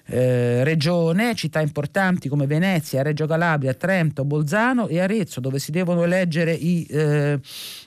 eh, 0.06 0.62
regione, 0.62 1.34
città 1.34 1.60
importanti 1.60 2.28
come 2.28 2.46
Venezia, 2.46 3.02
Reggio 3.02 3.26
Calabria, 3.26 3.74
Trento, 3.74 4.24
Bolzano 4.24 4.86
e 4.88 5.00
Arezzo, 5.00 5.40
dove 5.40 5.58
si 5.58 5.70
devono 5.70 6.04
eleggere 6.04 6.52
i 6.52 6.86
eh, 6.88 7.38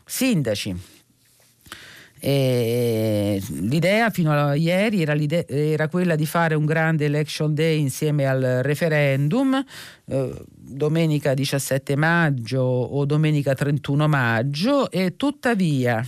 sindaci. 0.05 0.97
E 2.21 3.41
l'idea 3.61 4.09
fino 4.09 4.33
a 4.33 4.53
ieri 4.53 5.01
era, 5.01 5.15
era, 5.47 5.87
quella 5.87 6.15
di 6.15 6.25
fare 6.25 6.53
un 6.53 6.65
grande 6.65 7.05
election 7.05 7.53
day 7.53 7.79
insieme 7.79 8.25
al 8.25 8.59
referendum, 8.61 9.63
eh, 10.05 10.43
domenica 10.49 11.33
17 11.33 11.95
maggio 11.95 12.59
o 12.59 13.05
domenica 13.05 13.55
31 13.55 14.09
maggio, 14.09 14.91
e 14.91 15.15
tuttavia 15.15 16.05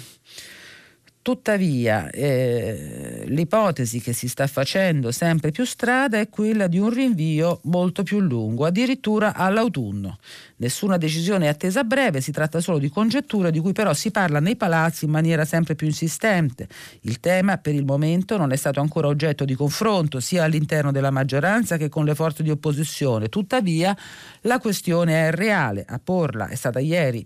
Tuttavia, 1.24 2.10
eh, 2.10 3.26
l'ipotesi 3.28 4.02
che 4.02 4.12
si 4.12 4.28
sta 4.28 4.48
facendo 4.48 5.12
sempre 5.12 5.52
più 5.52 5.66
strada 5.66 6.20
è 6.20 6.30
quella 6.30 6.66
di 6.66 6.80
un 6.80 6.90
rinvio 6.90 7.60
molto 7.66 8.02
più 8.02 8.20
lungo, 8.20 8.66
addirittura 8.66 9.36
all'autunno. 9.36 10.18
Nessuna 10.56 10.98
decisione 10.98 11.46
è 11.46 11.50
attesa 11.50 11.82
a 11.82 11.84
breve, 11.84 12.22
si 12.22 12.32
tratta 12.32 12.60
solo 12.60 12.80
di 12.80 12.90
congetture 12.90 13.52
di 13.52 13.60
cui 13.60 13.72
però 13.72 13.94
si 13.94 14.10
parla 14.10 14.40
nei 14.40 14.56
palazzi 14.56 15.06
in 15.06 15.12
maniera 15.12 15.46
sempre 15.46 15.76
più 15.76 15.86
insistente. 15.86 16.68
Il 17.02 17.20
tema 17.20 17.60
per 17.60 17.76
il 17.76 17.86
momento 17.86 18.36
non 18.36 18.52
è 18.52 18.56
stato 18.56 18.80
ancora 18.80 19.06
oggetto 19.06 19.46
di 19.46 19.54
confronto 19.54 20.20
sia 20.20 20.44
all'interno 20.44 20.92
della 20.92 21.12
maggioranza 21.12 21.78
che 21.78 21.88
con 21.88 22.04
le 22.04 22.16
forze 22.16 22.42
di 22.42 22.50
opposizione. 22.50 23.30
Tuttavia, 23.30 23.96
la 24.42 24.58
questione 24.58 25.28
è 25.28 25.32
reale. 25.32 25.86
A 25.88 26.00
porla 26.04 26.48
è 26.48 26.56
stata 26.56 26.80
ieri 26.80 27.24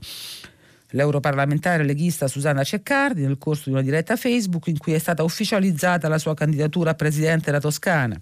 l'europarlamentare 0.90 1.84
leghista 1.84 2.28
Susanna 2.28 2.64
Ceccardi 2.64 3.22
nel 3.22 3.38
corso 3.38 3.64
di 3.66 3.72
una 3.72 3.82
diretta 3.82 4.16
Facebook 4.16 4.68
in 4.68 4.78
cui 4.78 4.94
è 4.94 5.00
stata 5.00 5.24
ufficializzata 5.24 6.08
la 6.08 6.18
sua 6.18 6.34
candidatura 6.34 6.92
a 6.92 6.96
presidente 6.96 7.46
della 7.46 7.60
Toscana. 7.60 8.20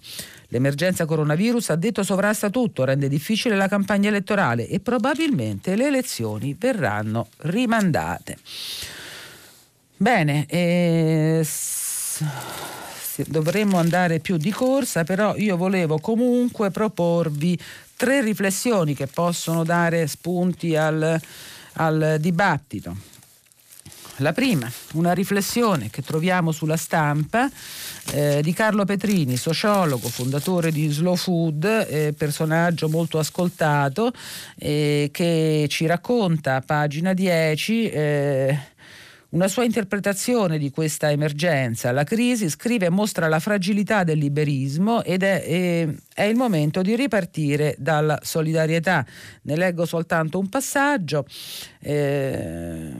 L'emergenza 0.48 1.04
coronavirus, 1.04 1.70
ha 1.70 1.76
detto, 1.76 2.02
sovrasta 2.02 2.50
tutto, 2.50 2.84
rende 2.84 3.08
difficile 3.08 3.56
la 3.56 3.68
campagna 3.68 4.08
elettorale 4.08 4.68
e 4.68 4.80
probabilmente 4.80 5.76
le 5.76 5.86
elezioni 5.86 6.56
verranno 6.58 7.28
rimandate. 7.38 8.38
Bene, 9.96 10.46
eh, 10.46 11.46
dovremmo 13.28 13.78
andare 13.78 14.18
più 14.18 14.36
di 14.36 14.50
corsa, 14.50 15.04
però 15.04 15.36
io 15.36 15.56
volevo 15.56 15.98
comunque 15.98 16.70
proporvi 16.70 17.58
tre 17.96 18.20
riflessioni 18.20 18.94
che 18.94 19.06
possono 19.06 19.64
dare 19.64 20.06
spunti 20.06 20.76
al 20.76 21.20
al 21.74 22.16
dibattito. 22.20 23.12
La 24.18 24.32
prima, 24.32 24.70
una 24.92 25.12
riflessione 25.12 25.90
che 25.90 26.02
troviamo 26.02 26.52
sulla 26.52 26.76
stampa 26.76 27.50
eh, 28.12 28.40
di 28.42 28.52
Carlo 28.52 28.84
Petrini, 28.84 29.36
sociologo, 29.36 30.08
fondatore 30.08 30.70
di 30.70 30.88
Slow 30.88 31.16
Food, 31.16 31.64
eh, 31.64 32.14
personaggio 32.16 32.88
molto 32.88 33.18
ascoltato, 33.18 34.12
eh, 34.56 35.08
che 35.10 35.66
ci 35.68 35.86
racconta 35.86 36.56
a 36.56 36.60
pagina 36.60 37.12
10 37.12 37.90
una 39.34 39.48
sua 39.48 39.64
interpretazione 39.64 40.58
di 40.58 40.70
questa 40.70 41.10
emergenza, 41.10 41.90
la 41.90 42.04
crisi, 42.04 42.48
scrive, 42.48 42.88
mostra 42.88 43.26
la 43.26 43.40
fragilità 43.40 44.04
del 44.04 44.18
liberismo 44.18 45.02
ed 45.02 45.24
è, 45.24 45.42
è, 45.42 45.88
è, 46.14 46.22
il 46.22 46.36
momento 46.36 46.82
di 46.82 46.94
ripartire 46.94 47.74
dalla 47.78 48.18
solidarietà. 48.22 49.04
Ne 49.42 49.56
leggo 49.56 49.86
soltanto 49.86 50.38
un 50.38 50.48
passaggio. 50.48 51.26
Eh, 51.80 52.92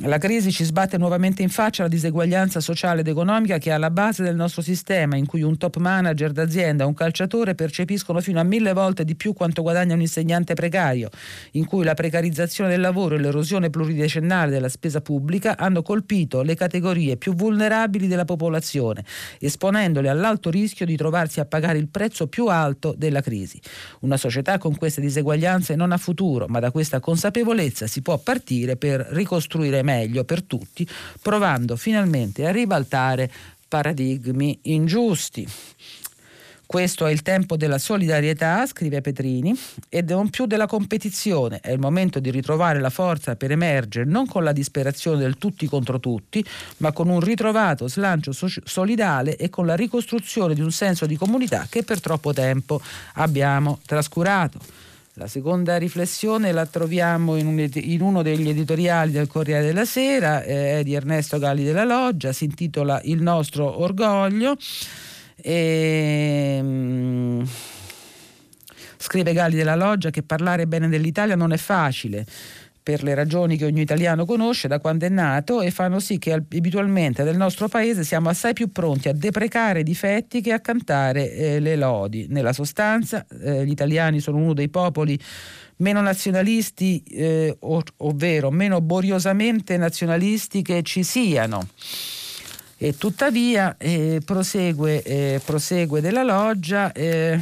La 0.00 0.18
crisi 0.18 0.52
ci 0.52 0.62
sbatte 0.62 0.98
nuovamente 0.98 1.40
in 1.40 1.48
faccia 1.48 1.84
la 1.84 1.88
diseguaglianza 1.88 2.60
sociale 2.60 3.00
ed 3.00 3.08
economica 3.08 3.56
che 3.56 3.70
è 3.70 3.72
alla 3.72 3.90
base 3.90 4.22
del 4.22 4.36
nostro 4.36 4.60
sistema, 4.60 5.16
in 5.16 5.24
cui 5.24 5.40
un 5.40 5.56
top 5.56 5.78
manager 5.78 6.32
d'azienda 6.32 6.84
o 6.84 6.88
un 6.88 6.92
calciatore 6.92 7.54
percepiscono 7.54 8.20
fino 8.20 8.38
a 8.38 8.42
mille 8.42 8.74
volte 8.74 9.06
di 9.06 9.16
più 9.16 9.32
quanto 9.32 9.62
guadagna 9.62 9.94
un 9.94 10.02
insegnante 10.02 10.52
precario, 10.52 11.08
in 11.52 11.64
cui 11.64 11.82
la 11.82 11.94
precarizzazione 11.94 12.68
del 12.68 12.82
lavoro 12.82 13.14
e 13.14 13.18
l'erosione 13.18 13.70
pluridecennale 13.70 14.50
della 14.50 14.68
spesa 14.68 15.00
pubblica 15.00 15.56
hanno 15.56 15.80
colpito 15.80 16.42
le 16.42 16.56
categorie 16.56 17.16
più 17.16 17.34
vulnerabili 17.34 18.06
della 18.06 18.26
popolazione, 18.26 19.02
esponendole 19.40 20.10
all'alto 20.10 20.50
rischio 20.50 20.84
di 20.84 20.96
trovarsi 20.96 21.40
a 21.40 21.46
pagare 21.46 21.78
il 21.78 21.88
prezzo 21.88 22.26
più 22.26 22.48
alto 22.48 22.94
della 22.94 23.22
crisi. 23.22 23.58
Una 24.00 24.18
società 24.18 24.58
con 24.58 24.76
queste 24.76 25.00
diseguaglianze 25.00 25.74
non 25.74 25.90
ha 25.90 25.96
futuro, 25.96 26.44
ma 26.48 26.60
da 26.60 26.70
questa 26.70 27.00
consapevolezza 27.00 27.86
si 27.86 28.02
può 28.02 28.18
partire 28.18 28.76
per 28.76 29.00
ricostruire 29.12 29.84
meglio 29.86 30.24
per 30.24 30.42
tutti, 30.42 30.86
provando 31.22 31.76
finalmente 31.76 32.46
a 32.46 32.50
ribaltare 32.50 33.30
paradigmi 33.68 34.58
ingiusti. 34.62 35.46
Questo 36.66 37.06
è 37.06 37.12
il 37.12 37.22
tempo 37.22 37.56
della 37.56 37.78
solidarietà, 37.78 38.66
scrive 38.66 39.00
Petrini, 39.00 39.56
e 39.88 40.02
non 40.02 40.30
più 40.30 40.46
della 40.46 40.66
competizione. 40.66 41.60
È 41.60 41.70
il 41.70 41.78
momento 41.78 42.18
di 42.18 42.28
ritrovare 42.32 42.80
la 42.80 42.90
forza 42.90 43.36
per 43.36 43.52
emergere 43.52 44.04
non 44.04 44.26
con 44.26 44.42
la 44.42 44.50
disperazione 44.50 45.18
del 45.18 45.38
tutti 45.38 45.68
contro 45.68 46.00
tutti, 46.00 46.44
ma 46.78 46.90
con 46.90 47.08
un 47.08 47.20
ritrovato 47.20 47.86
slancio 47.86 48.32
solidale 48.64 49.36
e 49.36 49.48
con 49.48 49.64
la 49.64 49.76
ricostruzione 49.76 50.54
di 50.54 50.60
un 50.60 50.72
senso 50.72 51.06
di 51.06 51.16
comunità 51.16 51.68
che 51.70 51.84
per 51.84 52.00
troppo 52.00 52.32
tempo 52.32 52.80
abbiamo 53.14 53.78
trascurato. 53.86 54.85
La 55.18 55.28
seconda 55.28 55.78
riflessione 55.78 56.52
la 56.52 56.66
troviamo 56.66 57.36
in, 57.36 57.46
un, 57.46 57.70
in 57.72 58.02
uno 58.02 58.20
degli 58.20 58.50
editoriali 58.50 59.12
del 59.12 59.26
Corriere 59.26 59.64
della 59.64 59.86
Sera, 59.86 60.42
eh, 60.42 60.80
è 60.80 60.82
di 60.82 60.92
Ernesto 60.92 61.38
Galli 61.38 61.64
della 61.64 61.84
Loggia, 61.84 62.34
si 62.34 62.44
intitola 62.44 63.00
Il 63.04 63.22
nostro 63.22 63.80
orgoglio. 63.80 64.58
E, 65.36 66.58
mm, 66.60 67.42
scrive 68.98 69.32
Galli 69.32 69.56
della 69.56 69.74
Loggia 69.74 70.10
che 70.10 70.22
parlare 70.22 70.66
bene 70.66 70.86
dell'Italia 70.90 71.34
non 71.34 71.50
è 71.50 71.56
facile 71.56 72.26
per 72.86 73.02
le 73.02 73.16
ragioni 73.16 73.56
che 73.56 73.64
ogni 73.64 73.80
italiano 73.80 74.24
conosce 74.24 74.68
da 74.68 74.78
quando 74.78 75.06
è 75.06 75.08
nato 75.08 75.60
e 75.60 75.72
fanno 75.72 75.98
sì 75.98 76.18
che 76.18 76.34
abitualmente 76.34 77.24
nel 77.24 77.36
nostro 77.36 77.66
paese 77.66 78.04
siamo 78.04 78.28
assai 78.28 78.52
più 78.52 78.70
pronti 78.70 79.08
a 79.08 79.12
deprecare 79.12 79.82
difetti 79.82 80.40
che 80.40 80.52
a 80.52 80.60
cantare 80.60 81.32
eh, 81.32 81.58
le 81.58 81.74
lodi. 81.74 82.26
Nella 82.28 82.52
sostanza 82.52 83.26
eh, 83.42 83.66
gli 83.66 83.72
italiani 83.72 84.20
sono 84.20 84.36
uno 84.36 84.54
dei 84.54 84.68
popoli 84.68 85.18
meno 85.78 86.00
nazionalisti, 86.00 87.02
eh, 87.10 87.56
ov- 87.58 87.92
ovvero 87.96 88.52
meno 88.52 88.80
boriosamente 88.80 89.76
nazionalisti 89.76 90.62
che 90.62 90.84
ci 90.84 91.02
siano. 91.02 91.66
E 92.76 92.96
tuttavia 92.96 93.74
eh, 93.78 94.20
prosegue, 94.24 95.02
eh, 95.02 95.40
prosegue, 95.44 96.00
della 96.00 96.22
loggia 96.22 96.92
eh, 96.92 97.40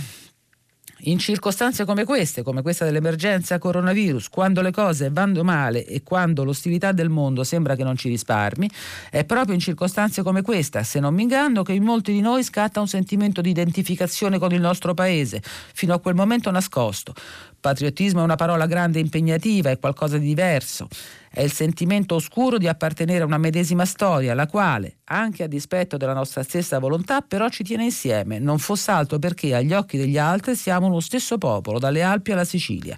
in 1.04 1.18
circostanze 1.18 1.84
come 1.84 2.04
queste, 2.04 2.42
come 2.42 2.62
questa 2.62 2.84
dell'emergenza 2.84 3.58
coronavirus, 3.58 4.28
quando 4.28 4.60
le 4.60 4.70
cose 4.70 5.10
vanno 5.10 5.42
male 5.42 5.84
e 5.84 6.02
quando 6.02 6.44
l'ostilità 6.44 6.92
del 6.92 7.08
mondo 7.08 7.44
sembra 7.44 7.74
che 7.74 7.84
non 7.84 7.96
ci 7.96 8.08
risparmi, 8.08 8.70
è 9.10 9.24
proprio 9.24 9.54
in 9.54 9.60
circostanze 9.60 10.22
come 10.22 10.42
questa, 10.42 10.82
se 10.82 11.00
non 11.00 11.14
mi 11.14 11.22
inganno, 11.22 11.62
che 11.62 11.72
in 11.72 11.82
molti 11.82 12.12
di 12.12 12.20
noi 12.20 12.42
scatta 12.42 12.80
un 12.80 12.88
sentimento 12.88 13.40
di 13.40 13.50
identificazione 13.50 14.38
con 14.38 14.52
il 14.52 14.60
nostro 14.60 14.94
paese, 14.94 15.42
fino 15.42 15.94
a 15.94 16.00
quel 16.00 16.14
momento 16.14 16.50
nascosto. 16.50 17.14
Patriottismo 17.60 18.20
è 18.20 18.24
una 18.24 18.36
parola 18.36 18.66
grande 18.66 18.98
e 18.98 19.02
impegnativa, 19.02 19.70
è 19.70 19.78
qualcosa 19.78 20.18
di 20.18 20.26
diverso. 20.26 20.88
È 21.34 21.42
il 21.42 21.50
sentimento 21.50 22.14
oscuro 22.14 22.58
di 22.58 22.68
appartenere 22.68 23.24
a 23.24 23.26
una 23.26 23.38
medesima 23.38 23.84
storia, 23.84 24.34
la 24.34 24.46
quale, 24.46 24.98
anche 25.06 25.42
a 25.42 25.48
dispetto 25.48 25.96
della 25.96 26.12
nostra 26.12 26.44
stessa 26.44 26.78
volontà, 26.78 27.22
però 27.22 27.48
ci 27.48 27.64
tiene 27.64 27.82
insieme, 27.82 28.38
non 28.38 28.60
fosse 28.60 28.92
altro 28.92 29.18
perché 29.18 29.52
agli 29.52 29.72
occhi 29.72 29.96
degli 29.96 30.16
altri 30.16 30.54
siamo 30.54 30.86
uno 30.86 31.00
stesso 31.00 31.36
popolo, 31.36 31.80
dalle 31.80 32.02
Alpi 32.02 32.30
alla 32.30 32.44
Sicilia. 32.44 32.96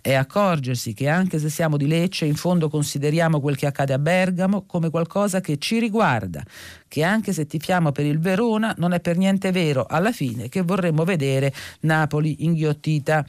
È 0.00 0.14
accorgersi 0.14 0.94
che 0.94 1.08
anche 1.08 1.38
se 1.38 1.48
siamo 1.48 1.76
di 1.76 1.86
Lecce, 1.86 2.24
in 2.24 2.34
fondo 2.34 2.68
consideriamo 2.68 3.40
quel 3.40 3.56
che 3.56 3.66
accade 3.66 3.92
a 3.92 4.00
Bergamo 4.00 4.64
come 4.66 4.90
qualcosa 4.90 5.40
che 5.40 5.56
ci 5.58 5.78
riguarda, 5.78 6.42
che 6.88 7.04
anche 7.04 7.32
se 7.32 7.46
tifiamo 7.46 7.92
per 7.92 8.04
il 8.04 8.18
Verona 8.18 8.74
non 8.78 8.94
è 8.94 9.00
per 9.00 9.16
niente 9.16 9.52
vero 9.52 9.86
alla 9.88 10.10
fine 10.10 10.48
che 10.48 10.62
vorremmo 10.62 11.04
vedere 11.04 11.54
Napoli 11.82 12.44
inghiottita 12.44 13.24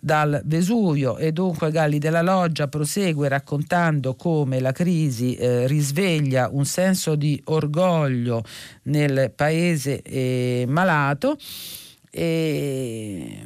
dal 0.00 0.40
Vesuvio 0.44 1.18
e 1.18 1.30
dunque 1.30 1.70
Galli 1.70 1.98
della 1.98 2.22
Loggia 2.22 2.68
prosegue 2.68 3.28
raccontando 3.28 4.14
come 4.14 4.58
la 4.58 4.72
crisi 4.72 5.34
eh, 5.34 5.66
risveglia 5.66 6.48
un 6.50 6.64
senso 6.64 7.14
di 7.14 7.40
orgoglio 7.44 8.42
nel 8.84 9.30
paese 9.36 10.00
eh, 10.00 10.64
malato 10.66 11.36
e, 12.10 13.44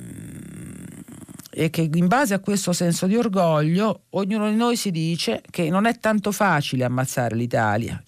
e 1.51 1.71
che 1.71 1.91
in 1.93 2.07
base 2.07 2.35
a 2.35 2.39
questo 2.39 2.73
senso 2.73 3.07
di 3.07 3.17
orgoglio 3.17 4.05
ognuno 4.11 4.49
di 4.49 4.57
noi 4.57 4.77
si 4.77 4.93
dice 4.93 5.43
che 5.51 5.69
non 5.69 5.87
è 5.87 5.99
tanto 5.99 6.31
facile 6.31 6.85
ammazzare 6.85 7.35
l'Italia 7.35 8.01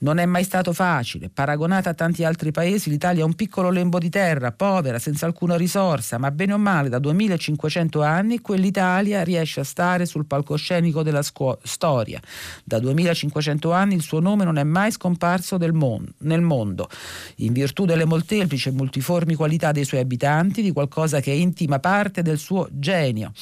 non 0.00 0.18
è 0.18 0.26
mai 0.26 0.44
stato 0.44 0.72
facile. 0.72 1.30
Paragonata 1.30 1.90
a 1.90 1.94
tanti 1.94 2.24
altri 2.24 2.50
paesi, 2.50 2.90
l'Italia 2.90 3.22
è 3.22 3.24
un 3.24 3.34
piccolo 3.34 3.70
lembo 3.70 3.98
di 3.98 4.08
terra, 4.08 4.52
povera, 4.52 4.98
senza 4.98 5.26
alcuna 5.26 5.56
risorsa, 5.56 6.18
ma 6.18 6.30
bene 6.30 6.52
o 6.52 6.58
male 6.58 6.88
da 6.88 6.98
2500 6.98 8.02
anni 8.02 8.40
quell'Italia 8.40 9.22
riesce 9.22 9.60
a 9.60 9.64
stare 9.64 10.06
sul 10.06 10.26
palcoscenico 10.26 11.02
della 11.02 11.22
scu- 11.22 11.58
storia. 11.62 12.20
Da 12.64 12.78
2500 12.78 13.72
anni 13.72 13.94
il 13.94 14.02
suo 14.02 14.20
nome 14.20 14.44
non 14.44 14.58
è 14.58 14.64
mai 14.64 14.90
scomparso 14.90 15.58
mon- 15.72 16.12
nel 16.18 16.40
mondo, 16.40 16.88
in 17.36 17.52
virtù 17.52 17.84
delle 17.84 18.04
molteplici 18.04 18.68
e 18.68 18.72
multiformi 18.72 19.34
qualità 19.34 19.72
dei 19.72 19.84
suoi 19.84 20.00
abitanti, 20.00 20.62
di 20.62 20.72
qualcosa 20.72 21.20
che 21.20 21.32
è 21.32 21.34
intima 21.34 21.78
parte 21.78 22.22
del 22.22 22.38
suo 22.38 22.68
genio. 22.70 23.32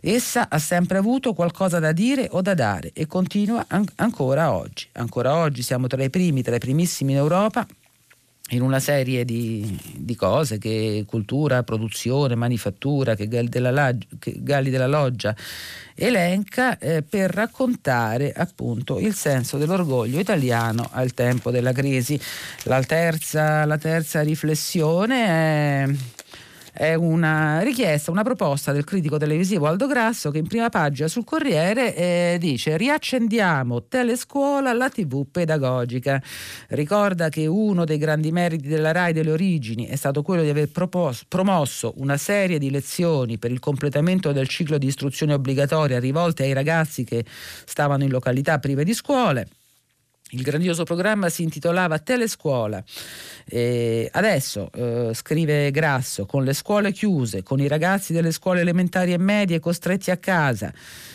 Essa 0.00 0.48
ha 0.48 0.58
sempre 0.58 0.98
avuto 0.98 1.32
qualcosa 1.32 1.78
da 1.78 1.92
dire 1.92 2.28
o 2.30 2.40
da 2.40 2.54
dare 2.54 2.90
e 2.92 3.06
continua 3.06 3.64
an- 3.68 3.86
ancora 3.96 4.52
oggi. 4.52 4.88
Ancora 4.92 5.36
oggi 5.36 5.62
siamo 5.62 5.86
tra 5.86 6.02
i 6.02 6.10
primi, 6.10 6.42
tra 6.42 6.56
i 6.56 6.60
primissimi 6.60 7.12
in 7.12 7.18
Europa 7.18 7.66
in 8.50 8.62
una 8.62 8.80
serie 8.80 9.24
di, 9.24 9.78
di, 9.94 10.14
cose 10.14 10.58
che 10.58 11.04
cultura, 11.06 11.62
produzione, 11.62 12.34
manifattura, 12.34 13.14
che 13.14 13.28
Galli 13.28 13.48
della, 13.48 13.94
che 14.18 14.36
Galli 14.38 14.70
della 14.70 14.86
Loggia 14.86 15.34
elenca 15.94 16.78
eh, 16.78 17.02
per 17.02 17.30
raccontare 17.30 18.32
appunto 18.32 18.98
il 19.00 19.14
senso 19.14 19.58
dell'orgoglio 19.58 20.18
italiano 20.18 20.88
al 20.92 21.12
tempo 21.12 21.50
della 21.50 21.72
crisi. 21.72 22.18
La 22.64 22.82
terza, 22.82 23.66
la 23.66 23.78
terza 23.78 24.22
riflessione 24.22 25.26
è 25.26 25.88
è 26.78 26.94
una 26.94 27.58
richiesta, 27.62 28.12
una 28.12 28.22
proposta 28.22 28.70
del 28.70 28.84
critico 28.84 29.16
televisivo 29.16 29.66
Aldo 29.66 29.88
Grasso 29.88 30.30
che 30.30 30.38
in 30.38 30.46
prima 30.46 30.68
pagina 30.68 31.08
sul 31.08 31.24
Corriere 31.24 31.92
eh, 31.96 32.36
dice 32.38 32.76
riaccendiamo 32.76 33.86
telescuola 33.88 34.72
la 34.72 34.88
tv 34.88 35.26
pedagogica. 35.28 36.22
Ricorda 36.68 37.30
che 37.30 37.46
uno 37.46 37.84
dei 37.84 37.98
grandi 37.98 38.30
meriti 38.30 38.68
della 38.68 38.92
RAI 38.92 39.12
delle 39.12 39.32
origini 39.32 39.86
è 39.86 39.96
stato 39.96 40.22
quello 40.22 40.42
di 40.42 40.50
aver 40.50 40.68
propos- 40.68 41.24
promosso 41.26 41.94
una 41.96 42.16
serie 42.16 42.60
di 42.60 42.70
lezioni 42.70 43.38
per 43.38 43.50
il 43.50 43.58
completamento 43.58 44.30
del 44.30 44.46
ciclo 44.46 44.78
di 44.78 44.86
istruzione 44.86 45.32
obbligatoria 45.32 45.98
rivolte 45.98 46.44
ai 46.44 46.52
ragazzi 46.52 47.02
che 47.02 47.24
stavano 47.64 48.04
in 48.04 48.10
località 48.10 48.60
prive 48.60 48.84
di 48.84 48.94
scuole. 48.94 49.48
Il 50.32 50.42
grandioso 50.42 50.84
programma 50.84 51.30
si 51.30 51.42
intitolava 51.42 51.98
Telescuola. 52.00 52.84
E 53.46 54.10
adesso, 54.12 54.70
eh, 54.74 55.12
scrive 55.14 55.70
Grasso, 55.70 56.26
con 56.26 56.44
le 56.44 56.52
scuole 56.52 56.92
chiuse, 56.92 57.42
con 57.42 57.60
i 57.60 57.66
ragazzi 57.66 58.12
delle 58.12 58.30
scuole 58.30 58.60
elementari 58.60 59.14
e 59.14 59.18
medie 59.18 59.58
costretti 59.58 60.10
a 60.10 60.18
casa, 60.18 60.70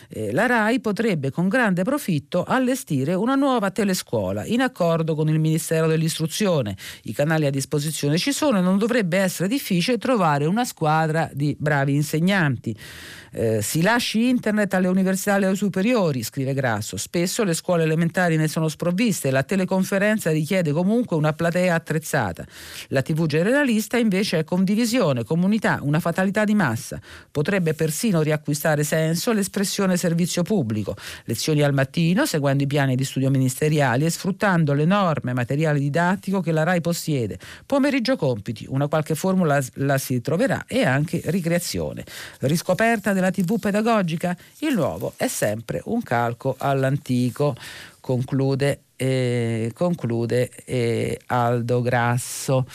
eh, 0.10 0.32
la 0.32 0.48
RAI 0.48 0.80
potrebbe 0.80 1.30
con 1.30 1.48
grande 1.48 1.84
profitto 1.84 2.44
allestire 2.44 3.14
una 3.14 3.36
nuova 3.36 3.70
telescuola 3.70 4.46
in 4.46 4.62
accordo 4.62 5.14
con 5.14 5.30
il 5.30 5.40
Ministero 5.40 5.86
dell'Istruzione. 5.86 6.76
I 7.04 7.14
canali 7.14 7.46
a 7.46 7.52
disposizione 7.52 8.18
ci 8.18 8.32
sono 8.32 8.58
e 8.58 8.62
non 8.62 8.80
dovrebbe 8.80 9.20
essere 9.20 9.48
difficile 9.48 10.00
trovare 10.00 10.46
una 10.46 10.66
squadra 10.66 11.30
di 11.32 11.56
bravi 11.60 11.94
insegnanti. 11.94 12.76
Eh, 13.36 13.64
si 13.64 13.82
lasci 13.82 14.30
internet 14.30 14.76
alle 14.76 14.88
università 14.88 15.32
e 15.32 15.46
alle 15.46 15.56
superiori, 15.56 16.22
scrive 16.22 16.54
Grasso. 16.54 16.98
Spesso 16.98 17.44
le 17.44 17.56
scuole 17.56 17.84
elementari 17.84 18.38
ne 18.38 18.48
sono 18.48 18.68
sprovviste 18.68 19.32
la 19.32 19.42
teleconferenza 19.42 20.30
richiede 20.30 20.72
comunque 20.72 21.18
una 21.18 21.34
platea 21.34 21.74
attrezzata. 21.74 22.46
La 22.90 23.02
TV 23.02 23.26
generalista 23.26 23.98
invece 23.98 24.40
è 24.40 24.44
condivisione, 24.44 25.24
comunità, 25.24 25.80
una 25.82 26.00
fatalità 26.00 26.44
di 26.44 26.54
massa. 26.54 27.00
Potrebbe 27.32 27.74
persino 27.74 28.22
riacquistare 28.22 28.84
senso 28.84 29.32
l'espressione 29.32 29.98
servizio 29.98 30.44
pubblico. 30.44 30.96
Lezioni 31.26 31.64
al 31.64 31.74
mattino, 31.74 32.28
seguendo 32.28 32.62
i 32.62 32.68
piani 32.68 32.96
di 32.96 33.04
studio 33.04 33.32
ministeriali 33.32 34.06
e 34.06 34.12
sfruttando 34.12 34.74
l'enorme 34.74 35.34
materiale 35.34 35.80
didattico 35.80 36.40
che 36.40 36.52
la 36.52 36.62
RAI 36.62 36.82
possiede. 36.82 37.40
Pomeriggio 37.66 38.16
compiti, 38.16 38.68
una 38.70 38.88
qualche 38.88 39.16
formula 39.16 39.60
la 39.76 39.98
si 39.98 40.22
troverà 40.22 40.66
e 40.68 40.86
anche 40.86 41.22
ricreazione. 41.26 42.04
Riscoperta 42.42 43.14
della 43.14 43.23
TV 43.32 43.60
pedagogica? 43.60 44.36
Il 44.60 44.76
nuovo 44.76 45.14
è 45.18 45.28
sempre 45.28 45.82
un 45.86 46.02
calco 46.02 46.56
all'antico 46.58 47.56
conclude, 48.04 48.82
eh, 48.98 49.72
conclude 49.74 50.52
eh, 50.66 51.18
Aldo 51.28 51.82
Grasso. 51.82 52.68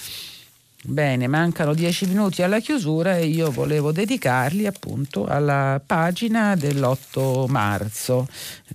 Bene, 0.81 1.27
mancano 1.27 1.75
dieci 1.75 2.07
minuti 2.07 2.43
alla 2.43 2.61
chiusura 2.61 3.19
e 3.19 3.27
io 3.27 3.51
volevo 3.51 3.93
dedicarli 3.93 4.65
appunto 4.65 5.27
alla 5.27 5.83
pagina 5.85 6.55
dell'8 6.55 7.47
marzo, 7.49 8.27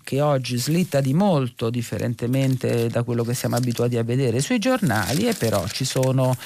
che 0.03 0.21
oggi 0.21 0.57
slitta 0.57 1.01
di 1.01 1.13
molto, 1.13 1.71
differentemente 1.71 2.87
da 2.87 3.01
quello 3.03 3.23
che 3.23 3.33
siamo 3.33 3.55
abituati 3.55 3.97
a 3.97 4.03
vedere 4.03 4.41
sui 4.41 4.59
giornali, 4.59 5.27
e 5.27 5.33
però 5.33 5.65
ci 5.67 5.85
sono, 5.85 6.37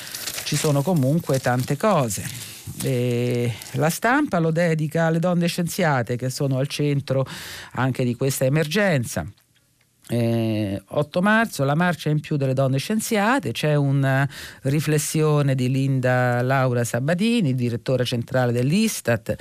ci 0.43 0.55
sono 0.55 0.81
comunque 0.83 1.39
tante 1.39 1.75
cose. 1.75 2.56
E 2.83 3.53
la 3.73 3.89
stampa 3.89 4.39
lo 4.39 4.51
dedica 4.51 5.05
alle 5.05 5.19
donne 5.19 5.47
scienziate 5.47 6.15
che 6.15 6.29
sono 6.29 6.57
al 6.57 6.67
centro 6.67 7.25
anche 7.73 8.03
di 8.03 8.15
questa 8.15 8.45
emergenza. 8.45 9.25
Eh, 10.09 10.81
8 10.85 11.21
marzo 11.21 11.65
la 11.65 11.75
marcia 11.75 12.09
in 12.09 12.21
più 12.21 12.37
delle 12.37 12.53
donne 12.53 12.77
scienziate, 12.77 13.51
c'è 13.51 13.75
una 13.75 14.27
riflessione 14.63 15.53
di 15.53 15.69
Linda 15.69 16.41
Laura 16.41 16.85
Sabatini, 16.85 17.53
direttore 17.53 18.05
centrale 18.05 18.53
dell'Istat, 18.53 19.35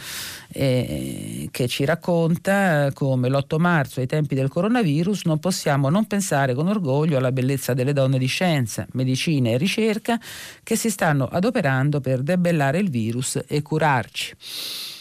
eh, 0.49 1.49
che 1.53 1.69
ci 1.69 1.85
racconta 1.85 2.91
come 2.93 3.29
l'8 3.29 3.59
marzo 3.59 4.01
ai 4.01 4.07
tempi 4.07 4.35
del 4.35 4.49
coronavirus 4.49 5.25
non 5.27 5.39
possiamo 5.39 5.89
non 5.89 6.07
pensare 6.07 6.55
con 6.55 6.67
orgoglio 6.67 7.17
alla 7.17 7.31
bellezza 7.31 7.73
delle 7.73 7.93
donne 7.93 8.19
di 8.19 8.27
scienza, 8.27 8.87
medicina 8.93 9.51
e 9.51 9.59
ricerca 9.59 10.19
che 10.65 10.75
si 10.75 10.91
stanno 10.91 11.29
adoperando 11.29 12.01
per 12.01 12.23
debellare 12.23 12.79
il 12.79 12.91
virus 12.91 13.41
e 13.47 13.63
curarci. 13.63 14.96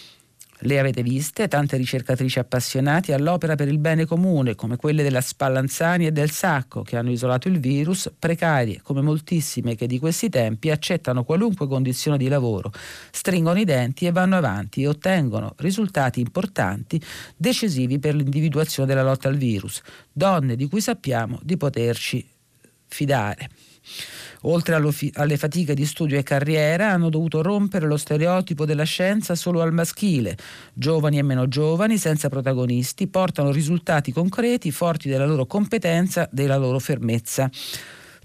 Le 0.66 0.80
avete 0.80 1.04
viste, 1.04 1.48
tante 1.48 1.78
ricercatrici 1.78 2.40
appassionate 2.40 3.14
all'opera 3.14 3.54
per 3.54 3.68
il 3.68 3.78
bene 3.78 4.08
comune, 4.08 4.56
come 4.56 4.78
quelle 4.78 5.04
della 5.04 5.22
Spallanzani 5.22 6.08
e 6.08 6.12
del 6.12 6.32
Sacco, 6.32 6.82
che 6.82 6.98
hanno 6.98 7.12
isolato 7.12 7.48
il 7.48 7.60
virus, 7.60 8.12
precarie 8.18 8.82
come 8.82 9.02
moltissime 9.02 9.76
che 9.76 9.86
di 9.86 10.00
questi 10.00 10.28
tempi 10.28 10.72
accettano 10.72 11.24
qualunque 11.24 11.68
condizione 11.68 12.18
di 12.18 12.28
lavoro, 12.28 12.72
stringono 13.12 13.60
i 13.60 13.64
denti 13.64 14.08
e 14.08 14.12
vanno 14.12 14.38
avanti 14.38 14.82
e 14.82 14.88
ottengono 14.88 15.54
risultati 15.58 16.20
importanti, 16.20 17.00
decisivi 17.38 18.00
per 18.00 18.16
l'individuazione 18.16 18.88
della 18.90 19.04
lotta 19.04 19.28
al 19.28 19.38
virus, 19.38 19.84
donne 20.12 20.56
di 20.56 20.68
cui 20.68 20.82
sappiamo 20.82 21.40
di 21.44 21.58
poterci 21.58 22.28
fidare 22.88 23.50
oltre 24.48 24.76
alle 24.76 25.38
fatiche 25.38 25.74
di 25.74 25.86
studio 25.86 26.18
e 26.18 26.24
carriera, 26.24 26.92
hanno 26.92 27.10
dovuto 27.10 27.42
rompere 27.42 27.86
lo 27.86 27.98
stereotipo 27.98 28.66
della 28.66 28.84
scienza 28.84 29.36
solo 29.36 29.62
al 29.62 29.74
maschile. 29.74 30.38
Giovani 30.74 31.18
e 31.18 31.24
meno 31.24 31.48
giovani, 31.48 31.98
senza 31.98 32.30
protagonisti, 32.30 33.08
portano 33.08 33.52
risultati 33.52 34.12
concreti, 34.12 34.72
forti 34.72 35.10
della 35.10 35.26
loro 35.26 35.46
competenza, 35.46 36.28
della 36.32 36.58
loro 36.58 36.80
fermezza 36.80 37.50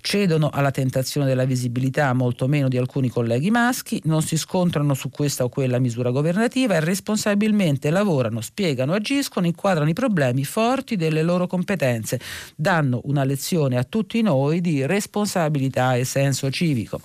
cedono 0.01 0.51
alla 0.51 0.70
tentazione 0.70 1.26
della 1.26 1.44
visibilità 1.44 2.12
molto 2.12 2.46
meno 2.46 2.68
di 2.68 2.76
alcuni 2.76 3.09
colleghi 3.09 3.51
maschi, 3.51 4.01
non 4.05 4.22
si 4.22 4.36
scontrano 4.36 4.94
su 4.94 5.11
questa 5.11 5.44
o 5.44 5.48
quella 5.48 5.78
misura 5.78 6.11
governativa 6.11 6.74
e 6.74 6.80
responsabilmente 6.80 7.90
lavorano, 7.90 8.40
spiegano, 8.40 8.92
agiscono, 8.92 9.46
inquadrano 9.46 9.90
i 9.90 9.94
problemi 9.94 10.44
forti 10.44 10.96
delle 10.96 11.22
loro 11.22 11.46
competenze, 11.46 12.20
danno 12.57 13.01
una 13.05 13.24
lezione 13.24 13.76
a 13.76 13.84
tutti 13.84 14.20
noi 14.22 14.61
di 14.61 14.86
responsabilità 14.86 15.94
e 15.94 16.05
senso 16.05 16.51
civico. 16.51 17.01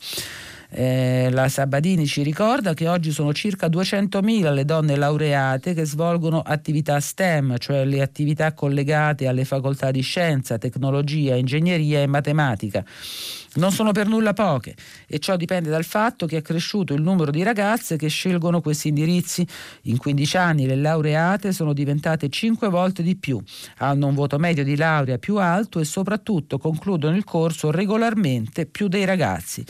Eh, 0.70 1.30
la 1.32 1.48
Sabadini 1.48 2.06
ci 2.06 2.24
ricorda 2.24 2.74
che 2.74 2.88
oggi 2.88 3.12
sono 3.12 3.34
circa 3.34 3.68
200.000 3.68 4.54
le 4.54 4.66
donne 4.66 4.96
laureate 4.96 5.74
che 5.74 5.86
svolgono 5.86 6.42
attività 6.42 7.00
STEM, 7.00 7.58
cioè 7.58 7.86
le 7.86 8.02
attività 8.02 8.54
collegate 8.54 9.28
alle 9.28 9.46
facoltà 9.46 9.92
di 9.92 10.02
scienza, 10.02 10.58
tecnologia, 10.58 11.36
ingegneria 11.36 12.02
e 12.02 12.08
matematica. 12.08 12.84
Non 13.56 13.72
sono 13.72 13.94
per 13.94 14.08
nulla 14.08 14.34
poche 14.34 14.76
e 15.08 15.20
ciò 15.20 15.38
dipende 15.38 15.70
dal 15.70 15.86
fatto 15.86 16.26
che 16.26 16.38
è 16.38 16.42
cresciuto 16.42 16.94
il 16.94 17.02
numero 17.02 17.32
di 17.32 17.42
ragazze 17.42 17.96
che 17.96 18.10
scelgono 18.10 18.60
questi 18.60 18.90
indirizzi. 18.90 19.48
In 19.84 19.98
15 19.98 20.38
anni 20.38 20.66
le 20.66 20.76
laureate 20.76 21.54
sono 21.54 21.72
diventate 21.72 22.28
5 22.28 22.68
volte 22.68 23.02
di 23.02 23.16
più, 23.16 23.42
hanno 23.78 24.08
un 24.08 24.14
voto 24.14 24.38
medio 24.38 24.64
di 24.66 24.76
laurea 24.76 25.18
più 25.18 25.38
alto 25.38 25.80
e 25.80 25.86
soprattutto 25.86 26.58
concludono 26.58 27.16
il 27.16 27.24
corso 27.24 27.72
regolarmente 27.72 28.66
più 28.66 28.90
dei 28.90 29.06
ragazzi. 29.06 29.64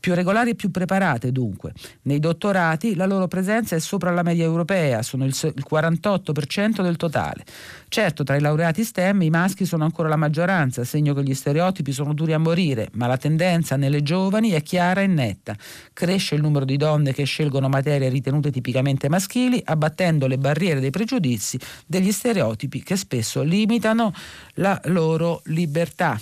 Più 0.00 0.14
regolari 0.14 0.50
e 0.50 0.54
più 0.54 0.70
preparate 0.70 1.30
dunque. 1.30 1.72
Nei 2.02 2.18
dottorati 2.18 2.94
la 2.94 3.04
loro 3.04 3.28
presenza 3.28 3.76
è 3.76 3.80
sopra 3.80 4.10
la 4.10 4.22
media 4.22 4.44
europea, 4.44 5.02
sono 5.02 5.26
il 5.26 5.34
48% 5.34 6.82
del 6.82 6.96
totale. 6.96 7.44
Certo, 7.88 8.24
tra 8.24 8.36
i 8.36 8.40
laureati 8.40 8.82
STEM 8.82 9.20
i 9.22 9.30
maschi 9.30 9.66
sono 9.66 9.84
ancora 9.84 10.08
la 10.08 10.16
maggioranza, 10.16 10.84
segno 10.84 11.12
che 11.12 11.22
gli 11.22 11.34
stereotipi 11.34 11.92
sono 11.92 12.14
duri 12.14 12.32
a 12.32 12.38
morire, 12.38 12.88
ma 12.92 13.06
la 13.06 13.18
tendenza 13.18 13.76
nelle 13.76 14.02
giovani 14.02 14.50
è 14.50 14.62
chiara 14.62 15.02
e 15.02 15.06
netta. 15.06 15.54
Cresce 15.92 16.34
il 16.34 16.40
numero 16.40 16.64
di 16.64 16.78
donne 16.78 17.12
che 17.12 17.24
scelgono 17.24 17.68
materie 17.68 18.08
ritenute 18.08 18.50
tipicamente 18.50 19.08
maschili, 19.10 19.60
abbattendo 19.62 20.26
le 20.26 20.38
barriere 20.38 20.80
dei 20.80 20.90
pregiudizi 20.90 21.58
degli 21.86 22.10
stereotipi 22.10 22.82
che 22.82 22.96
spesso 22.96 23.42
limitano 23.42 24.12
la 24.54 24.80
loro 24.84 25.42
libertà. 25.44 26.18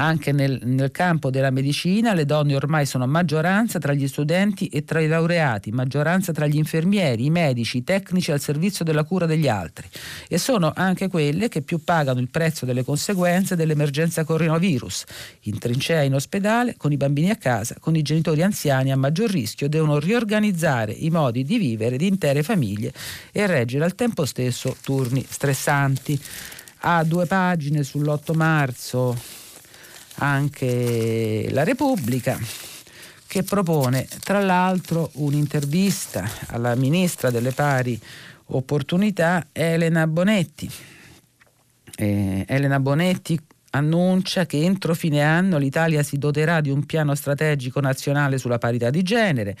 Anche 0.00 0.30
nel, 0.30 0.60
nel, 0.62 0.92
campo 0.92 1.28
della 1.28 1.50
medicina 1.50 2.14
le 2.14 2.24
donne 2.24 2.54
ormai 2.54 2.86
sono 2.86 3.04
maggioranza 3.08 3.80
tra 3.80 3.92
gli 3.92 4.06
studenti 4.06 4.68
e 4.68 4.84
tra 4.84 5.00
i 5.00 5.08
laureati, 5.08 5.72
maggioranza 5.72 6.30
tra 6.30 6.46
gli 6.46 6.56
infermieri, 6.56 7.24
i 7.24 7.30
medici, 7.30 7.78
i 7.78 7.84
tecnici 7.84 8.30
al 8.30 8.38
servizio 8.38 8.84
della 8.84 9.02
cura 9.02 9.26
degli 9.26 9.48
altri 9.48 9.88
e 10.28 10.38
sono 10.38 10.72
anche 10.72 11.08
quelle 11.08 11.48
che 11.48 11.62
più 11.62 11.82
pagano 11.82 12.20
il 12.20 12.28
prezzo 12.28 12.64
delle 12.64 12.84
conseguenze 12.84 13.56
dell'emergenza 13.56 14.22
coronavirus. 14.22 15.04
In 15.42 15.58
trincea 15.58 16.02
in 16.02 16.14
ospedale, 16.14 16.76
con 16.76 16.92
i 16.92 16.96
bambini 16.96 17.30
a 17.30 17.36
casa, 17.36 17.74
con 17.80 17.96
i 17.96 18.02
genitori 18.02 18.42
anziani 18.42 18.92
a 18.92 18.96
maggior 18.96 19.28
rischio, 19.28 19.68
devono 19.68 19.98
riorganizzare 19.98 20.92
i 20.92 21.10
modi 21.10 21.42
di 21.42 21.58
vivere 21.58 21.96
di 21.96 22.06
intere 22.06 22.44
famiglie 22.44 22.92
e 23.32 23.48
reggere 23.48 23.84
al 23.84 23.96
tempo 23.96 24.24
stesso 24.26 24.76
turni 24.80 25.26
stressanti. 25.28 26.20
Ha 26.82 27.02
due 27.02 27.26
pagine 27.26 27.80
sull'8 27.80 28.36
marzo 28.36 29.46
anche 30.18 31.48
la 31.50 31.64
Repubblica 31.64 32.38
che 33.26 33.42
propone 33.42 34.08
tra 34.24 34.40
l'altro 34.40 35.10
un'intervista 35.14 36.28
alla 36.48 36.74
ministra 36.74 37.30
delle 37.30 37.52
pari 37.52 38.00
opportunità 38.46 39.48
Elena 39.52 40.06
Bonetti. 40.06 40.70
Eh, 41.96 42.44
Elena 42.46 42.80
Bonetti 42.80 43.38
annuncia 43.70 44.46
che 44.46 44.62
entro 44.62 44.94
fine 44.94 45.22
anno 45.22 45.58
l'Italia 45.58 46.02
si 46.02 46.16
doterà 46.16 46.60
di 46.60 46.70
un 46.70 46.86
piano 46.86 47.14
strategico 47.14 47.80
nazionale 47.80 48.38
sulla 48.38 48.58
parità 48.58 48.88
di 48.88 49.02
genere 49.02 49.56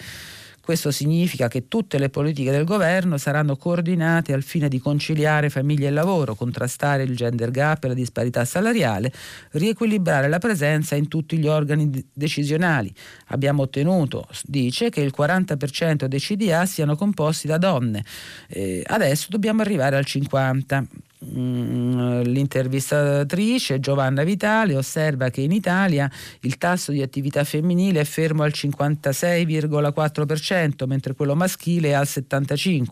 questo 0.68 0.90
significa 0.90 1.48
che 1.48 1.66
tutte 1.66 1.96
le 1.96 2.10
politiche 2.10 2.50
del 2.50 2.64
governo 2.64 3.16
saranno 3.16 3.56
coordinate 3.56 4.34
al 4.34 4.42
fine 4.42 4.68
di 4.68 4.78
conciliare 4.78 5.48
famiglia 5.48 5.88
e 5.88 5.90
lavoro, 5.90 6.34
contrastare 6.34 7.04
il 7.04 7.16
gender 7.16 7.50
gap 7.50 7.84
e 7.84 7.88
la 7.88 7.94
disparità 7.94 8.44
salariale, 8.44 9.10
riequilibrare 9.52 10.28
la 10.28 10.36
presenza 10.36 10.94
in 10.94 11.08
tutti 11.08 11.38
gli 11.38 11.46
organi 11.46 12.06
decisionali. 12.12 12.92
Abbiamo 13.28 13.62
ottenuto, 13.62 14.28
dice, 14.44 14.90
che 14.90 15.00
il 15.00 15.14
40% 15.16 16.04
dei 16.04 16.20
CDA 16.20 16.66
siano 16.66 16.96
composti 16.96 17.46
da 17.46 17.56
donne. 17.56 18.04
Eh, 18.48 18.84
adesso 18.88 19.28
dobbiamo 19.30 19.62
arrivare 19.62 19.96
al 19.96 20.04
50%. 20.06 20.84
Mm, 21.24 22.20
l'intervistatrice 22.20 23.80
Giovanna 23.80 24.22
Vitale 24.22 24.76
osserva 24.76 25.30
che 25.30 25.40
in 25.40 25.50
Italia 25.50 26.08
il 26.42 26.58
tasso 26.58 26.92
di 26.92 27.02
attività 27.02 27.42
femminile 27.42 28.02
è 28.02 28.04
fermo 28.04 28.44
al 28.44 28.52
56,4%, 28.54 30.86
mentre 30.86 31.14
quello 31.14 31.34
maschile 31.34 31.88
è 31.88 31.94
al 31.94 32.06
75%. 32.08 32.84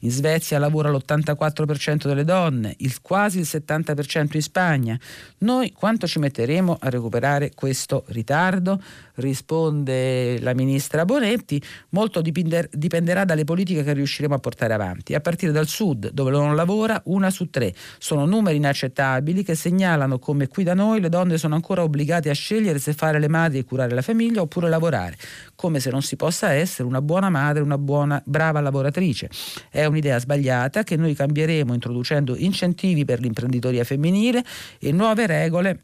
In 0.00 0.10
Svezia 0.10 0.58
lavora 0.58 0.90
l'84% 0.90 2.08
delle 2.08 2.24
donne, 2.24 2.74
il, 2.78 3.00
quasi 3.00 3.38
il 3.38 3.46
70% 3.48 4.30
in 4.32 4.42
Spagna. 4.42 4.98
Noi 5.38 5.72
quanto 5.72 6.08
ci 6.08 6.18
metteremo 6.18 6.76
a 6.80 6.88
recuperare 6.88 7.52
questo 7.54 8.02
ritardo? 8.08 8.82
risponde 9.20 10.40
la 10.40 10.54
ministra 10.54 11.04
Bonetti, 11.04 11.62
molto 11.90 12.22
dipenderà 12.22 13.26
dalle 13.26 13.44
politiche 13.44 13.84
che 13.84 13.92
riusciremo 13.92 14.34
a 14.34 14.38
portare 14.38 14.72
avanti, 14.72 15.12
a 15.14 15.20
partire 15.20 15.52
dal 15.52 15.66
sud, 15.66 16.10
dove 16.10 16.30
non 16.30 16.56
lavora 16.56 16.98
una 17.04 17.28
su 17.28 17.50
tre 17.50 17.59
2006. 17.60 17.74
Sono 17.98 18.24
numeri 18.24 18.56
inaccettabili 18.56 19.44
che 19.44 19.54
segnalano 19.54 20.18
come 20.18 20.48
qui 20.48 20.64
da 20.64 20.74
noi 20.74 21.00
le 21.00 21.08
donne 21.08 21.38
sono 21.38 21.54
ancora 21.54 21.82
obbligate 21.82 22.30
a 22.30 22.34
scegliere 22.34 22.78
se 22.78 22.94
fare 22.94 23.18
le 23.18 23.28
madri 23.28 23.58
e 23.58 23.64
curare 23.64 23.94
la 23.94 24.02
famiglia 24.02 24.40
oppure 24.40 24.68
lavorare, 24.68 25.16
come 25.54 25.80
se 25.80 25.90
non 25.90 26.02
si 26.02 26.16
possa 26.16 26.52
essere 26.52 26.88
una 26.88 27.02
buona 27.02 27.28
madre, 27.28 27.62
una 27.62 27.78
buona 27.78 28.20
brava 28.24 28.60
lavoratrice. 28.60 29.30
È 29.68 29.84
un'idea 29.84 30.18
sbagliata 30.18 30.82
che 30.82 30.96
noi 30.96 31.14
cambieremo 31.14 31.74
introducendo 31.74 32.34
incentivi 32.36 33.04
per 33.04 33.20
l'imprenditoria 33.20 33.84
femminile 33.84 34.42
e 34.78 34.92
nuove 34.92 35.26
regole 35.26 35.80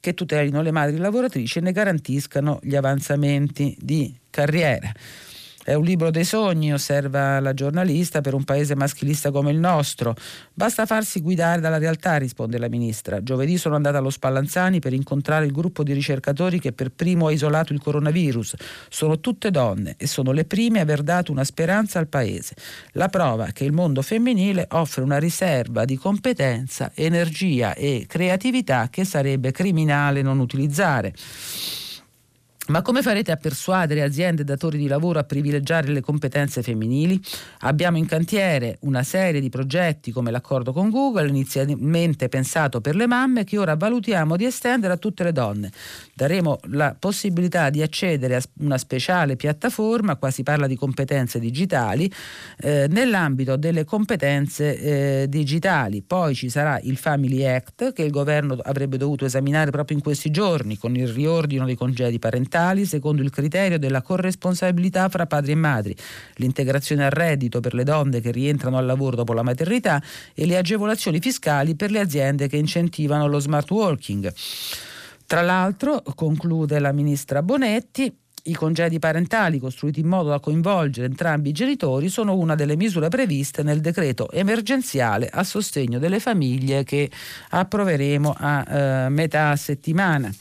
che 0.00 0.14
tutelino 0.14 0.62
le 0.62 0.70
madri 0.70 0.96
lavoratrici 0.96 1.58
e 1.58 1.60
ne 1.60 1.72
garantiscano 1.72 2.58
gli 2.62 2.74
avanzamenti 2.74 3.76
di 3.78 4.14
carriera. 4.30 4.90
È 5.62 5.74
un 5.74 5.84
libro 5.84 6.10
dei 6.10 6.24
sogni, 6.24 6.72
osserva 6.72 7.38
la 7.38 7.52
giornalista, 7.52 8.22
per 8.22 8.32
un 8.32 8.44
paese 8.44 8.74
maschilista 8.74 9.30
come 9.30 9.50
il 9.50 9.58
nostro. 9.58 10.14
Basta 10.54 10.86
farsi 10.86 11.20
guidare 11.20 11.60
dalla 11.60 11.76
realtà, 11.76 12.16
risponde 12.16 12.56
la 12.56 12.70
ministra. 12.70 13.22
Giovedì 13.22 13.58
sono 13.58 13.74
andata 13.74 13.98
allo 13.98 14.08
Spallanzani 14.08 14.78
per 14.78 14.94
incontrare 14.94 15.44
il 15.44 15.52
gruppo 15.52 15.82
di 15.82 15.92
ricercatori 15.92 16.58
che 16.58 16.72
per 16.72 16.90
primo 16.90 17.26
ha 17.26 17.32
isolato 17.32 17.74
il 17.74 17.80
coronavirus. 17.80 18.54
Sono 18.88 19.20
tutte 19.20 19.50
donne 19.50 19.96
e 19.98 20.06
sono 20.06 20.32
le 20.32 20.46
prime 20.46 20.78
a 20.78 20.82
aver 20.82 21.02
dato 21.02 21.30
una 21.30 21.44
speranza 21.44 21.98
al 21.98 22.08
paese. 22.08 22.54
La 22.92 23.08
prova 23.08 23.48
che 23.52 23.64
il 23.64 23.72
mondo 23.72 24.00
femminile 24.00 24.66
offre 24.70 25.02
una 25.02 25.18
riserva 25.18 25.84
di 25.84 25.96
competenza, 25.96 26.90
energia 26.94 27.74
e 27.74 28.06
creatività 28.08 28.88
che 28.90 29.04
sarebbe 29.04 29.52
criminale 29.52 30.22
non 30.22 30.38
utilizzare. 30.38 31.12
Ma 32.68 32.82
come 32.82 33.02
farete 33.02 33.32
a 33.32 33.36
persuadere 33.36 34.02
aziende 34.02 34.42
e 34.42 34.44
datori 34.44 34.78
di 34.78 34.86
lavoro 34.86 35.18
a 35.18 35.24
privilegiare 35.24 35.88
le 35.88 36.00
competenze 36.00 36.62
femminili? 36.62 37.20
Abbiamo 37.60 37.96
in 37.96 38.06
cantiere 38.06 38.76
una 38.82 39.02
serie 39.02 39.40
di 39.40 39.48
progetti 39.48 40.12
come 40.12 40.30
l'accordo 40.30 40.72
con 40.72 40.88
Google, 40.88 41.28
inizialmente 41.28 42.28
pensato 42.28 42.80
per 42.80 42.94
le 42.94 43.08
mamme, 43.08 43.42
che 43.42 43.58
ora 43.58 43.74
valutiamo 43.74 44.36
di 44.36 44.44
estendere 44.44 44.92
a 44.92 44.98
tutte 44.98 45.24
le 45.24 45.32
donne. 45.32 45.72
Daremo 46.14 46.60
la 46.68 46.94
possibilità 46.96 47.70
di 47.70 47.82
accedere 47.82 48.36
a 48.36 48.42
una 48.60 48.78
speciale 48.78 49.34
piattaforma, 49.34 50.14
qua 50.14 50.30
si 50.30 50.44
parla 50.44 50.68
di 50.68 50.76
competenze 50.76 51.40
digitali, 51.40 52.12
eh, 52.58 52.86
nell'ambito 52.88 53.56
delle 53.56 53.84
competenze 53.84 55.22
eh, 55.22 55.28
digitali. 55.28 56.02
Poi 56.02 56.36
ci 56.36 56.48
sarà 56.48 56.78
il 56.82 56.98
Family 56.98 57.44
Act 57.44 57.94
che 57.94 58.02
il 58.02 58.12
governo 58.12 58.56
avrebbe 58.62 58.96
dovuto 58.96 59.24
esaminare 59.24 59.72
proprio 59.72 59.96
in 59.96 60.02
questi 60.04 60.30
giorni 60.30 60.78
con 60.78 60.94
il 60.94 61.08
riordino 61.08 61.64
dei 61.64 61.74
congedi 61.74 62.20
parentali 62.20 62.58
statali 62.60 62.84
secondo 62.84 63.22
il 63.22 63.30
criterio 63.30 63.78
della 63.78 64.02
corresponsabilità 64.02 65.08
fra 65.08 65.26
padri 65.26 65.52
e 65.52 65.54
madri, 65.54 65.96
l'integrazione 66.34 67.04
al 67.06 67.10
reddito 67.10 67.60
per 67.60 67.74
le 67.74 67.84
donne 67.84 68.20
che 68.20 68.30
rientrano 68.30 68.76
al 68.76 68.84
lavoro 68.84 69.16
dopo 69.16 69.32
la 69.32 69.42
maternità 69.42 70.02
e 70.34 70.44
le 70.44 70.58
agevolazioni 70.58 71.20
fiscali 71.20 71.74
per 71.74 71.90
le 71.90 72.00
aziende 72.00 72.48
che 72.48 72.56
incentivano 72.56 73.26
lo 73.26 73.38
smart 73.38 73.70
working. 73.70 74.32
Tra 75.26 75.42
l'altro, 75.42 76.02
conclude 76.14 76.78
la 76.78 76.92
ministra 76.92 77.42
Bonetti, 77.42 78.12
i 78.44 78.54
congedi 78.54 78.98
parentali 78.98 79.58
costruiti 79.58 80.00
in 80.00 80.06
modo 80.06 80.30
da 80.30 80.40
coinvolgere 80.40 81.06
entrambi 81.06 81.50
i 81.50 81.52
genitori 81.52 82.08
sono 82.08 82.34
una 82.34 82.54
delle 82.54 82.74
misure 82.74 83.08
previste 83.08 83.62
nel 83.62 83.80
decreto 83.80 84.30
emergenziale 84.30 85.28
a 85.30 85.44
sostegno 85.44 85.98
delle 85.98 86.20
famiglie 86.20 86.82
che 86.82 87.10
approveremo 87.50 88.34
a 88.36 88.64
eh, 88.66 89.08
metà 89.10 89.54
settimana. 89.56 90.32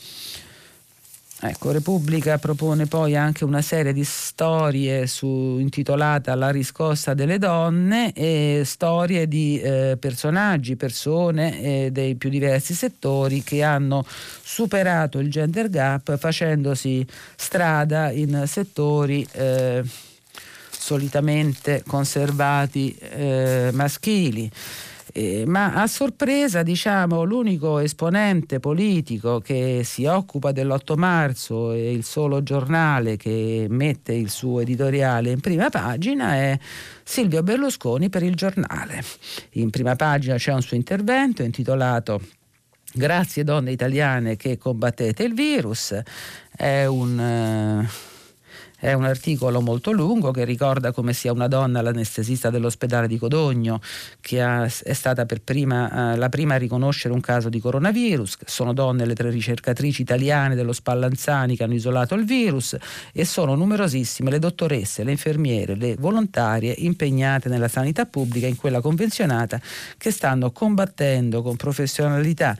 Ecco, 1.41 1.71
Repubblica 1.71 2.37
propone 2.37 2.85
poi 2.85 3.15
anche 3.15 3.45
una 3.45 3.61
serie 3.61 3.93
di 3.93 4.03
storie 4.03 5.07
su, 5.07 5.55
intitolata 5.57 6.35
La 6.35 6.49
riscossa 6.49 7.13
delle 7.13 7.37
donne 7.37 8.11
e 8.11 8.63
storie 8.65 9.25
di 9.25 9.57
eh, 9.57 9.95
personaggi, 9.97 10.75
persone 10.75 11.61
eh, 11.61 11.91
dei 11.93 12.15
più 12.15 12.29
diversi 12.29 12.73
settori 12.73 13.41
che 13.41 13.63
hanno 13.63 14.05
superato 14.05 15.19
il 15.19 15.31
gender 15.31 15.69
gap 15.69 16.17
facendosi 16.17 17.07
strada 17.37 18.11
in 18.11 18.43
settori 18.45 19.25
eh, 19.31 19.81
solitamente 20.69 21.83
conservati 21.87 22.93
eh, 22.95 23.69
maschili. 23.71 24.51
Eh, 25.19 25.43
ma 25.45 25.73
a 25.73 25.85
sorpresa, 25.87 26.63
diciamo, 26.63 27.23
l'unico 27.23 27.79
esponente 27.79 28.61
politico 28.61 29.41
che 29.41 29.81
si 29.83 30.05
occupa 30.05 30.53
dell'8 30.53 30.95
marzo 30.95 31.73
e 31.73 31.91
il 31.91 32.05
solo 32.05 32.41
giornale 32.41 33.17
che 33.17 33.67
mette 33.69 34.13
il 34.13 34.29
suo 34.29 34.61
editoriale 34.61 35.31
in 35.31 35.41
prima 35.41 35.69
pagina 35.69 36.35
è 36.35 36.57
Silvio 37.03 37.43
Berlusconi 37.43 38.07
per 38.07 38.23
il 38.23 38.33
giornale. 38.33 39.03
In 39.55 39.71
prima 39.71 39.97
pagina 39.97 40.37
c'è 40.37 40.53
un 40.53 40.61
suo 40.61 40.77
intervento 40.77 41.43
intitolato 41.43 42.21
Grazie 42.91 43.43
donne 43.43 43.71
italiane 43.71 44.37
che 44.37 44.57
combattete 44.57 45.23
il 45.23 45.33
virus. 45.33 45.99
È 46.49 46.85
un... 46.85 47.85
Uh, 47.85 48.08
è 48.79 48.93
un 48.93 49.03
articolo 49.03 49.59
molto 49.59 49.91
lungo 49.91 50.31
che 50.31 50.45
ricorda 50.45 50.93
come 50.93 51.11
sia 51.13 51.33
una 51.33 51.47
donna 51.47 51.81
l'anestesista 51.81 52.49
dell'ospedale 52.49 53.07
di 53.07 53.17
Codogno, 53.17 53.81
che 54.21 54.41
ha, 54.41 54.63
è 54.63 54.93
stata 54.93 55.25
prima, 55.43 56.13
uh, 56.13 56.17
la 56.17 56.29
prima 56.29 56.55
a 56.55 56.57
riconoscere 56.57 57.13
un 57.13 57.19
caso 57.19 57.49
di 57.49 57.59
coronavirus. 57.59 58.37
Sono 58.45 58.73
donne 58.73 59.05
le 59.05 59.15
tre 59.15 59.29
ricercatrici 59.29 60.01
italiane 60.01 60.55
dello 60.55 60.71
Spallanzani 60.71 61.57
che 61.57 61.63
hanno 61.63 61.73
isolato 61.73 62.15
il 62.15 62.23
virus 62.23 62.77
e 63.11 63.25
sono 63.25 63.55
numerosissime 63.55 64.31
le 64.31 64.39
dottoresse, 64.39 65.03
le 65.03 65.11
infermiere, 65.11 65.75
le 65.75 65.95
volontarie 65.99 66.73
impegnate 66.77 67.49
nella 67.49 67.67
sanità 67.67 68.05
pubblica 68.05 68.47
in 68.47 68.55
quella 68.55 68.79
convenzionata 68.79 69.59
che 69.97 70.11
stanno 70.11 70.51
combattendo 70.51 71.41
con 71.41 71.57
professionalità 71.57 72.57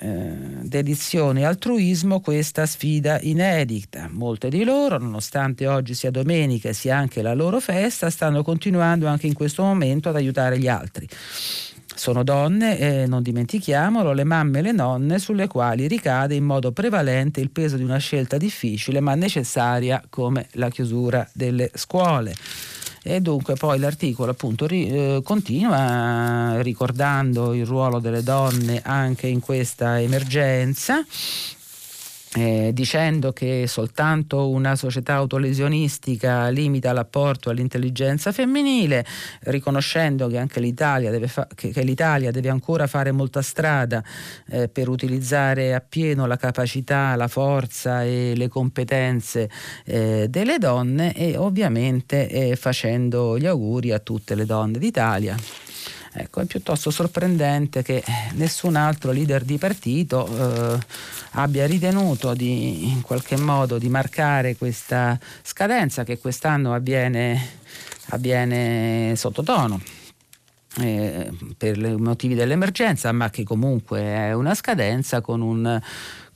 eh, 0.00 0.32
dedizione 0.62 1.40
e 1.40 1.44
altruismo 1.44 2.20
questa 2.20 2.66
sfida 2.66 3.18
inedita. 3.20 4.08
Molte 4.10 4.48
di 4.48 4.62
loro, 4.62 4.98
nonostante 4.98 5.66
oggi 5.66 5.94
sia 5.94 6.10
domenica 6.10 6.68
e 6.68 6.72
sia 6.72 6.96
anche 6.96 7.20
la 7.20 7.34
loro 7.34 7.58
festa, 7.58 8.08
stanno 8.10 8.42
continuando 8.42 9.06
anche 9.06 9.26
in 9.26 9.34
questo 9.34 9.62
momento 9.62 10.08
ad 10.08 10.16
aiutare 10.16 10.58
gli 10.58 10.68
altri. 10.68 11.08
Sono 11.94 12.22
donne, 12.22 12.78
eh, 12.78 13.06
non 13.08 13.22
dimentichiamolo, 13.22 14.12
le 14.12 14.22
mamme 14.22 14.60
e 14.60 14.62
le 14.62 14.72
nonne 14.72 15.18
sulle 15.18 15.48
quali 15.48 15.88
ricade 15.88 16.36
in 16.36 16.44
modo 16.44 16.70
prevalente 16.70 17.40
il 17.40 17.50
peso 17.50 17.76
di 17.76 17.82
una 17.82 17.98
scelta 17.98 18.36
difficile 18.36 19.00
ma 19.00 19.16
necessaria 19.16 20.00
come 20.08 20.46
la 20.52 20.68
chiusura 20.68 21.28
delle 21.32 21.72
scuole. 21.74 22.34
E 23.08 23.22
dunque 23.22 23.54
poi 23.54 23.78
l'articolo 23.78 24.32
appunto 24.32 24.66
ri, 24.66 24.86
eh, 24.86 25.20
continua 25.24 26.60
ricordando 26.60 27.54
il 27.54 27.64
ruolo 27.64 28.00
delle 28.00 28.22
donne 28.22 28.82
anche 28.84 29.26
in 29.26 29.40
questa 29.40 29.98
emergenza 29.98 31.02
eh, 32.34 32.70
dicendo 32.74 33.32
che 33.32 33.64
soltanto 33.66 34.50
una 34.50 34.76
società 34.76 35.14
autolesionistica 35.14 36.48
limita 36.48 36.92
l'apporto 36.92 37.50
all'intelligenza 37.50 38.32
femminile, 38.32 39.04
riconoscendo 39.44 40.28
che 40.28 40.38
anche 40.38 40.60
l'Italia 40.60 41.10
deve, 41.10 41.28
fa- 41.28 41.48
che, 41.54 41.70
che 41.70 41.82
l'Italia 41.82 42.30
deve 42.30 42.50
ancora 42.50 42.86
fare 42.86 43.12
molta 43.12 43.40
strada 43.40 44.02
eh, 44.48 44.68
per 44.68 44.88
utilizzare 44.88 45.74
appieno 45.74 46.26
la 46.26 46.36
capacità, 46.36 47.14
la 47.16 47.28
forza 47.28 48.04
e 48.04 48.34
le 48.36 48.48
competenze 48.48 49.48
eh, 49.84 50.26
delle 50.28 50.58
donne 50.58 51.14
e 51.14 51.36
ovviamente 51.36 52.28
eh, 52.28 52.56
facendo 52.56 53.38
gli 53.38 53.46
auguri 53.46 53.92
a 53.92 53.98
tutte 53.98 54.34
le 54.34 54.44
donne 54.44 54.78
d'Italia. 54.78 55.36
Ecco, 56.12 56.40
è 56.40 56.44
piuttosto 56.46 56.90
sorprendente 56.90 57.82
che 57.82 58.02
nessun 58.32 58.76
altro 58.76 59.12
leader 59.12 59.44
di 59.44 59.58
partito 59.58 60.26
eh, 60.26 60.78
abbia 61.32 61.66
ritenuto 61.66 62.34
di, 62.34 62.90
in 62.90 63.02
qualche 63.02 63.36
modo 63.36 63.78
di 63.78 63.88
marcare 63.88 64.56
questa 64.56 65.18
scadenza 65.42 66.04
che 66.04 66.18
quest'anno 66.18 66.72
avviene, 66.74 67.40
avviene 68.08 69.14
sottotono. 69.16 69.80
Eh, 70.80 71.30
per 71.56 71.76
i 71.76 71.96
motivi 71.96 72.34
dell'emergenza, 72.34 73.10
ma 73.10 73.30
che 73.30 73.42
comunque 73.42 74.00
è 74.00 74.32
una 74.32 74.54
scadenza 74.54 75.20
con 75.20 75.40
un 75.40 75.80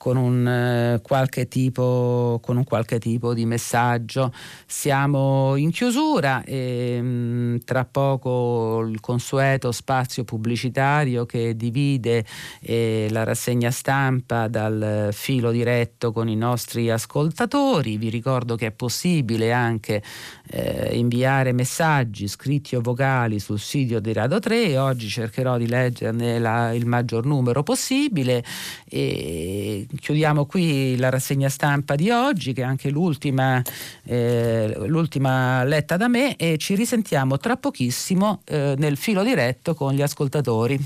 con 0.03 0.17
un, 0.17 0.49
eh, 0.49 1.01
qualche 1.01 1.47
tipo, 1.47 2.41
con 2.43 2.57
un 2.57 2.65
qualche 2.65 2.99
tipo 2.99 3.35
di 3.35 3.47
messaggio. 3.47 4.33
Siamo 4.67 5.55
in 5.55 5.71
chiusura 5.71 6.43
e 6.43 7.01
mh, 7.01 7.07
mm, 7.07 7.57
tra 7.65 7.85
poco 7.85 8.85
il 8.85 8.99
consueto 8.99 9.71
spazio 9.71 10.25
pubblicitario 10.25 11.25
che 11.25 11.55
divide 11.55 12.25
eh, 12.63 13.07
la 13.13 13.23
rassegna 13.23 13.71
stampa 13.71 14.49
dal 14.49 15.11
filo 15.13 15.53
diretto 15.53 16.11
con 16.11 16.29
i 16.29 16.35
nostri 16.35 16.91
ascoltatori. 16.91 17.97
Vi 17.97 18.09
ricordo 18.09 18.57
che 18.57 18.67
è 18.67 18.73
possibile 18.73 19.53
anche 19.53 20.03
eh, 20.51 20.97
inviare 20.97 21.53
messaggi 21.53 22.27
scritti 22.27 22.75
o 22.75 22.81
vocali 22.81 23.39
sul 23.39 23.61
sito 23.61 24.01
di 24.01 24.13
Radio 24.13 24.41
3 24.41 24.65
e 24.65 24.79
oggi 24.79 25.07
cercherò 25.07 25.59
di 25.59 25.69
leggerne 25.69 26.41
la, 26.41 26.75
il 26.75 26.87
maggior 26.87 27.25
numero 27.25 27.63
possibile 27.63 28.43
e 28.89 29.87
chiudiamo 29.99 30.47
qui 30.47 30.97
la 30.97 31.11
rassegna 31.11 31.49
stampa 31.49 31.95
di 31.95 32.11
oggi, 32.11 32.53
che 32.53 32.63
è 32.63 32.65
anche 32.65 32.91
l'ultima, 32.91 33.63
eh, 34.05 34.75
l'ultima 34.87 35.65
letta 35.65 35.97
da 35.97 36.09
me, 36.09 36.37
e 36.37 36.59
ci 36.59 36.75
risentiamo 36.75 37.39
tra 37.39 37.57
pochissimo 37.57 38.43
eh, 38.45 38.75
nel 38.79 38.97
filo 38.97 39.23
diretto 39.23 39.75
con 39.75 39.93
gli 39.93 40.03
ascoltatori. 40.03 40.79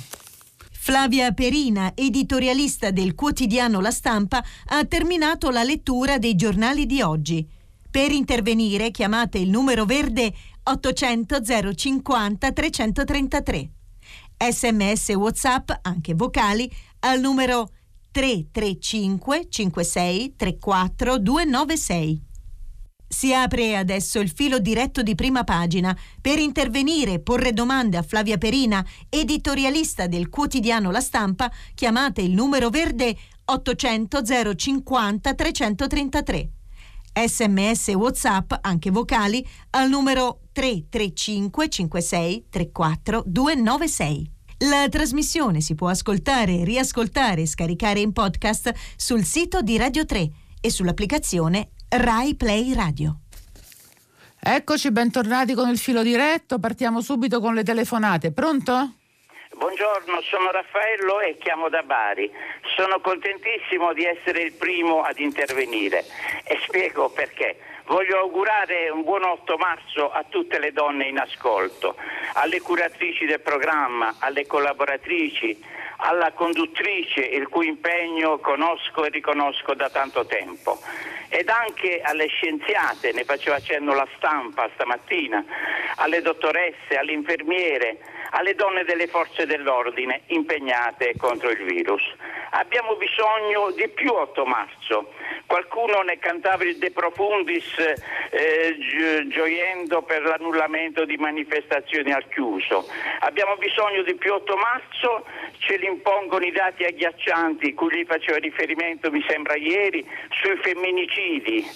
Flavia 0.71 1.33
Perina, 1.33 1.93
editorialista 1.97 2.93
del 2.93 3.17
quotidiano 3.17 3.81
La 3.81 3.91
Stampa, 3.91 4.45
ha 4.67 4.85
terminato 4.85 5.51
la 5.51 5.65
lettura 5.65 6.19
dei 6.19 6.37
giornali 6.37 6.87
di 6.87 7.03
oggi. 7.03 7.45
Per 7.91 8.13
intervenire 8.13 8.93
chiamate 8.93 9.39
il 9.39 9.51
numero 9.51 9.85
verde 9.85 10.33
800 10.63 11.41
050 11.75 12.53
333. 12.53 13.71
Sms 14.39 15.09
WhatsApp, 15.15 15.71
anche 15.83 16.15
vocali, 16.15 16.71
al 17.01 17.21
numero 17.21 17.63
335 17.63 17.86
56 19.49 20.35
34 20.37 21.19
296. 21.19 22.25
Si 23.09 23.35
apre 23.35 23.77
adesso 23.77 24.19
il 24.19 24.31
filo 24.31 24.59
diretto 24.59 25.03
di 25.03 25.15
prima 25.15 25.45
pagina. 25.45 25.97
Per 26.21 26.39
intervenire 26.39 27.13
e 27.15 27.21
porre 27.21 27.53
domande 27.53 27.97
a 27.99 28.03
Flavia 28.03 28.39
Perina, 28.39 28.85
editorialista 29.09 30.07
del 30.07 30.29
quotidiano 30.29 30.91
La 30.91 31.01
Stampa, 31.01 31.51
chiamate 31.75 32.23
il 32.23 32.33
numero 32.33 32.71
verde 32.71 33.17
800 33.45 34.23
050 34.57 35.35
333. 35.35 36.51
Sms 37.13 37.89
WhatsApp, 37.89 38.53
anche 38.63 38.91
vocali, 38.91 39.47
al 39.71 39.89
numero 39.89 40.41
335 40.53 41.69
56 41.69 42.47
34 42.49 43.23
296. 43.27 44.35
La 44.61 44.89
trasmissione 44.89 45.61
si 45.61 45.75
può 45.75 45.89
ascoltare, 45.89 46.65
riascoltare 46.65 47.43
e 47.43 47.47
scaricare 47.47 48.01
in 48.01 48.15
podcast 48.15 48.73
sul 48.97 49.23
sito 49.23 49.61
di 49.61 49.77
Radio 49.77 50.07
3 50.07 50.31
e 50.63 50.71
sull'applicazione 50.71 51.73
Rai 51.91 52.35
Play 52.37 52.73
Radio. 52.73 53.19
Eccoci, 54.41 54.91
bentornati 54.91 55.53
con 55.53 55.69
il 55.69 55.77
filo 55.77 56.03
diretto. 56.03 56.59
Partiamo 56.59 57.03
subito 57.03 57.39
con 57.39 57.53
le 57.53 57.65
telefonate. 57.65 58.33
Pronto? 58.33 58.95
Buongiorno, 59.59 60.23
sono 60.23 60.51
Raffaello 60.51 61.21
e 61.21 61.37
chiamo 61.37 61.69
da 61.69 61.83
Bari. 61.83 62.31
Sono 62.77 62.99
contentissimo 63.01 63.93
di 63.93 64.05
essere 64.05 64.41
il 64.41 64.53
primo 64.53 65.03
ad 65.03 65.19
intervenire 65.19 66.03
e 66.45 66.59
spiego 66.67 67.11
perché. 67.11 67.59
Voglio 67.87 68.19
augurare 68.19 68.89
un 68.89 69.05
buon 69.05 69.23
8 69.23 69.57
marzo 69.59 70.11
a 70.11 70.25
tutte 70.29 70.59
le 70.59 70.73
donne 70.73 71.07
in 71.07 71.19
ascolto, 71.19 71.95
alle 72.35 72.61
curatrici 72.61 73.27
del 73.27 73.41
programma, 73.41 74.17
alle 74.19 74.45
collaboratrici, 74.45 75.57
alla 75.99 76.33
conduttrice 76.33 77.21
il 77.21 77.47
cui 77.47 77.69
impegno 77.69 78.39
conosco 78.39 79.05
e 79.05 79.11
riconosco 79.11 79.75
da 79.75 79.89
tanto 79.89 80.27
tempo. 80.27 80.81
Ed 81.29 81.49
anche 81.49 82.01
alle 82.03 82.27
scienziate, 82.27 83.13
ne 83.13 83.23
faceva 83.23 83.57
accenno 83.57 83.95
la 83.95 84.07
stampa 84.17 84.69
stamattina, 84.75 85.45
alle 85.97 86.23
dottoresse, 86.23 86.97
alle 86.97 87.13
infermiere, 87.13 87.99
alle 88.37 88.55
donne 88.55 88.85
delle 88.85 89.07
forze 89.07 89.47
dell'ordine 89.47 90.23
impegnate 90.27 91.15
contro 91.17 91.51
il 91.51 91.65
virus. 91.65 92.03
Abbiamo 92.51 92.95
bisogno 92.97 93.71
di 93.71 93.89
più 93.89 94.13
8 94.13 94.45
marzo. 94.45 95.13
Qualcuno 95.47 96.03
ne 96.03 96.19
cantava 96.19 96.65
il 96.65 96.77
De 96.77 96.91
Profundis 96.91 97.79
eh, 97.79 98.77
gioiendo 99.29 100.03
per 100.03 100.23
l'annullamento 100.23 101.05
di 101.05 101.17
manifestazioni 101.17 102.13
al 102.13 102.29
chiuso. 102.29 102.87
Abbiamo 103.21 103.57
bisogno 103.57 104.03
di 104.03 104.15
più 104.17 104.35
8 104.35 104.57
marzo, 104.57 105.25
ce 105.59 105.77
li 105.79 105.87
impongono 105.87 106.45
i 106.45 106.53
dati 106.53 106.85
agghiaccianti 106.85 107.73
cui 107.73 107.97
gli 107.97 108.05
faceva 108.05 108.39
riferimento 108.39 109.11
mi 109.11 109.25
sembra 109.27 109.57
ieri 109.57 110.07
sui 110.31 110.57
femminicidi 110.57 111.67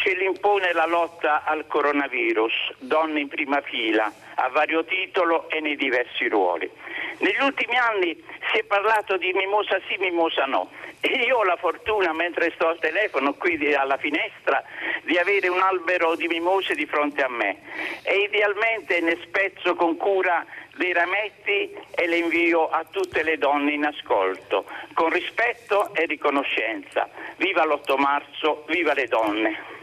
ce 0.00 0.14
l'impone 0.14 0.72
la 0.72 0.86
lotta 0.86 1.44
al 1.44 1.66
coronavirus, 1.66 2.72
donne 2.78 3.20
in 3.20 3.28
prima 3.28 3.60
fila, 3.60 4.10
a 4.36 4.48
vario 4.48 4.82
titolo 4.84 5.50
e 5.50 5.60
nei 5.60 5.76
diversi 5.76 6.26
ruoli. 6.26 6.70
Negli 7.18 7.42
ultimi 7.42 7.76
anni 7.76 8.18
si 8.50 8.60
è 8.60 8.64
parlato 8.64 9.18
di 9.18 9.30
mimosa 9.34 9.78
sì, 9.88 9.96
mimosa 9.98 10.46
no. 10.46 10.70
E 11.02 11.24
io 11.24 11.38
ho 11.38 11.44
la 11.44 11.56
fortuna, 11.56 12.14
mentre 12.14 12.50
sto 12.54 12.68
al 12.68 12.78
telefono 12.78 13.34
qui 13.34 13.74
alla 13.74 13.98
finestra, 13.98 14.62
di 15.04 15.18
avere 15.18 15.48
un 15.48 15.60
albero 15.60 16.14
di 16.14 16.28
mimose 16.28 16.74
di 16.74 16.86
fronte 16.86 17.22
a 17.22 17.28
me 17.28 17.58
e 18.02 18.22
idealmente 18.22 19.00
ne 19.00 19.18
spezzo 19.22 19.74
con 19.74 19.96
cura 19.98 20.46
dei 20.76 20.94
rametti 20.94 21.76
e 21.90 22.06
le 22.06 22.16
invio 22.16 22.70
a 22.70 22.86
tutte 22.90 23.22
le 23.22 23.36
donne 23.36 23.72
in 23.72 23.84
ascolto, 23.84 24.64
con 24.94 25.10
rispetto 25.10 25.92
e 25.94 26.06
riconoscenza. 26.06 27.06
Viva 27.36 27.66
l'8 27.66 27.98
marzo, 27.98 28.64
viva 28.66 28.94
le 28.94 29.06
donne! 29.06 29.78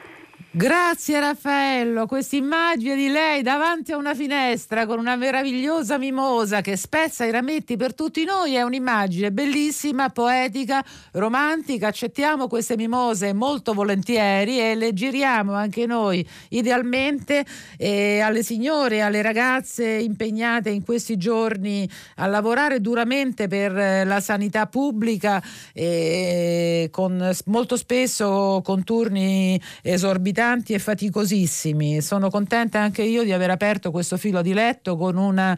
Grazie 0.57 1.19
Raffaello, 1.19 2.07
questa 2.07 2.35
immagine 2.35 2.95
di 2.95 3.09
lei 3.09 3.43
davanti 3.43 3.91
a 3.91 3.97
una 3.97 4.15
finestra 4.15 4.87
con 4.87 4.97
una 4.97 5.15
meravigliosa 5.15 5.99
mimosa 5.99 6.61
che 6.61 6.75
spezza 6.75 7.25
i 7.25 7.29
rametti 7.29 7.77
per 7.77 7.93
tutti 7.93 8.25
noi 8.25 8.55
è 8.55 8.63
un'immagine 8.63 9.31
bellissima, 9.31 10.09
poetica, 10.09 10.83
romantica. 11.11 11.89
Accettiamo 11.89 12.47
queste 12.47 12.75
mimose 12.75 13.33
molto 13.33 13.75
volentieri 13.75 14.59
e 14.59 14.73
le 14.73 14.93
giriamo 14.93 15.53
anche 15.53 15.85
noi, 15.85 16.27
idealmente 16.49 17.45
eh, 17.77 18.21
alle 18.21 18.41
signore, 18.41 19.01
alle 19.01 19.21
ragazze 19.21 19.85
impegnate 19.85 20.71
in 20.71 20.83
questi 20.83 21.17
giorni 21.17 21.87
a 22.15 22.25
lavorare 22.25 22.81
duramente 22.81 23.47
per 23.47 23.77
eh, 23.77 24.05
la 24.05 24.19
sanità 24.21 24.65
pubblica, 24.65 25.39
eh, 25.71 26.87
con 26.89 27.31
molto 27.45 27.77
spesso 27.77 28.61
con 28.63 28.83
turni 28.83 29.61
esorbitanti 29.83 30.45
importanti 30.47 30.73
e 30.73 30.79
faticosissimi. 30.79 32.01
Sono 32.01 32.29
contenta 32.29 32.79
anche 32.79 33.01
io 33.03 33.23
di 33.23 33.33
aver 33.33 33.49
aperto 33.49 33.91
questo 33.91 34.15
filo 34.15 34.41
di 34.41 34.53
letto 34.53 34.95
con 34.95 35.17
una, 35.17 35.57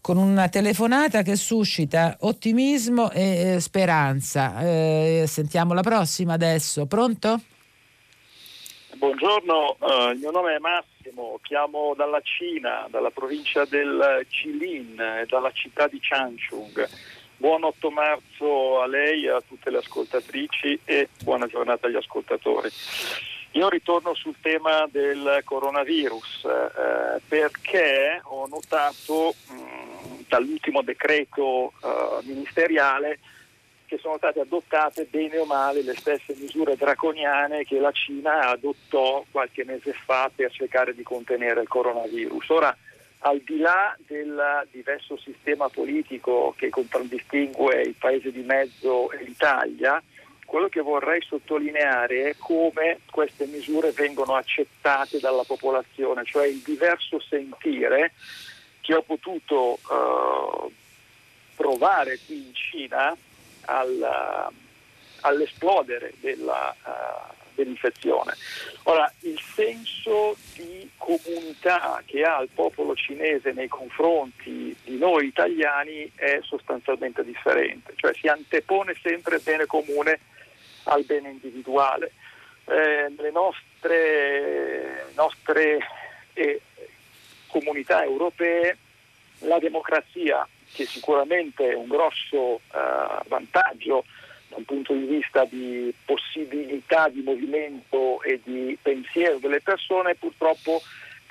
con 0.00 0.16
una 0.16 0.48
telefonata 0.48 1.22
che 1.22 1.36
suscita 1.36 2.16
ottimismo 2.20 3.12
e 3.12 3.58
speranza. 3.60 4.60
Eh, 4.60 5.24
sentiamo 5.28 5.72
la 5.72 5.82
prossima 5.82 6.32
adesso. 6.32 6.86
Pronto? 6.86 7.40
Buongiorno, 8.96 9.76
uh, 9.78 10.10
il 10.12 10.18
mio 10.18 10.30
nome 10.30 10.56
è 10.56 10.58
Massimo, 10.58 11.38
chiamo 11.42 11.94
dalla 11.96 12.20
Cina, 12.22 12.86
dalla 12.90 13.10
provincia 13.10 13.64
del 13.66 14.24
Jilin 14.28 14.98
e 14.98 15.26
dalla 15.28 15.50
città 15.52 15.86
di 15.86 15.98
Changchung. 16.00 16.88
Buon 17.36 17.64
8 17.64 17.90
marzo 17.90 18.80
a 18.80 18.86
lei 18.86 19.28
a 19.28 19.42
tutte 19.46 19.70
le 19.70 19.78
ascoltatrici 19.78 20.80
e 20.84 21.08
buona 21.22 21.46
giornata 21.46 21.86
agli 21.86 21.96
ascoltatori. 21.96 22.70
Io 23.54 23.68
ritorno 23.68 24.14
sul 24.14 24.34
tema 24.40 24.88
del 24.90 25.40
coronavirus 25.44 26.44
eh, 26.44 27.20
perché 27.28 28.20
ho 28.24 28.48
notato 28.48 29.32
mh, 29.48 30.24
dall'ultimo 30.26 30.82
decreto 30.82 31.72
eh, 31.80 32.24
ministeriale 32.24 33.20
che 33.86 33.98
sono 33.98 34.16
state 34.16 34.40
adottate 34.40 35.06
bene 35.08 35.38
o 35.38 35.44
male 35.44 35.82
le 35.82 35.94
stesse 35.94 36.34
misure 36.36 36.74
draconiane 36.74 37.62
che 37.62 37.78
la 37.78 37.92
Cina 37.92 38.48
adottò 38.48 39.24
qualche 39.30 39.64
mese 39.64 39.92
fa 39.92 40.28
per 40.34 40.50
cercare 40.50 40.92
di 40.92 41.04
contenere 41.04 41.60
il 41.60 41.68
coronavirus. 41.68 42.48
Ora, 42.48 42.76
al 43.20 43.38
di 43.38 43.58
là 43.58 43.96
del 44.04 44.66
diverso 44.72 45.16
sistema 45.16 45.68
politico 45.68 46.54
che 46.56 46.70
contraddistingue 46.70 47.82
il 47.82 47.94
paese 47.96 48.32
di 48.32 48.42
mezzo 48.42 49.12
e 49.12 49.22
l'Italia, 49.22 50.02
quello 50.54 50.68
che 50.68 50.82
vorrei 50.82 51.20
sottolineare 51.22 52.30
è 52.30 52.36
come 52.38 53.00
queste 53.10 53.44
misure 53.46 53.90
vengono 53.90 54.36
accettate 54.36 55.18
dalla 55.18 55.42
popolazione, 55.42 56.22
cioè 56.24 56.46
il 56.46 56.60
diverso 56.64 57.18
sentire 57.18 58.12
che 58.80 58.94
ho 58.94 59.02
potuto 59.02 59.80
uh, 59.82 60.72
provare 61.56 62.20
qui 62.24 62.36
in 62.36 62.54
Cina 62.54 63.16
al, 63.62 64.48
all'esplodere 65.22 66.12
della, 66.20 66.72
uh, 66.84 67.34
dell'infezione. 67.54 68.36
Ora, 68.84 69.12
il 69.22 69.40
senso 69.56 70.36
di 70.54 70.88
comunità 70.96 72.00
che 72.06 72.22
ha 72.22 72.40
il 72.40 72.50
popolo 72.54 72.94
cinese 72.94 73.50
nei 73.50 73.66
confronti 73.66 74.76
di 74.84 74.98
noi 74.98 75.26
italiani 75.26 76.08
è 76.14 76.38
sostanzialmente 76.42 77.24
differente, 77.24 77.94
cioè 77.96 78.14
si 78.14 78.28
antepone 78.28 78.94
sempre 79.02 79.34
il 79.34 79.42
bene 79.42 79.66
comune 79.66 80.20
al 80.84 81.04
bene 81.04 81.30
individuale. 81.30 82.12
Eh, 82.66 83.12
le 83.16 83.30
nostre, 83.30 85.06
nostre 85.14 85.78
eh, 86.32 86.60
comunità 87.48 88.02
europee 88.02 88.76
la 89.40 89.58
democrazia, 89.58 90.46
che 90.72 90.86
sicuramente 90.86 91.70
è 91.70 91.74
un 91.74 91.88
grosso 91.88 92.60
eh, 92.72 93.22
vantaggio 93.28 94.04
da 94.48 94.56
un 94.56 94.64
punto 94.64 94.92
di 94.94 95.04
vista 95.04 95.44
di 95.44 95.92
possibilità 96.04 97.08
di 97.08 97.22
movimento 97.22 98.22
e 98.22 98.40
di 98.42 98.76
pensiero 98.80 99.38
delle 99.38 99.60
persone, 99.60 100.14
purtroppo 100.14 100.80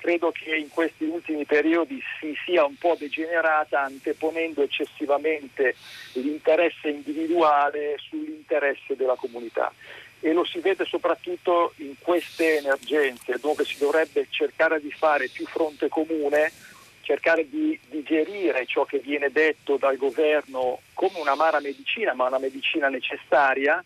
credo 0.03 0.31
che 0.31 0.53
in 0.53 0.67
questi 0.67 1.05
ultimi 1.05 1.45
periodi 1.45 2.03
si 2.19 2.35
sia 2.43 2.65
un 2.65 2.75
po' 2.75 2.97
degenerata 2.99 3.83
anteponendo 3.83 4.61
eccessivamente 4.61 5.75
l'interesse 6.11 6.89
individuale 6.89 7.95
sull'interesse 8.09 8.97
della 8.97 9.15
comunità. 9.15 9.71
E 10.19 10.33
lo 10.33 10.43
si 10.43 10.59
vede 10.59 10.83
soprattutto 10.83 11.71
in 11.77 11.93
queste 11.99 12.57
emergenze 12.57 13.39
dove 13.39 13.63
si 13.63 13.77
dovrebbe 13.77 14.27
cercare 14.29 14.81
di 14.81 14.91
fare 14.91 15.29
più 15.29 15.45
fronte 15.45 15.87
comune 15.87 16.51
cercare 16.99 17.49
di 17.49 17.77
digerire 17.89 18.65
ciò 18.65 18.85
che 18.85 18.99
viene 18.99 19.29
detto 19.29 19.75
dal 19.77 19.97
governo 19.97 20.79
come 20.93 21.19
un'amara 21.19 21.59
medicina, 21.59 22.13
ma 22.13 22.27
una 22.27 22.39
medicina 22.39 22.87
necessaria 22.89 23.83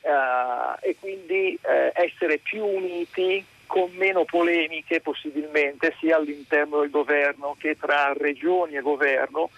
eh, 0.00 0.88
e 0.88 0.96
quindi 0.98 1.58
eh, 1.60 1.92
essere 1.94 2.38
più 2.38 2.64
uniti 2.64 3.44
con 3.66 3.90
meno 3.94 4.24
polemiche 4.24 5.00
possibilmente 5.00 5.94
sia 5.98 6.16
all'interno 6.16 6.80
del 6.80 6.90
governo 6.90 7.56
che 7.58 7.76
tra 7.78 8.12
regioni 8.12 8.76
e 8.76 8.80
governo 8.80 9.50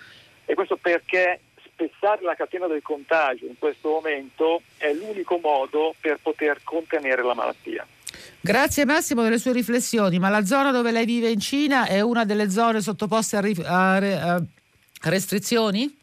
e 0.45 0.55
questo 0.55 0.77
perché 0.77 1.41
spezzare 1.63 2.23
la 2.23 2.35
catena 2.35 2.67
del 2.67 2.83
contagio 2.83 3.47
in 3.47 3.57
questo 3.59 3.91
momento 3.91 4.63
è 4.77 4.93
l'unico 4.93 5.39
modo 5.41 5.95
per 6.01 6.19
poter 6.21 6.61
contenere 6.65 7.23
la 7.23 7.35
malattia. 7.35 7.87
Grazie 8.41 8.85
Massimo 8.85 9.23
delle 9.23 9.39
sue 9.39 9.53
riflessioni, 9.53 10.19
ma 10.19 10.29
la 10.29 10.45
zona 10.45 10.73
dove 10.73 10.91
lei 10.91 11.05
vive 11.05 11.29
in 11.29 11.39
Cina 11.39 11.87
è 11.87 12.01
una 12.01 12.25
delle 12.25 12.51
zone 12.51 12.81
sottoposte 12.81 13.37
a, 13.37 13.41
rif- 13.41 13.65
a, 13.65 13.97
a 13.97 14.43
restrizioni? 15.03 15.97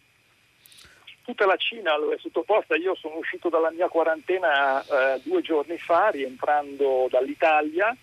Tutta 1.25 1.45
la 1.45 1.55
Cina 1.57 1.95
è 1.95 2.17
sottoposta, 2.19 2.75
io 2.75 2.95
sono 2.95 3.17
uscito 3.17 3.49
dalla 3.49 3.71
mia 3.71 3.87
quarantena 3.87 4.81
eh, 4.81 5.21
due 5.23 5.41
giorni 5.41 5.77
fa 5.77 6.09
rientrando 6.09 7.07
dall'Italia 7.09 7.95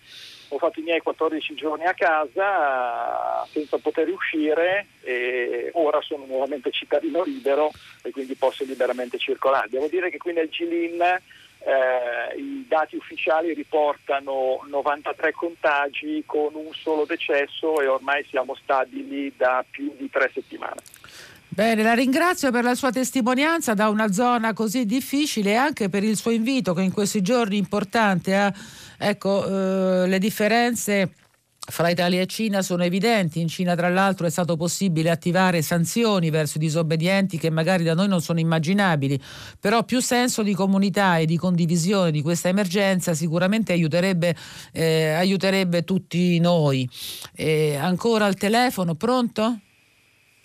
ho 0.53 0.57
fatto 0.59 0.79
i 0.79 0.83
miei 0.83 1.01
14 1.01 1.55
giorni 1.55 1.85
a 1.85 1.93
casa 1.93 3.45
senza 3.49 3.77
poter 3.77 4.07
uscire 4.09 4.87
e 5.01 5.71
ora 5.73 5.99
sono 6.01 6.25
nuovamente 6.25 6.71
cittadino 6.71 7.23
libero 7.23 7.71
e 8.03 8.11
quindi 8.11 8.35
posso 8.35 8.63
liberamente 8.63 9.17
circolare. 9.17 9.69
Devo 9.69 9.87
dire 9.87 10.09
che 10.09 10.17
qui 10.17 10.33
nel 10.33 10.49
Gilin 10.49 11.01
eh, 11.01 12.37
i 12.37 12.65
dati 12.67 12.95
ufficiali 12.95 13.53
riportano 13.53 14.63
93 14.69 15.31
contagi 15.31 16.23
con 16.25 16.53
un 16.53 16.73
solo 16.73 17.05
decesso 17.05 17.81
e 17.81 17.87
ormai 17.87 18.23
siamo 18.29 18.55
stabili 18.55 19.33
da 19.35 19.65
più 19.67 19.93
di 19.97 20.09
tre 20.09 20.29
settimane. 20.33 20.81
Bene, 21.53 21.83
la 21.83 21.93
ringrazio 21.93 22.49
per 22.49 22.63
la 22.63 22.73
sua 22.73 22.89
testimonianza 22.89 23.75
da 23.75 23.89
una 23.89 24.11
zona 24.11 24.53
così 24.53 24.85
difficile 24.85 25.51
e 25.51 25.55
anche 25.55 25.87
per 25.87 26.03
il 26.03 26.17
suo 26.17 26.31
invito 26.31 26.73
che 26.73 26.81
in 26.81 26.91
questi 26.91 27.21
giorni 27.21 27.57
importante 27.57 28.35
a 28.35 28.51
ecco, 28.97 29.45
eh, 29.45 30.07
le 30.07 30.17
differenze 30.17 31.13
fra 31.59 31.89
Italia 31.89 32.21
e 32.21 32.25
Cina 32.25 32.63
sono 32.63 32.83
evidenti. 32.83 33.39
In 33.39 33.49
Cina, 33.49 33.75
tra 33.75 33.89
l'altro, 33.89 34.25
è 34.25 34.31
stato 34.31 34.57
possibile 34.57 35.11
attivare 35.11 35.61
sanzioni 35.61 36.31
verso 36.31 36.57
i 36.57 36.61
disobbedienti 36.61 37.37
che 37.37 37.51
magari 37.51 37.83
da 37.83 37.93
noi 37.93 38.07
non 38.07 38.21
sono 38.21 38.39
immaginabili. 38.39 39.21
Però 39.59 39.83
più 39.83 39.99
senso 39.99 40.41
di 40.41 40.55
comunità 40.55 41.17
e 41.17 41.27
di 41.27 41.37
condivisione 41.37 42.09
di 42.09 42.23
questa 42.23 42.47
emergenza 42.49 43.13
sicuramente 43.13 43.73
aiuterebbe, 43.73 44.35
eh, 44.71 45.11
aiuterebbe 45.11 45.83
tutti 45.83 46.39
noi. 46.39 46.89
Eh, 47.35 47.75
ancora 47.75 48.25
al 48.25 48.33
telefono, 48.33 48.95
pronto? 48.95 49.59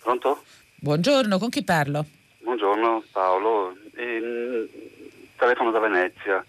Pronto? 0.03 0.43
Buongiorno, 0.81 1.39
con 1.39 1.49
chi 1.49 1.61
parlo? 1.61 2.05
Buongiorno 2.37 3.03
Paolo, 3.11 3.75
eh, 3.95 4.69
telefono 5.35 5.71
da 5.71 5.79
Venezia. 5.79 6.43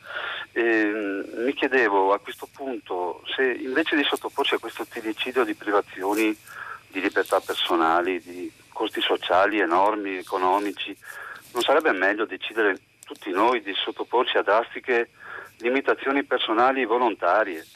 Eh, 0.53 1.25
mi 1.35 1.53
chiedevo 1.53 2.13
a 2.13 2.21
questo 2.21 2.49
punto 2.55 3.25
se 3.35 3.43
invece 3.43 3.97
di 3.97 4.05
sottoporci 4.05 4.55
a 4.55 4.59
questo 4.59 4.87
tilicidio 4.87 5.43
di 5.43 5.55
privazioni 5.55 6.37
di 6.87 7.01
libertà 7.01 7.41
personali, 7.41 8.21
di 8.23 8.49
costi 8.69 9.01
sociali 9.01 9.59
enormi, 9.59 10.19
economici, 10.19 10.97
non 11.53 11.63
sarebbe 11.63 11.91
meglio 11.91 12.25
decidere 12.25 12.79
tutti 13.05 13.31
noi 13.33 13.61
di 13.63 13.75
sottoporci 13.75 14.37
a 14.37 14.43
drastiche 14.43 15.11
limitazioni 15.59 16.23
personali 16.23 16.85
volontarie? 16.85 17.67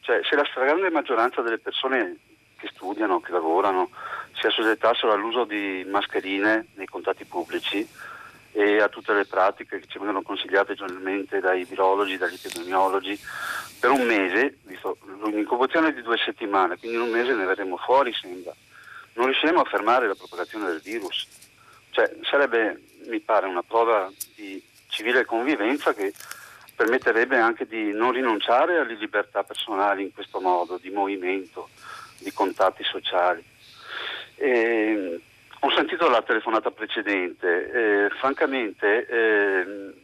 Cioè, 0.00 0.22
se 0.28 0.34
la 0.34 0.44
stragrande 0.44 0.90
maggioranza 0.90 1.40
delle 1.40 1.58
persone 1.58 2.16
che 2.56 2.68
studiano, 2.72 3.20
che 3.20 3.32
lavorano, 3.32 3.90
si 4.32 4.46
assoggettassero 4.46 5.12
all'uso 5.12 5.44
di 5.44 5.86
mascherine 5.88 6.66
nei 6.74 6.86
contatti 6.86 7.24
pubblici 7.24 7.86
e 8.56 8.80
a 8.80 8.88
tutte 8.88 9.12
le 9.12 9.24
pratiche 9.24 9.80
che 9.80 9.86
ci 9.88 9.98
vengono 9.98 10.22
consigliate 10.22 10.74
giornalmente 10.74 11.40
dai 11.40 11.64
virologi, 11.64 12.16
dagli 12.16 12.34
epidemiologi, 12.34 13.18
per 13.80 13.90
un 13.90 14.06
mese, 14.06 14.58
visto 14.62 14.96
un'incubazione 15.22 15.92
di 15.92 16.02
due 16.02 16.16
settimane, 16.16 16.78
quindi 16.78 16.96
in 16.96 17.02
un 17.02 17.10
mese 17.10 17.34
ne 17.34 17.44
verremo 17.44 17.76
fuori 17.76 18.12
sembra. 18.14 18.54
Non 19.14 19.26
riusciremo 19.26 19.60
a 19.60 19.64
fermare 19.64 20.06
la 20.06 20.14
propagazione 20.14 20.66
del 20.66 20.80
virus. 20.80 21.26
Cioè, 21.90 22.16
sarebbe, 22.22 22.80
mi 23.06 23.20
pare, 23.20 23.46
una 23.46 23.62
prova 23.62 24.10
di 24.36 24.62
civile 24.88 25.24
convivenza 25.24 25.92
che 25.92 26.12
permetterebbe 26.74 27.36
anche 27.36 27.66
di 27.66 27.92
non 27.92 28.12
rinunciare 28.12 28.78
alle 28.78 28.94
libertà 28.94 29.42
personali 29.42 30.02
in 30.02 30.12
questo 30.12 30.40
modo, 30.40 30.78
di 30.80 30.90
movimento, 30.90 31.68
di 32.18 32.32
contatti 32.32 32.84
sociali. 32.84 33.44
E, 34.36 35.20
ho 35.60 35.70
sentito 35.70 36.08
la 36.10 36.20
telefonata 36.20 36.70
precedente, 36.70 37.70
eh, 37.70 38.10
francamente 38.18 39.06
eh, 39.06 39.94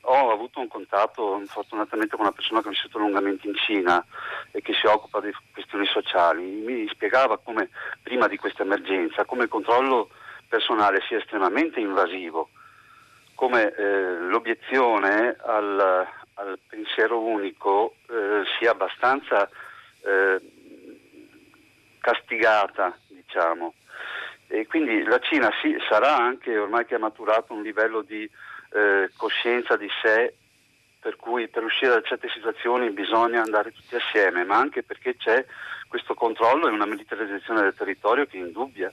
ho 0.00 0.32
avuto 0.32 0.58
un 0.58 0.66
contatto 0.66 1.40
fortunatamente 1.46 2.16
con 2.16 2.26
una 2.26 2.34
persona 2.34 2.60
che 2.60 2.66
ha 2.66 2.70
vissuto 2.70 2.98
lungamente 2.98 3.46
in 3.46 3.54
Cina 3.54 4.04
e 4.50 4.60
che 4.60 4.74
si 4.74 4.86
occupa 4.86 5.20
di 5.20 5.32
questioni 5.52 5.86
sociali, 5.86 6.42
mi 6.42 6.88
spiegava 6.88 7.38
come 7.38 7.70
prima 8.02 8.26
di 8.26 8.36
questa 8.36 8.64
emergenza, 8.64 9.24
come 9.24 9.44
il 9.44 9.48
controllo 9.48 10.10
personale 10.48 11.00
sia 11.06 11.18
estremamente 11.18 11.78
invasivo, 11.80 12.50
come 13.34 13.72
eh, 13.72 14.18
l'obiezione 14.18 15.36
al, 15.40 16.08
al, 16.34 16.58
pensiero 16.68 17.20
unico 17.20 17.94
sia 18.58 18.72
abbastanza 18.72 19.48
eh, 20.02 20.40
castigata, 22.04 22.94
diciamo. 23.08 23.72
E 24.46 24.66
quindi 24.66 25.02
la 25.04 25.18
Cina 25.20 25.50
sì, 25.62 25.74
sarà 25.88 26.18
anche 26.18 26.56
ormai 26.58 26.84
che 26.84 26.96
ha 26.96 26.98
maturato 26.98 27.54
un 27.54 27.62
livello 27.62 28.02
di 28.02 28.28
eh, 28.72 29.10
coscienza 29.16 29.76
di 29.76 29.88
sé 30.02 30.34
per 31.00 31.16
cui 31.16 31.48
per 31.48 31.64
uscire 31.64 31.92
da 31.92 32.02
certe 32.02 32.28
situazioni 32.28 32.90
bisogna 32.90 33.40
andare 33.40 33.72
tutti 33.72 33.94
assieme, 33.94 34.44
ma 34.44 34.56
anche 34.56 34.82
perché 34.82 35.16
c'è 35.16 35.44
questo 35.88 36.14
controllo 36.14 36.68
e 36.68 36.72
una 36.72 36.86
militarizzazione 36.86 37.62
del 37.62 37.74
territorio 37.74 38.26
che 38.26 38.36
indubbia, 38.36 38.92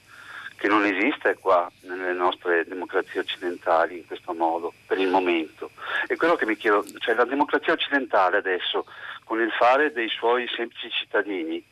che 0.56 0.68
non 0.68 0.86
esiste 0.86 1.38
qua 1.40 1.70
nelle 1.82 2.14
nostre 2.14 2.66
democrazie 2.66 3.22
occidentali 3.22 3.98
in 3.98 4.06
questo 4.08 4.34
modo, 4.34 4.74
per 4.88 5.00
il 5.00 5.08
momento. 5.08 5.72
E 6.08 6.16
quello 6.16 6.36
che 6.36 6.46
mi 6.46 6.56
chiedo, 6.56 6.86
cioè 7.00 7.16
la 7.16 7.26
democrazia 7.26 7.74
occidentale 7.74 8.38
adesso, 8.38 8.86
con 9.24 9.42
il 9.42 9.52
fare 9.52 9.92
dei 9.92 10.10
suoi 10.10 10.48
semplici 10.54 10.90
cittadini, 10.92 11.64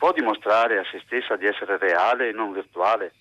può 0.00 0.12
dimostrare 0.12 0.78
a 0.78 0.84
se 0.90 0.98
stessa 1.04 1.36
di 1.36 1.44
essere 1.44 1.76
reale 1.76 2.30
e 2.30 2.32
non 2.32 2.54
virtuale? 2.54 3.12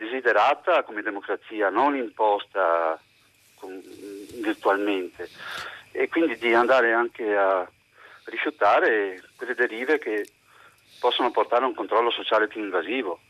desiderata 0.00 0.82
come 0.82 1.02
democrazia, 1.02 1.68
non 1.68 1.94
imposta 1.94 2.98
virtualmente 4.40 5.28
e 5.92 6.08
quindi 6.08 6.38
di 6.38 6.54
andare 6.54 6.94
anche 6.94 7.36
a 7.36 7.68
rifiutare 8.24 9.22
quelle 9.36 9.54
derive 9.54 9.98
che 9.98 10.26
possono 10.98 11.30
portare 11.30 11.64
a 11.64 11.66
un 11.66 11.74
controllo 11.74 12.10
sociale 12.10 12.48
più 12.48 12.62
invasivo. 12.62 13.20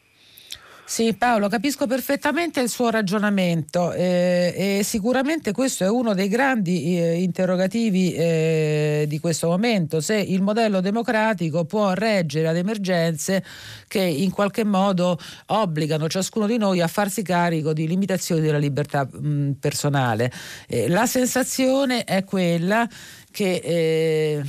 Sì, 0.90 1.14
Paolo, 1.14 1.48
capisco 1.48 1.86
perfettamente 1.86 2.58
il 2.60 2.68
suo 2.68 2.90
ragionamento 2.90 3.92
eh, 3.92 4.78
e 4.80 4.82
sicuramente 4.82 5.52
questo 5.52 5.84
è 5.84 5.88
uno 5.88 6.14
dei 6.14 6.26
grandi 6.26 6.98
eh, 6.98 7.22
interrogativi 7.22 8.12
eh, 8.12 9.04
di 9.06 9.20
questo 9.20 9.46
momento, 9.46 10.00
se 10.00 10.16
il 10.16 10.42
modello 10.42 10.80
democratico 10.80 11.64
può 11.64 11.92
reggere 11.92 12.48
ad 12.48 12.56
emergenze 12.56 13.44
che 13.86 14.00
in 14.00 14.32
qualche 14.32 14.64
modo 14.64 15.16
obbligano 15.46 16.08
ciascuno 16.08 16.48
di 16.48 16.56
noi 16.56 16.80
a 16.80 16.88
farsi 16.88 17.22
carico 17.22 17.72
di 17.72 17.86
limitazioni 17.86 18.40
della 18.40 18.58
libertà 18.58 19.06
mh, 19.08 19.58
personale. 19.60 20.32
Eh, 20.66 20.88
la 20.88 21.06
sensazione 21.06 22.02
è 22.02 22.24
quella 22.24 22.84
che 23.30 23.60
eh, 23.62 24.42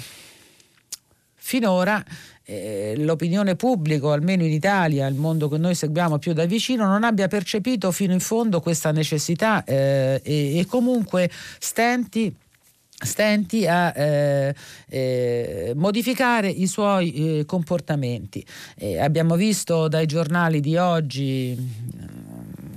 finora 1.36 2.04
eh, 2.52 2.94
l'opinione 2.98 3.56
pubblica, 3.56 4.12
almeno 4.12 4.44
in 4.44 4.52
Italia, 4.52 5.08
il 5.08 5.16
mondo 5.16 5.48
che 5.48 5.58
noi 5.58 5.74
seguiamo 5.74 6.20
più 6.20 6.34
da 6.34 6.46
vicino, 6.46 6.86
non 6.86 7.04
abbia 7.06 7.28
percepito 7.30 7.92
fino 7.92 8.12
in 8.12 8.20
fondo 8.20 8.60
questa 8.60 8.92
necessità 8.92 9.64
eh, 9.64 10.20
e, 10.22 10.60
e 10.60 10.66
comunque 10.66 11.30
stenti 11.60 12.36
stenti 13.04 13.66
a 13.66 13.92
eh, 13.98 14.56
eh, 14.88 15.74
modificare 15.76 16.50
i 16.50 16.68
suoi 16.68 17.40
eh, 17.40 17.46
comportamenti. 17.46 18.46
abbiamo 19.00 19.36
visto 19.36 19.88
dai 19.88 20.06
giornali 20.06 20.60
di 20.60 20.78
oggi 20.78 21.58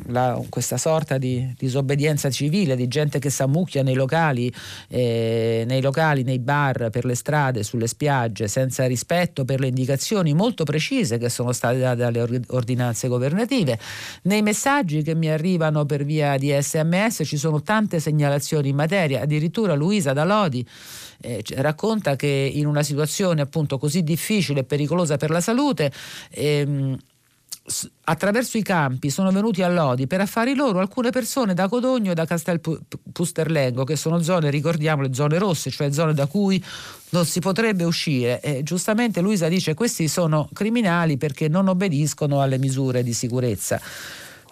la, 0.06 0.40
questa 0.48 0.76
sorta 0.76 1.18
di 1.18 1.54
disobbedienza 1.56 2.30
civile, 2.30 2.76
di 2.76 2.88
gente 2.88 3.18
che 3.18 3.30
s'ammucchia 3.30 3.82
nei 3.82 3.94
locali, 3.94 4.52
eh, 4.88 5.64
nei 5.66 5.80
locali, 5.80 6.22
nei 6.22 6.38
bar, 6.38 6.90
per 6.90 7.04
le 7.04 7.14
strade, 7.14 7.62
sulle 7.62 7.86
spiagge, 7.86 8.48
senza 8.48 8.86
rispetto 8.86 9.44
per 9.44 9.60
le 9.60 9.68
indicazioni 9.68 10.34
molto 10.34 10.64
precise 10.64 11.18
che 11.18 11.28
sono 11.28 11.52
state 11.52 11.78
date 11.78 11.96
dalle 11.96 12.42
ordinanze 12.48 13.08
governative. 13.08 13.78
Nei 14.22 14.42
messaggi 14.42 15.02
che 15.02 15.14
mi 15.14 15.28
arrivano 15.28 15.84
per 15.84 16.04
via 16.04 16.36
di 16.36 16.54
sms 16.58 17.22
ci 17.24 17.36
sono 17.36 17.62
tante 17.62 18.00
segnalazioni 18.00 18.68
in 18.68 18.76
materia, 18.76 19.22
addirittura 19.22 19.74
Luisa 19.74 20.12
Dalodi 20.12 20.66
eh, 21.20 21.42
racconta 21.56 22.16
che 22.16 22.50
in 22.52 22.66
una 22.66 22.82
situazione 22.82 23.40
appunto 23.40 23.78
così 23.78 24.02
difficile 24.02 24.60
e 24.60 24.64
pericolosa 24.64 25.16
per 25.16 25.30
la 25.30 25.40
salute 25.40 25.92
ehm, 26.30 26.96
attraverso 28.04 28.58
i 28.58 28.62
campi 28.62 29.08
sono 29.08 29.30
venuti 29.30 29.62
a 29.62 29.68
Lodi 29.68 30.06
per 30.06 30.20
affari 30.20 30.54
loro 30.54 30.80
alcune 30.80 31.10
persone 31.10 31.54
da 31.54 31.68
Codogno 31.68 32.10
e 32.12 32.14
da 32.14 32.26
Castel 32.26 32.60
Pusterlengo, 33.12 33.84
che 33.84 33.96
sono 33.96 34.20
zone, 34.20 34.50
ricordiamo, 34.50 35.02
le 35.02 35.14
zone 35.14 35.38
rosse, 35.38 35.70
cioè 35.70 35.90
zone 35.90 36.12
da 36.12 36.26
cui 36.26 36.62
non 37.10 37.24
si 37.24 37.40
potrebbe 37.40 37.84
uscire. 37.84 38.40
E 38.40 38.62
giustamente 38.62 39.20
Luisa 39.20 39.48
dice 39.48 39.72
questi 39.74 40.08
sono 40.08 40.48
criminali 40.52 41.16
perché 41.16 41.48
non 41.48 41.68
obbediscono 41.68 42.42
alle 42.42 42.58
misure 42.58 43.02
di 43.02 43.14
sicurezza. 43.14 43.80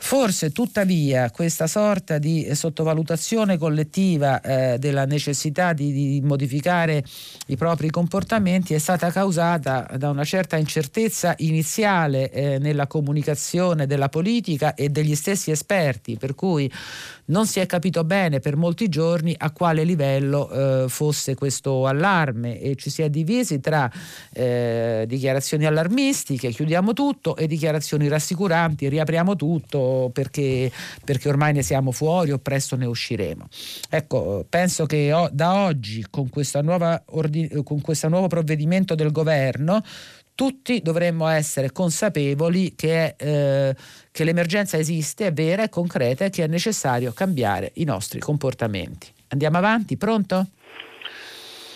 Forse 0.05 0.51
tuttavia 0.51 1.31
questa 1.31 1.69
sorta 1.69 2.19
di 2.19 2.47
sottovalutazione 2.55 3.57
collettiva 3.57 4.41
eh, 4.41 4.77
della 4.79 5.07
necessità 5.07 5.73
di, 5.73 5.93
di, 5.93 6.21
modificare 6.23 7.05
i 7.47 7.57
propri 7.57 7.89
comportamenti 7.89 8.75
è 8.75 8.79
stata 8.79 9.13
causata 9.13 9.89
da 9.97 10.11
una 10.11 10.25
certa 10.25 10.57
incertezza 10.57 11.35
iniziale 11.39 12.31
eh, 12.31 12.59
nella 12.59 12.89
comunicazione 12.89 13.87
della 13.87 14.09
politica 14.09 14.75
e 14.75 14.89
degli 14.89 15.15
stessi 15.15 15.53
esperti, 15.53 16.17
per 16.17 16.35
cui 16.35 16.71
non 17.27 17.47
si 17.47 17.61
è 17.61 17.67
capito 17.67 18.05
bene 18.05 18.41
per 18.41 18.57
molti 18.57 18.89
giorni 18.89 19.35
a 19.37 19.51
quale 19.51 19.85
livello 19.85 20.51
eh, 20.51 20.89
fosse 20.89 21.35
questo 21.35 21.87
allarme 21.87 22.61
e 22.61 22.75
ci 22.77 22.91
si 22.91 23.03
è 23.03 23.11
divisi 23.11 23.61
tra 23.61 23.91
eh, 24.33 25.05
dichiarazioni 25.07 25.67
allarmistiche, 25.67 26.51
chiudiamo 26.51 26.93
tutto, 26.93 27.37
e 27.37 27.47
dichiarazioni 27.47 28.09
rassicuranti, 28.09 28.89
riapriamo 28.89 29.37
tutto 29.37 30.11
perché, 30.13 30.71
perché 31.05 31.29
ormai 31.29 31.53
ne 31.53 31.63
siamo 31.63 31.93
fuori 31.93 32.33
o 32.33 32.39
presto 32.39 32.77
ne 32.77 32.87
usciremo. 32.87 33.47
Ecco, 33.89 34.45
penso 34.49 34.87
che 34.87 35.13
o, 35.13 35.29
da 35.33 35.55
oggi 35.55 36.07
con, 36.11 36.29
ordin- 37.07 37.63
con 37.63 37.81
questo 37.81 38.09
nuovo 38.09 38.27
provvedimento 38.27 38.95
del 38.95 39.13
governo 39.13 39.83
tutti 40.35 40.81
dovremmo 40.83 41.29
essere 41.29 41.73
consapevoli 41.73 42.75
che, 42.75 43.15
eh, 43.17 43.75
che, 44.11 44.25
l'emergenza 44.25 44.77
esiste, 44.77 45.27
è 45.27 45.33
vera, 45.33 45.63
è 45.63 45.69
concreta 45.69 46.25
e 46.25 46.31
che 46.31 46.45
è 46.45 46.47
necessario 46.47 47.13
cambiare 47.13 47.73
i 47.75 47.85
nostri 47.85 48.19
comportamenti. 48.19 49.13
Andiamo 49.29 49.59
avanti, 49.59 49.97
pronto? 49.97 50.47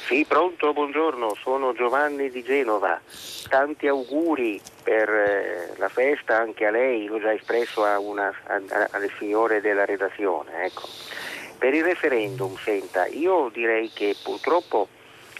Sì, 0.06 0.24
pronto, 0.24 0.72
buongiorno, 0.72 1.34
sono 1.42 1.72
Giovanni 1.74 2.30
di 2.30 2.44
Genova. 2.44 3.00
Tanti 3.48 3.88
auguri 3.88 4.60
per 4.84 5.08
eh, 5.08 5.72
la 5.78 5.88
festa 5.88 6.38
anche 6.38 6.64
a 6.64 6.70
lei, 6.70 7.06
l'ho 7.06 7.18
già 7.18 7.32
espresso 7.32 7.82
a 7.84 7.98
una, 7.98 8.32
a, 8.44 8.54
a, 8.54 8.88
alle 8.92 9.10
signore 9.18 9.60
della 9.60 9.84
redazione. 9.84 10.64
Ecco. 10.64 10.88
Per 11.58 11.74
il 11.74 11.82
referendum, 11.82 12.56
senta, 12.58 13.06
io 13.06 13.50
direi 13.52 13.90
che 13.92 14.14
purtroppo 14.22 14.88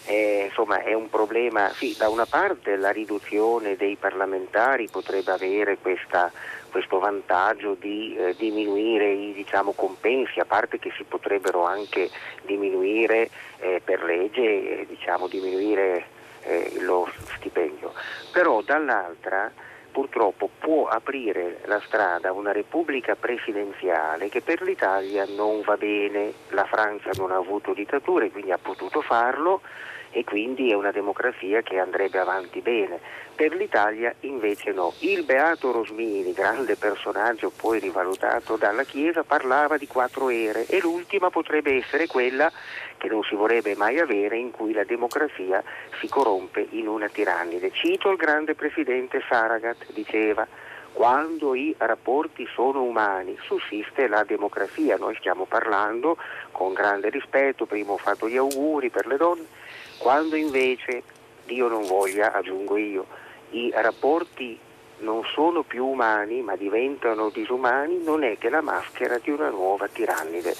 eh, 0.07 0.45
insomma, 0.47 0.81
è 0.83 0.93
un 0.93 1.09
problema, 1.09 1.69
sì, 1.69 1.93
da 1.97 2.07
una 2.07 2.25
parte 2.25 2.77
la 2.77 2.91
riduzione 2.91 3.75
dei 3.75 3.97
parlamentari 3.97 4.87
potrebbe 4.89 5.31
avere 5.31 5.77
questa, 5.79 6.31
questo 6.71 6.99
vantaggio 6.99 7.75
di 7.77 8.15
eh, 8.15 8.33
diminuire 8.37 9.11
i 9.11 9.33
diciamo, 9.33 9.73
compensi, 9.73 10.39
a 10.39 10.45
parte 10.45 10.79
che 10.79 10.91
si 10.95 11.03
potrebbero 11.03 11.65
anche 11.65 12.09
diminuire 12.43 13.29
eh, 13.59 13.81
per 13.83 14.01
legge, 14.03 14.85
diciamo, 14.87 15.27
diminuire 15.27 16.05
eh, 16.43 16.77
lo 16.79 17.09
stipendio, 17.35 17.91
però 18.31 18.61
dall'altra 18.61 19.51
purtroppo 19.91 20.49
può 20.59 20.87
aprire 20.87 21.61
la 21.65 21.81
strada 21.83 22.29
a 22.29 22.31
una 22.31 22.51
repubblica 22.51 23.15
presidenziale 23.15 24.29
che 24.29 24.41
per 24.41 24.61
l'Italia 24.61 25.25
non 25.35 25.61
va 25.61 25.75
bene, 25.75 26.33
la 26.49 26.65
Francia 26.65 27.09
non 27.17 27.31
ha 27.31 27.37
avuto 27.37 27.73
dittature, 27.73 28.29
quindi 28.29 28.51
ha 28.51 28.59
potuto 28.59 29.01
farlo, 29.01 29.61
e 30.11 30.23
quindi 30.23 30.71
è 30.71 30.73
una 30.73 30.91
democrazia 30.91 31.61
che 31.61 31.79
andrebbe 31.79 32.19
avanti 32.19 32.61
bene. 32.61 32.99
Per 33.35 33.53
l'Italia 33.53 34.13
invece 34.21 34.71
no. 34.71 34.93
Il 34.99 35.23
Beato 35.23 35.71
Rosmini, 35.71 36.33
grande 36.33 36.75
personaggio 36.75 37.51
poi 37.55 37.79
rivalutato 37.79 38.55
dalla 38.55 38.83
Chiesa, 38.83 39.23
parlava 39.23 39.77
di 39.77 39.87
quattro 39.87 40.29
ere 40.29 40.65
e 40.65 40.79
l'ultima 40.81 41.29
potrebbe 41.29 41.75
essere 41.75 42.07
quella 42.07 42.51
che 42.97 43.07
non 43.07 43.21
si 43.23 43.35
vorrebbe 43.35 43.75
mai 43.75 43.99
avere 43.99 44.37
in 44.37 44.51
cui 44.51 44.73
la 44.73 44.83
democrazia 44.83 45.63
si 45.99 46.07
corrompe 46.07 46.65
in 46.71 46.87
una 46.87 47.09
tirannide. 47.09 47.71
Cito 47.71 48.09
il 48.09 48.17
grande 48.17 48.55
presidente 48.55 49.21
Saragat, 49.27 49.91
diceva 49.91 50.47
quando 50.97 51.53
i 51.53 51.75
rapporti 51.77 52.47
sono 52.55 52.81
umani 52.81 53.37
sussiste 53.43 54.07
la 54.07 54.23
democrazia. 54.23 54.97
Noi 54.97 55.15
stiamo 55.17 55.45
parlando 55.45 56.17
con 56.51 56.73
grande 56.73 57.09
rispetto, 57.09 57.67
prima 57.67 57.91
ho 57.91 57.97
fatto 57.97 58.27
gli 58.27 58.35
auguri 58.35 58.89
per 58.89 59.05
le 59.05 59.17
donne, 59.17 59.45
quando 59.97 60.35
invece, 60.35 61.03
Dio 61.45 61.67
non 61.67 61.83
voglia, 61.83 62.33
aggiungo 62.33 62.77
io, 62.77 63.05
i 63.51 63.71
rapporti 63.73 64.59
non 64.99 65.23
sono 65.33 65.61
più 65.61 65.85
umani 65.85 66.41
ma 66.41 66.55
diventano 66.55 67.29
disumani, 67.29 68.03
non 68.03 68.23
è 68.23 68.37
che 68.37 68.49
la 68.49 68.61
maschera 68.61 69.17
di 69.19 69.29
una 69.29 69.49
nuova 69.49 69.87
tirannide. 69.87 70.55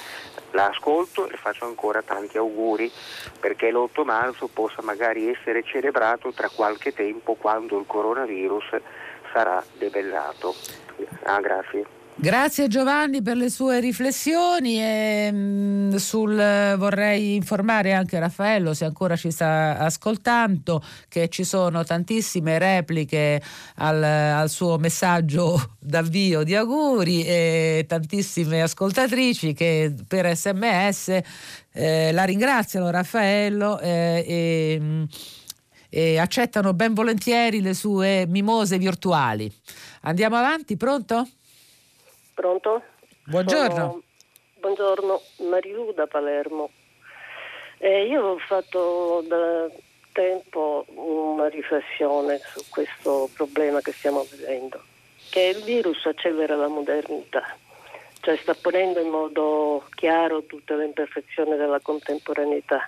La 0.51 0.67
ascolto 0.67 1.27
e 1.29 1.35
faccio 1.35 1.65
ancora 1.65 2.01
tanti 2.01 2.38
auguri 2.38 2.91
perché 3.39 3.69
l'8 3.71 4.03
marzo 4.03 4.47
possa 4.47 4.81
magari 4.81 5.29
essere 5.29 5.63
celebrato 5.63 6.31
tra 6.31 6.49
qualche 6.49 6.93
tempo 6.93 7.33
quando 7.33 7.77
il 7.79 7.85
coronavirus 7.85 8.79
sarà 9.33 9.63
debellato. 9.77 10.55
Ah, 11.23 11.41
grazie. 11.41 11.96
Grazie 12.20 12.68
Giovanni 12.68 13.22
per 13.22 13.38
le 13.38 13.47
sue 13.47 13.80
riflessioni 13.80 14.82
e 14.82 15.30
mm, 15.32 15.95
sul, 15.97 16.36
vorrei 16.76 17.36
informare 17.36 17.93
anche 17.93 18.18
Raffaello 18.18 18.74
se 18.74 18.86
ancora 18.86 19.15
ci 19.15 19.30
sta 19.30 19.78
ascoltando 19.78 20.84
che 21.09 21.30
ci 21.30 21.43
sono 21.43 21.84
tantissime 21.84 22.57
repliche 22.57 23.39
al, 23.76 24.01
al 24.01 24.49
suo 24.49 24.80
messaggio 24.80 25.76
d'avvio 25.80 26.41
di 26.41 26.55
auguri 26.55 27.24
e 27.24 27.86
tantissime 27.88 28.63
ascoltatrici 28.63 29.53
che 29.53 29.93
per 30.07 30.36
sms 30.36 31.20
eh, 31.72 32.11
la 32.11 32.24
ringraziano 32.24 32.89
Raffaello 32.89 33.80
eh, 33.80 34.26
e, 34.28 34.78
mm, 34.82 35.03
e 35.88 36.18
accettano 36.18 36.74
ben 36.74 36.95
volentieri 36.95 37.61
le 37.61 37.76
sue 37.76 38.26
mimose 38.28 38.80
virtuali. 38.80 39.53
Andiamo 40.01 40.36
avanti, 40.36 40.78
pronto? 40.78 41.28
Pronto? 42.38 42.83
Buongiorno. 43.23 43.75
Sono... 43.75 44.01
Buongiorno, 44.59 45.21
Marilu 45.49 45.91
da 45.93 46.05
Palermo. 46.05 46.69
Eh, 47.79 48.05
io 48.05 48.23
ho 48.23 48.38
fatto 48.38 49.23
da 49.27 49.67
tempo 50.11 50.85
una 50.93 51.49
riflessione 51.49 52.39
su 52.45 52.63
questo 52.69 53.27
problema 53.33 53.81
che 53.81 53.91
stiamo 53.91 54.23
vivendo, 54.29 54.79
che 55.31 55.51
il 55.55 55.63
virus 55.63 56.05
accelera 56.05 56.55
la 56.55 56.67
modernità, 56.67 57.57
cioè 58.19 58.38
sta 58.38 58.53
ponendo 58.53 58.99
in 58.99 59.09
modo 59.09 59.88
chiaro 59.95 60.43
tutte 60.43 60.75
le 60.75 60.85
imperfezioni 60.85 61.57
della 61.57 61.79
contemporaneità. 61.79 62.88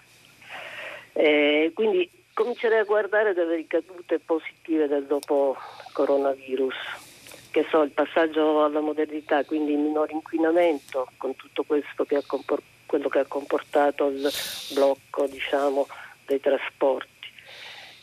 Eh, 1.13 1.71
quindi 1.73 2.07
comincerei 2.35 2.77
a 2.77 2.83
guardare 2.83 3.33
delle 3.33 3.55
ricadute 3.55 4.19
positive 4.19 4.87
del 4.87 5.05
dopo 5.05 5.57
coronavirus 5.93 7.07
che 7.51 7.65
so, 7.69 7.81
il 7.81 7.91
passaggio 7.91 8.63
alla 8.63 8.79
modernità, 8.79 9.43
quindi 9.43 9.71
il 9.71 9.79
minore 9.79 10.13
inquinamento 10.13 11.09
con 11.17 11.35
tutto 11.35 11.63
questo 11.63 12.05
che 12.05 12.15
ha 12.15 12.23
compor- 12.25 12.61
quello 12.85 13.09
che 13.09 13.19
ha 13.19 13.25
comportato 13.25 14.07
il 14.07 14.29
blocco 14.73 15.27
diciamo, 15.27 15.87
dei 16.25 16.39
trasporti. 16.39 17.27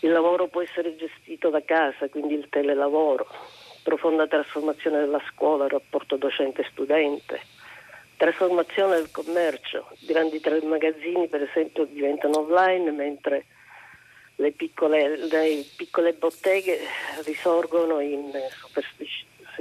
Il 0.00 0.12
lavoro 0.12 0.46
può 0.48 0.62
essere 0.62 0.96
gestito 0.96 1.48
da 1.50 1.62
casa, 1.64 2.08
quindi 2.08 2.34
il 2.34 2.48
telelavoro, 2.48 3.26
profonda 3.82 4.26
trasformazione 4.26 4.98
della 4.98 5.22
scuola, 5.32 5.64
il 5.64 5.70
rapporto 5.70 6.16
docente-studente, 6.16 7.40
trasformazione 8.16 8.96
del 8.96 9.10
commercio, 9.10 9.88
grandi 10.00 10.40
magazzini 10.62 11.28
per 11.28 11.42
esempio 11.42 11.84
diventano 11.84 12.38
online 12.38 12.90
mentre 12.90 13.46
le 14.36 14.52
piccole, 14.52 15.16
le 15.16 15.64
piccole 15.76 16.12
botteghe 16.12 16.78
risorgono 17.24 18.00
in 18.00 18.30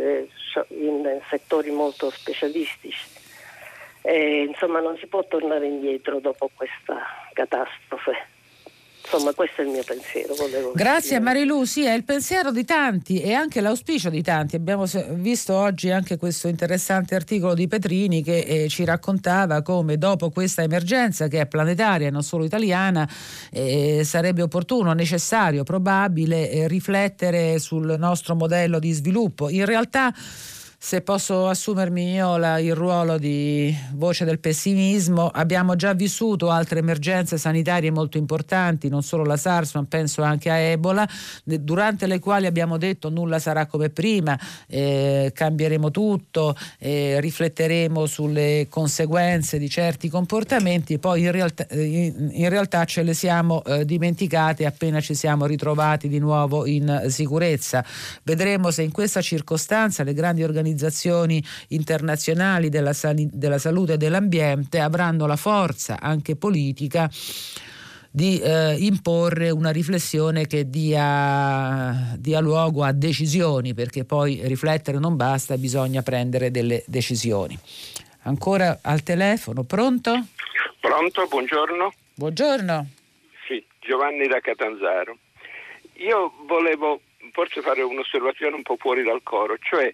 superfici 0.05 0.33
in 0.69 1.19
settori 1.29 1.71
molto 1.71 2.09
specialistici. 2.09 3.07
E, 4.01 4.43
insomma 4.43 4.79
non 4.79 4.97
si 4.97 5.07
può 5.07 5.25
tornare 5.27 5.65
indietro 5.65 6.19
dopo 6.19 6.49
questa 6.53 7.01
catastrofe. 7.33 8.33
Insomma, 9.05 9.33
questo 9.33 9.61
è 9.61 9.65
il 9.65 9.69
mio 9.69 9.83
pensiero. 9.83 10.33
Grazie 10.73 11.19
Marilu, 11.19 11.63
sì, 11.63 11.85
è 11.85 11.93
il 11.93 12.03
pensiero 12.03 12.51
di 12.51 12.65
tanti 12.65 13.21
e 13.21 13.33
anche 13.33 13.61
l'auspicio 13.61 14.09
di 14.09 14.23
tanti. 14.23 14.55
Abbiamo 14.55 14.85
visto 15.11 15.53
oggi 15.53 15.91
anche 15.91 16.17
questo 16.17 16.47
interessante 16.47 17.13
articolo 17.13 17.53
di 17.53 17.67
Petrini 17.67 18.23
che 18.23 18.39
eh, 18.39 18.67
ci 18.67 18.83
raccontava 18.83 19.61
come 19.61 19.99
dopo 19.99 20.31
questa 20.31 20.63
emergenza 20.63 21.27
che 21.27 21.41
è 21.41 21.45
planetaria 21.45 22.07
e 22.07 22.11
non 22.11 22.23
solo 22.23 22.45
italiana 22.45 23.07
eh, 23.51 24.01
sarebbe 24.03 24.41
opportuno, 24.41 24.91
necessario, 24.93 25.63
probabile 25.63 26.49
eh, 26.49 26.67
riflettere 26.67 27.59
sul 27.59 27.95
nostro 27.99 28.33
modello 28.33 28.79
di 28.79 28.91
sviluppo. 28.91 29.49
In 29.49 29.65
realtà 29.65 30.11
se 30.77 31.01
posso 31.01 31.47
assumermi 31.47 32.13
io 32.13 32.37
la, 32.37 32.59
il 32.59 32.75
ruolo 32.75 33.17
di 33.17 33.75
voce 33.93 34.25
del 34.25 34.39
pessimismo, 34.39 35.29
abbiamo 35.29 35.75
già 35.75 35.93
vissuto 35.93 36.49
altre 36.49 36.79
emergenze 36.79 37.37
sanitarie 37.37 37.91
molto 37.91 38.17
importanti, 38.17 38.89
non 38.89 39.01
solo 39.01 39.23
la 39.23 39.37
SARS, 39.37 39.73
ma 39.75 39.85
penso 39.87 40.21
anche 40.21 40.49
a 40.49 40.57
Ebola, 40.57 41.07
durante 41.43 42.07
le 42.07 42.19
quali 42.19 42.45
abbiamo 42.45 42.77
detto 42.77 43.09
nulla 43.09 43.39
sarà 43.39 43.65
come 43.65 43.89
prima, 43.89 44.37
eh, 44.67 45.31
cambieremo 45.33 45.89
tutto, 45.91 46.55
eh, 46.77 47.19
rifletteremo 47.19 48.05
sulle 48.05 48.67
conseguenze 48.69 49.57
di 49.57 49.69
certi 49.69 50.09
comportamenti, 50.09 50.99
poi 50.99 51.21
in 51.21 51.31
realtà, 51.31 51.65
in, 51.73 52.29
in 52.31 52.49
realtà 52.49 52.85
ce 52.85 53.01
le 53.01 53.13
siamo 53.13 53.63
eh, 53.63 53.85
dimenticate 53.85 54.65
appena 54.65 54.99
ci 54.99 55.15
siamo 55.15 55.45
ritrovati 55.45 56.07
di 56.07 56.19
nuovo 56.19 56.65
in 56.65 57.05
sicurezza. 57.07 57.83
Vedremo 58.23 58.71
se 58.71 58.83
in 58.83 58.91
questa 58.91 59.21
circostanza 59.21 60.03
le 60.03 60.13
grandi 60.13 60.43
organizzazioni 60.43 60.73
organizzazioni 60.75 61.41
internazionali 61.69 62.69
della, 62.69 62.93
sal- 62.93 63.15
della 63.15 63.57
salute 63.57 63.93
e 63.93 63.97
dell'ambiente 63.97 64.79
avranno 64.79 65.25
la 65.25 65.37
forza 65.37 65.99
anche 65.99 66.35
politica 66.35 67.09
di 68.11 68.39
eh, 68.39 68.75
imporre 68.79 69.49
una 69.49 69.71
riflessione 69.71 70.47
che 70.47 70.69
dia, 70.69 72.15
dia, 72.17 72.39
luogo 72.39 72.83
a 72.83 72.93
decisioni, 72.93 73.73
perché 73.73 74.05
poi 74.05 74.39
riflettere 74.43 74.99
non 74.99 75.17
basta, 75.17 75.57
bisogna 75.57 76.01
prendere 76.01 76.49
delle 76.49 76.83
decisioni. 76.87 77.57
Ancora 78.23 78.79
al 78.81 79.03
telefono, 79.03 79.63
pronto? 79.63 80.13
Pronto, 80.79 81.27
buongiorno. 81.27 81.91
Buongiorno. 82.15 82.87
Sì, 83.47 83.61
Giovanni 83.79 84.27
da 84.27 84.39
Catanzaro. 84.39 85.17
Io 85.95 86.31
volevo 86.47 87.01
forse 87.33 87.61
fare 87.61 87.81
un'osservazione 87.81 88.55
un 88.55 88.63
po' 88.63 88.77
fuori 88.79 89.03
dal 89.03 89.21
coro, 89.23 89.57
cioè 89.59 89.93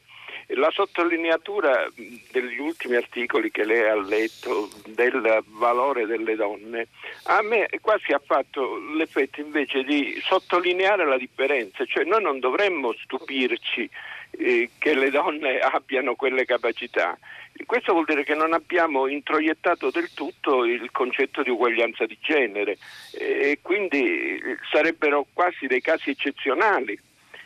la 0.55 0.69
sottolineatura 0.71 1.87
degli 2.31 2.59
ultimi 2.59 2.95
articoli 2.95 3.51
che 3.51 3.63
lei 3.63 3.87
ha 3.87 3.99
letto 3.99 4.69
del 4.87 5.43
valore 5.47 6.05
delle 6.05 6.35
donne 6.35 6.87
a 7.23 7.41
me 7.41 7.67
quasi 7.79 8.11
ha 8.11 8.21
fatto 8.23 8.77
l'effetto 8.95 9.41
invece 9.41 9.83
di 9.83 10.19
sottolineare 10.23 11.05
la 11.05 11.17
differenza, 11.17 11.85
cioè 11.85 12.03
noi 12.03 12.21
non 12.21 12.39
dovremmo 12.39 12.93
stupirci 12.93 13.89
eh, 14.31 14.69
che 14.77 14.95
le 14.95 15.09
donne 15.09 15.59
abbiano 15.61 16.15
quelle 16.15 16.45
capacità. 16.45 17.17
Questo 17.65 17.91
vuol 17.91 18.05
dire 18.05 18.23
che 18.23 18.33
non 18.33 18.53
abbiamo 18.53 19.07
introiettato 19.07 19.91
del 19.91 20.11
tutto 20.13 20.65
il 20.65 20.89
concetto 20.91 21.43
di 21.43 21.49
uguaglianza 21.49 22.05
di 22.05 22.17
genere 22.19 22.77
e 23.11 23.59
quindi 23.61 24.41
sarebbero 24.71 25.27
quasi 25.33 25.67
dei 25.67 25.81
casi 25.81 26.11
eccezionali 26.11 26.97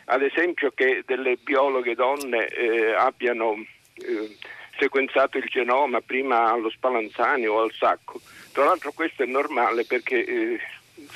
ad 0.06 0.22
esempio 0.22 0.72
che 0.74 1.02
delle 1.06 1.36
biologhe 1.36 1.94
donne 1.94 2.46
eh, 2.48 2.92
abbiano 2.92 3.54
eh, 3.94 4.36
sequenzato 4.78 5.38
il 5.38 5.46
genoma 5.48 6.00
prima 6.00 6.50
allo 6.50 6.70
Spallanzani 6.70 7.46
o 7.46 7.60
al 7.60 7.72
Sacco. 7.72 8.20
Tra 8.52 8.64
l'altro 8.64 8.92
questo 8.92 9.22
è 9.22 9.26
normale 9.26 9.84
perché 9.84 10.24
eh, 10.24 10.60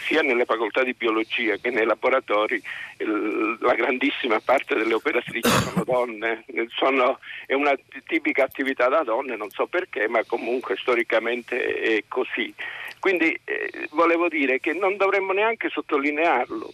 sia 0.07 0.23
nelle 0.23 0.45
facoltà 0.45 0.83
di 0.83 0.95
biologia 0.95 1.57
che 1.57 1.71
nei 1.71 1.85
laboratori 1.85 2.63
la 3.61 3.75
grandissima 3.75 4.41
parte 4.41 4.75
delle 4.75 4.95
operatrici 4.95 5.49
sono 5.49 5.85
donne, 5.85 6.45
sono, 6.69 7.19
è 7.47 7.55
una 7.55 7.73
tipica 8.07 8.45
attività 8.45 8.89
da 8.89 9.03
donne, 9.03 9.37
non 9.37 9.51
so 9.51 9.67
perché, 9.67 10.09
ma 10.09 10.23
comunque 10.25 10.77
storicamente 10.77 11.81
è 11.81 12.05
così. 12.09 12.53
Quindi 12.99 13.39
eh, 13.45 13.89
volevo 13.91 14.29
dire 14.29 14.61
che 14.61 14.75
non 14.75 14.97
dovremmo 14.97 15.33
neanche 15.33 15.71
sottolinearlo, 15.71 16.71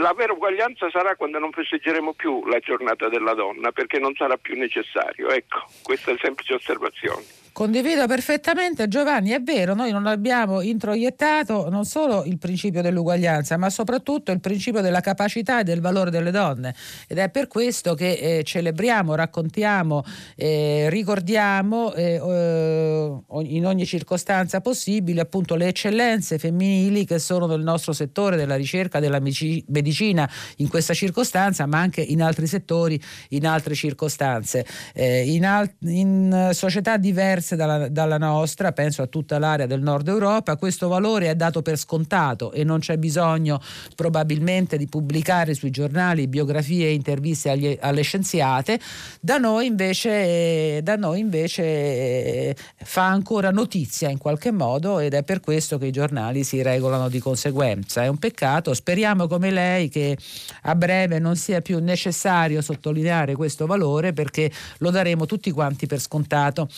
la 0.00 0.12
vera 0.14 0.32
uguaglianza 0.32 0.88
sarà 0.90 1.16
quando 1.16 1.38
non 1.38 1.50
festeggeremo 1.50 2.12
più 2.14 2.46
la 2.46 2.58
giornata 2.60 3.08
della 3.08 3.34
donna 3.34 3.72
perché 3.72 3.98
non 3.98 4.14
sarà 4.14 4.36
più 4.36 4.56
necessario. 4.56 5.28
Ecco, 5.28 5.64
questa 5.82 6.12
è 6.12 6.16
semplice 6.20 6.54
osservazione. 6.54 7.39
Condivido 7.60 8.06
perfettamente 8.06 8.88
Giovanni, 8.88 9.32
è 9.32 9.42
vero, 9.42 9.74
noi 9.74 9.90
non 9.90 10.06
abbiamo 10.06 10.62
introiettato 10.62 11.68
non 11.68 11.84
solo 11.84 12.24
il 12.24 12.38
principio 12.38 12.80
dell'uguaglianza, 12.80 13.58
ma 13.58 13.68
soprattutto 13.68 14.32
il 14.32 14.40
principio 14.40 14.80
della 14.80 15.00
capacità 15.00 15.60
e 15.60 15.64
del 15.64 15.82
valore 15.82 16.10
delle 16.10 16.30
donne 16.30 16.74
ed 17.06 17.18
è 17.18 17.28
per 17.28 17.48
questo 17.48 17.92
che 17.92 18.12
eh, 18.12 18.44
celebriamo, 18.44 19.14
raccontiamo, 19.14 20.02
eh, 20.36 20.86
ricordiamo 20.88 21.92
eh, 21.92 22.14
in 22.14 23.66
ogni 23.66 23.84
circostanza 23.84 24.62
possibile 24.62 25.20
appunto 25.20 25.54
le 25.54 25.66
eccellenze 25.66 26.38
femminili 26.38 27.04
che 27.04 27.18
sono 27.18 27.44
nel 27.44 27.60
nostro 27.60 27.92
settore 27.92 28.36
della 28.36 28.56
ricerca 28.56 29.00
della 29.00 29.20
medicina 29.20 30.26
in 30.56 30.68
questa 30.70 30.94
circostanza, 30.94 31.66
ma 31.66 31.78
anche 31.78 32.00
in 32.00 32.22
altri 32.22 32.46
settori, 32.46 32.98
in 33.28 33.46
altre 33.46 33.74
circostanze. 33.74 34.64
Eh, 34.94 35.30
in, 35.30 35.44
al- 35.44 35.70
in 35.80 36.52
società 36.54 36.96
diverse 36.96 37.48
diverse 37.50 37.56
dalla, 37.56 37.88
dalla, 37.88 38.18
nostra, 38.18 38.72
penso 38.72 39.02
a 39.02 39.06
tutta 39.06 39.38
l'area 39.38 39.66
del 39.66 39.80
nord 39.80 40.08
Europa, 40.08 40.56
questo 40.56 40.88
valore 40.88 41.30
è 41.30 41.34
dato 41.34 41.62
per 41.62 41.76
scontato 41.76 42.52
e 42.52 42.64
non 42.64 42.80
c'è 42.80 42.96
bisogno 42.98 43.60
probabilmente 43.94 44.76
di 44.76 44.86
pubblicare 44.86 45.54
sui 45.54 45.70
giornali 45.70 46.28
biografie 46.28 46.88
e 46.88 46.92
interviste 46.92 47.50
agli, 47.50 47.76
alle 47.80 48.02
scienziate, 48.02 48.78
da 49.20 49.38
noi, 49.38 49.66
invece, 49.66 50.82
da 50.82 50.96
noi 50.96 51.20
invece 51.20 51.62
eh, 51.62 52.56
fa 52.76 53.06
ancora 53.06 53.50
notizia 53.50 54.08
in 54.08 54.18
qualche 54.18 54.50
modo 54.50 54.98
ed 54.98 55.14
è 55.14 55.22
per 55.22 55.40
questo 55.40 55.78
che 55.78 55.86
i 55.86 55.92
giornali 55.92 56.44
si 56.44 56.62
regolano 56.62 57.08
di 57.08 57.18
conseguenza. 57.18 58.02
È 58.02 58.08
un 58.08 58.18
peccato, 58.18 58.74
speriamo 58.74 59.26
come 59.26 59.50
lei 59.50 59.88
che 59.88 60.16
a 60.62 60.74
breve 60.74 61.18
non 61.18 61.36
sia 61.36 61.60
più 61.60 61.78
necessario 61.80 62.60
sottolineare 62.60 63.34
questo 63.34 63.66
valore 63.66 64.12
perché 64.12 64.50
lo 64.78 64.90
daremo 64.90 65.26
tutti 65.26 65.50
quanti 65.50 65.86
per 65.86 66.00
scontato. 66.00 66.68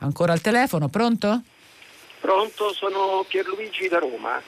Ancora 0.00 0.32
al 0.32 0.40
telefono, 0.40 0.88
pronto? 0.88 1.42
Pronto, 2.20 2.72
sono 2.72 3.24
Pierluigi 3.26 3.88
da 3.88 3.98
Roma. 3.98 4.40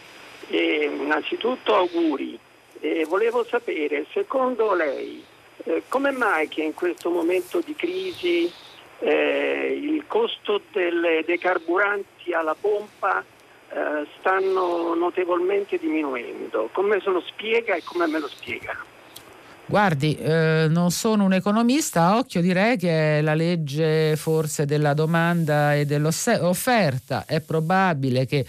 E, 0.49 0.85
innanzitutto 0.85 1.75
auguri. 1.75 2.39
E 2.81 3.05
volevo 3.07 3.45
sapere, 3.45 4.07
secondo 4.13 4.75
lei, 4.75 5.25
eh, 5.65 5.83
come 5.89 6.11
mai 6.11 6.49
che 6.49 6.63
in 6.63 6.75
questo 6.75 7.11
momento 7.11 7.61
di 7.65 7.75
crisi 7.75 8.51
eh, 9.01 9.79
il 9.81 10.05
costo 10.07 10.61
delle, 10.73 11.25
dei 11.27 11.39
carburanti 11.39 12.33
alla 12.33 12.55
pompa 12.55 13.25
eh, 13.71 14.07
stanno 14.19 14.95
notevolmente 14.95 15.79
diminuendo? 15.79 16.69
Come 16.73 17.01
se 17.01 17.11
lo 17.11 17.21
spiega 17.21 17.75
e 17.75 17.83
come 17.83 18.07
me 18.07 18.19
lo 18.19 18.29
spiega? 18.29 18.77
Guardi, 19.69 20.17
eh, 20.17 20.67
non 20.71 20.91
sono 20.91 21.25
un 21.25 21.35
economista, 21.35 22.05
a 22.05 22.17
occhio 22.17 22.41
direi 22.41 22.79
che 22.79 23.19
è 23.19 23.21
la 23.21 23.35
legge 23.35 24.17
forse 24.17 24.65
della 24.65 24.95
domanda 24.95 25.75
e 25.75 25.85
dell'offerta. 25.85 27.27
È 27.27 27.41
probabile 27.41 28.25
che 28.25 28.47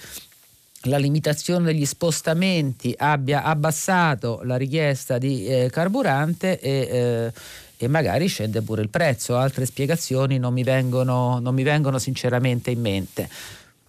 la 0.83 0.97
limitazione 0.97 1.65
degli 1.65 1.85
spostamenti 1.85 2.95
abbia 2.97 3.43
abbassato 3.43 4.39
la 4.43 4.55
richiesta 4.55 5.17
di 5.17 5.45
eh, 5.45 5.69
carburante 5.69 6.57
e, 6.57 6.87
eh, 6.89 7.33
e, 7.75 7.87
magari 7.89 8.27
scende 8.27 8.61
pure 8.61 8.81
il 8.81 8.89
prezzo. 8.89 9.35
Altre 9.35 9.65
spiegazioni 9.65 10.37
non 10.37 10.53
mi 10.53 10.63
vengono, 10.63 11.39
non 11.39 11.53
mi 11.53 11.63
vengono 11.63 11.99
sinceramente 11.99 12.71
in 12.71 12.79
mente 12.79 13.29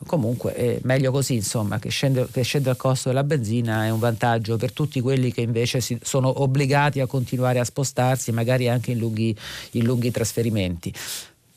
comunque 0.07 0.55
è 0.55 0.79
meglio 0.83 1.11
così 1.11 1.35
insomma 1.35 1.79
che 1.79 1.91
scende, 1.91 2.27
che 2.33 2.43
scende, 2.43 2.71
il 2.71 2.77
costo 2.77 3.09
della 3.09 3.25
benzina 3.25 3.85
è 3.85 3.91
un 3.91 3.99
vantaggio 3.99 4.57
per 4.57 4.73
tutti 4.73 5.01
quelli 5.01 5.33
che 5.33 5.43
invece 5.43 5.81
si, 5.81 5.99
sono 6.03 6.43
obbligati 6.43 7.01
a 7.01 7.07
continuare 7.07 7.59
a 7.59 7.65
spostarsi 7.65 8.33
magari 8.33 8.69
anche 8.69 8.93
in 8.93 8.99
lunghi, 8.99 9.37
in 9.73 9.85
lunghi 9.85 10.11
trasferimenti. 10.11 10.93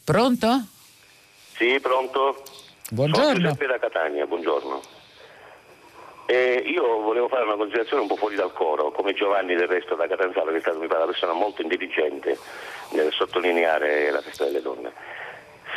Pronto? 0.04 0.66
Sì 1.56 1.80
pronto. 1.80 2.44
Buongiorno. 2.90 3.26
Sono 3.26 3.40
Giuseppe 3.40 3.68
da 3.68 3.80
Catania 3.80 4.26
buongiorno. 4.26 4.82
Eh, 6.26 6.64
io 6.66 7.02
volevo 7.02 7.28
fare 7.28 7.44
una 7.44 7.56
considerazione 7.56 8.02
un 8.02 8.08
po' 8.08 8.16
fuori 8.16 8.36
dal 8.36 8.54
coro 8.54 8.92
come 8.92 9.14
Giovanni 9.14 9.56
del 9.56 9.68
resto 9.68 9.96
da 9.96 10.08
Catanzaro 10.08 10.52
che 10.52 10.58
è 10.58 10.62
stato 10.62 10.80
mi 10.80 10.88
pare 10.88 11.04
una 11.04 11.12
persona 11.12 11.34
molto 11.34 11.62
intelligente 11.62 12.38
nel 12.92 13.12
sottolineare 13.12 14.10
la 14.10 14.22
festa 14.22 14.46
delle 14.46 14.62
donne 14.62 14.94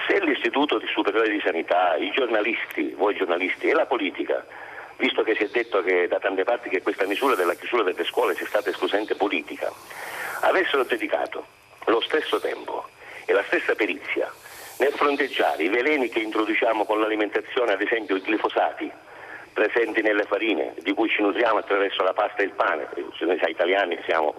se 0.06 0.20
l'Istituto 0.20 0.80
Superiore 0.92 1.28
di 1.28 1.40
Sanità, 1.40 1.96
i 1.96 2.10
giornalisti, 2.10 2.94
voi 2.96 3.14
giornalisti 3.14 3.68
e 3.68 3.74
la 3.74 3.86
politica, 3.86 4.44
visto 4.96 5.22
che 5.22 5.34
si 5.34 5.44
è 5.44 5.48
detto 5.48 5.82
che 5.82 6.08
da 6.08 6.18
tante 6.18 6.44
parti 6.44 6.68
che 6.68 6.82
questa 6.82 7.06
misura 7.06 7.34
della 7.34 7.54
chiusura 7.54 7.82
delle 7.82 8.04
scuole 8.04 8.34
sia 8.34 8.46
stata 8.46 8.70
esclusivamente 8.70 9.14
politica, 9.14 9.72
avessero 10.40 10.84
dedicato 10.84 11.44
lo 11.86 12.00
stesso 12.00 12.40
tempo 12.40 12.88
e 13.24 13.32
la 13.32 13.42
stessa 13.44 13.74
perizia 13.74 14.30
nel 14.78 14.92
fronteggiare 14.92 15.62
i 15.62 15.68
veleni 15.68 16.08
che 16.08 16.18
introduciamo 16.18 16.84
con 16.84 17.00
l'alimentazione, 17.00 17.72
ad 17.72 17.80
esempio 17.80 18.16
i 18.16 18.20
glifosati, 18.20 18.90
presenti 19.52 20.02
nelle 20.02 20.24
farine, 20.24 20.74
di 20.82 20.92
cui 20.92 21.08
ci 21.08 21.22
nutriamo 21.22 21.58
attraverso 21.58 22.02
la 22.02 22.12
pasta 22.12 22.42
e 22.42 22.44
il 22.44 22.50
pane, 22.50 22.88
noi 23.20 23.40
italiani 23.46 23.98
siamo 24.04 24.34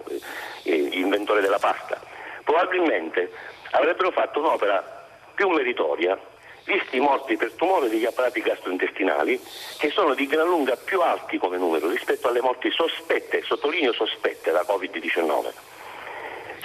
eh, 0.62 0.76
gli 0.76 0.98
inventori 0.98 1.40
della 1.40 1.58
pasta, 1.58 2.00
probabilmente 2.44 3.32
avrebbero 3.72 4.12
fatto 4.12 4.38
un'opera 4.38 4.97
più 5.38 5.48
meritoria, 5.50 6.18
visti 6.64 6.96
i 6.96 7.00
morti 7.00 7.36
per 7.36 7.52
tumore 7.52 7.88
degli 7.88 8.04
apparati 8.04 8.40
gastrointestinali, 8.40 9.40
che 9.78 9.90
sono 9.90 10.14
di 10.14 10.26
gran 10.26 10.48
lunga 10.48 10.74
più 10.74 11.00
alti 11.00 11.38
come 11.38 11.56
numero 11.58 11.88
rispetto 11.88 12.26
alle 12.26 12.40
morti 12.40 12.72
sospette, 12.72 13.42
sottolineo 13.42 13.92
sospette, 13.92 14.50
da 14.50 14.64
Covid-19. 14.66 15.52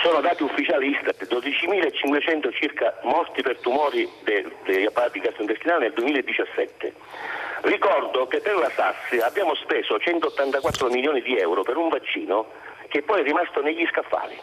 sono 0.01 0.21
dati 0.21 0.41
ufficiali 0.41 0.89
Istat, 0.89 1.23
12.500 1.23 2.51
circa 2.51 2.97
morti 3.03 3.43
per 3.43 3.59
tumori 3.59 4.09
degli 4.23 4.85
apparati 4.85 5.19
gastrointestinali 5.19 5.83
nel 5.83 5.93
2017. 5.93 6.93
Ricordo 7.61 8.25
che 8.25 8.39
per 8.39 8.55
la 8.55 8.71
SAS 8.71 9.21
abbiamo 9.21 9.53
speso 9.53 9.99
184 9.99 10.89
milioni 10.89 11.21
di 11.21 11.37
euro 11.37 11.61
per 11.61 11.77
un 11.77 11.89
vaccino 11.89 12.47
che 12.87 13.03
poi 13.03 13.19
è 13.19 13.23
rimasto 13.23 13.61
negli 13.61 13.85
scaffali. 13.85 14.37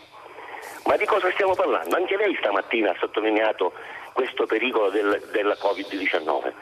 Ma 0.85 0.97
di 0.97 1.05
cosa 1.05 1.31
stiamo 1.33 1.55
parlando? 1.55 1.97
Anche 1.97 2.17
lei 2.17 2.35
stamattina 2.37 2.91
ha 2.91 2.97
sottolineato 2.99 3.73
questo 4.13 4.47
pericolo 4.47 4.91
del, 4.91 5.29
della 5.33 5.55
Covid-19. 5.55 6.53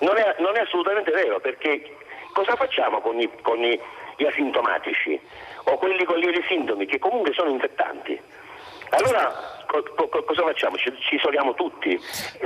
Non 0.00 0.16
è, 0.16 0.36
non 0.38 0.56
è, 0.56 0.60
assolutamente 0.60 1.10
vero 1.10 1.40
perché 1.40 1.96
cosa 2.32 2.54
facciamo 2.56 3.00
con, 3.00 3.18
i, 3.20 3.30
con 3.42 3.62
i, 3.62 3.78
gli 4.16 4.24
asintomatici 4.24 5.18
o 5.64 5.78
quelli 5.78 6.04
con 6.04 6.18
lievi 6.18 6.44
sintomi 6.46 6.86
che 6.86 6.98
comunque 6.98 7.32
sono 7.32 7.50
infettanti? 7.50 8.20
Allora 8.90 9.55
co- 9.66 10.08
co- 10.08 10.24
cosa 10.24 10.42
facciamo? 10.42 10.76
Ci, 10.76 10.92
ci 11.08 11.16
isoliamo 11.16 11.54
tutti? 11.54 11.98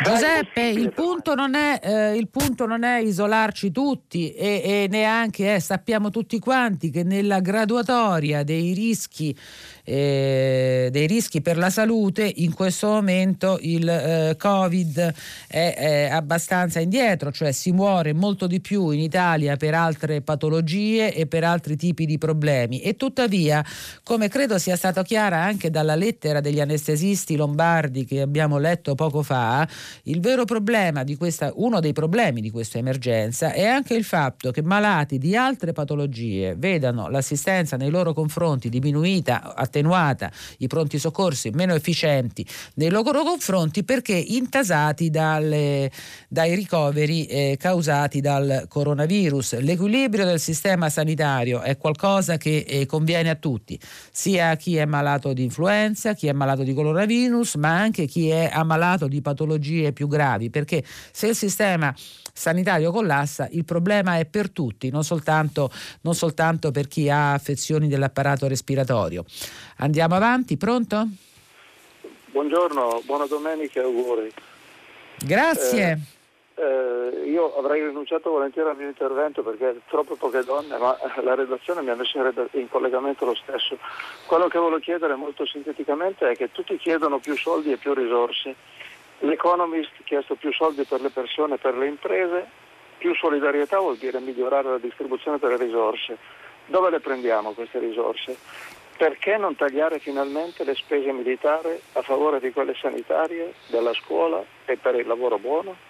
Giuseppe, 0.03 0.69
il 0.69 0.93
punto, 0.93 1.35
è, 1.35 1.81
eh, 1.83 2.17
il 2.17 2.29
punto, 2.29 2.67
non 2.67 2.83
è, 2.83 2.99
isolarci 3.01 3.71
tutti 3.71 4.33
e, 4.33 4.63
e 4.65 4.87
neanche 4.91 5.55
eh, 5.55 5.61
sappiamo 5.61 6.11
tutti 6.11 6.39
quanti 6.39 6.91
che 6.91 7.05
nella 7.05 7.41
graduatoria 7.41 8.43
dei 8.43 8.73
rischi 8.73 9.37
eh, 9.91 10.89
dei 10.93 11.07
rischi 11.09 11.43
per 11.43 11.57
la 11.57 11.69
salute, 11.69 12.31
in 12.37 12.55
questo 12.55 12.87
momento 12.87 13.59
il 13.61 13.89
eh, 13.89 14.37
Covid 14.39 15.15
è, 15.49 15.75
è, 15.77 16.09
abbastanza 16.11 16.79
indietro, 16.79 17.33
cioè 17.33 17.51
si 17.51 17.73
muore 17.73 18.13
molto 18.13 18.47
di 18.47 18.61
più 18.61 18.91
in 18.91 19.01
Italia 19.01 19.57
per 19.57 19.75
altre 19.75 20.21
patologie 20.21 21.13
e 21.13 21.27
per 21.27 21.43
altri 21.43 21.77
tipi 21.77 22.07
di 22.07 22.19
problemi. 22.19 22.81
E 22.81 22.97
tuttavia, 22.97 23.65
come 24.05 24.29
credo 24.29 24.59
sia 24.59 24.77
stato 24.77 25.03
chiaro 25.03 25.35
anche 25.35 25.71
dalla 25.71 25.97
lettera 25.97 26.41
degli 26.41 26.61
anestesisti 26.61 27.10
lombardi 27.37 28.05
che 28.05 28.21
abbiamo 28.21 28.59
letto 28.59 28.95
poco 28.95 29.23
fa, 29.23 29.67
il 30.05 30.21
vero 30.21 30.45
problema 30.45 31.05
di 31.05 31.17
questa, 31.17 31.53
uno 31.57 31.81
dei 31.81 31.93
problemi 31.93 32.41
di 32.41 32.51
questa 32.51 32.79
emergenza 32.79 33.53
è 33.53 33.65
anche 33.65 33.95
il 33.95 34.05
fatto 34.05 34.51
che 34.51 34.63
malati 34.63 35.19
di 35.19 35.37
altre 35.37 35.73
patologie 35.73 36.55
vedano 36.57 37.09
l'assistenza 37.09 37.77
nei 37.77 37.91
loro 37.91 38.13
confronti 38.13 38.69
diminuita, 38.69 39.55
attenuata, 39.55 40.31
i 40.59 40.67
pronti 40.67 40.99
soccorsi 40.99 41.51
meno 41.51 41.75
efficienti 41.75 42.47
nei 42.75 42.91
loro 42.91 43.23
confronti 43.23 43.85
perché 43.85 44.15
intasati 44.15 45.11
dalle, 45.11 45.91
dai 46.29 46.55
ricoveri 46.55 47.27
eh, 47.27 47.57
causati 47.59 48.21
dal 48.21 48.67
coronavirus. 48.69 49.61
L'equilibrio 49.61 50.25
del 50.25 50.41
sistema 50.41 50.89
sanitario 50.89 51.61
è 51.61 51.77
qualcosa 51.77 52.37
che 52.37 52.65
eh, 52.67 52.87
conviene 52.87 53.31
a 53.31 53.35
tutti, 53.35 53.79
sia 54.11 54.51
a 54.51 54.57
chi 54.57 54.77
è 54.77 54.85
malato 54.85 55.33
di 55.33 55.43
influenza, 55.43 56.15
chi 56.15 56.27
è 56.27 56.33
malato 56.33 56.63
di 56.63 56.73
coronavirus, 57.01 57.55
ma 57.57 57.79
anche 57.79 58.07
chi 58.07 58.29
è 58.29 58.51
ammalato 58.53 59.07
di 59.07 59.23
patologie 59.23 59.93
più 59.93 60.07
gravi, 60.07 60.51
perché 60.51 60.83
se 60.85 61.29
il 61.29 61.35
sistema 61.35 61.95
sanitario 62.33 62.93
collassa, 62.93 63.49
il 63.51 63.65
problema 63.65 64.19
è 64.19 64.27
per 64.27 64.51
tutti, 64.51 64.91
non 64.91 65.05
soltanto, 65.05 65.71
non 66.03 66.15
soltanto 66.15 66.71
per 66.71 66.89
chi 66.89 67.09
ha 67.09 67.33
affezioni 67.33 67.89
dell'apparato 67.89 68.47
respiratorio. 68.47 69.25
Andiamo 69.77 70.15
avanti, 70.15 70.57
pronto? 70.57 71.09
Buongiorno, 72.33 73.03
buona 73.07 73.27
domenica 73.27 73.81
e 73.81 73.83
auguri. 73.83 74.33
Grazie. 75.25 75.91
Eh, 75.91 76.20
eh, 76.61 77.23
io 77.25 77.57
avrei 77.57 77.83
rinunciato 77.83 78.31
volentieri 78.31 78.69
al 78.69 78.77
mio 78.77 78.89
intervento 78.89 79.43
perché 79.43 79.81
troppe 79.89 80.17
poche 80.17 80.45
donne, 80.45 80.77
ma 80.77 80.97
la 81.23 81.35
redazione 81.35 81.81
mi 81.81 81.89
ha 81.89 81.95
messo 81.95 82.19
in, 82.19 82.25
red- 82.25 82.49
in 82.53 82.69
collegamento 82.69 83.25
lo 83.25 83.35
stesso. 83.35 83.79
Quello 84.27 84.49
che 84.49 84.59
volevo 84.59 84.79
chiedere 84.79 85.15
molto 85.15 85.47
sinteticamente 85.47 86.29
è 86.29 86.37
che 86.37 86.53
tutti 86.53 86.77
chiedono 86.77 87.19
più 87.19 87.35
soldi 87.35 87.73
e 87.73 87.79
più 87.79 87.95
risorse. 87.95 88.55
L'Economist 89.21 89.91
ha 90.01 90.03
chiesto 90.05 90.35
più 90.35 90.53
soldi 90.53 90.85
per 90.85 91.01
le 91.01 91.11
persone 91.11 91.55
e 91.55 91.59
per 91.59 91.77
le 91.77 91.87
imprese, 91.87 92.47
più 92.99 93.15
solidarietà 93.15 93.79
vuol 93.79 93.97
dire 93.97 94.21
migliorare 94.21 94.69
la 94.69 94.79
distribuzione 94.79 95.39
delle 95.39 95.57
risorse. 95.57 96.19
Dove 96.67 96.91
le 96.91 97.01
prendiamo 97.01 97.53
queste 97.53 97.79
risorse? 97.79 98.37
Perché 98.99 99.39
non 99.39 99.57
tagliare 99.57 99.99
finalmente 99.99 100.63
le 100.65 100.75
spese 100.75 101.11
militari 101.11 101.81
a 101.95 102.03
favore 102.03 102.39
di 102.39 102.53
quelle 102.53 102.75
sanitarie, 102.75 103.55
della 103.69 103.95
scuola 103.95 104.45
e 104.67 104.77
per 104.77 104.95
il 104.95 105.07
lavoro 105.07 105.39
buono? 105.39 105.89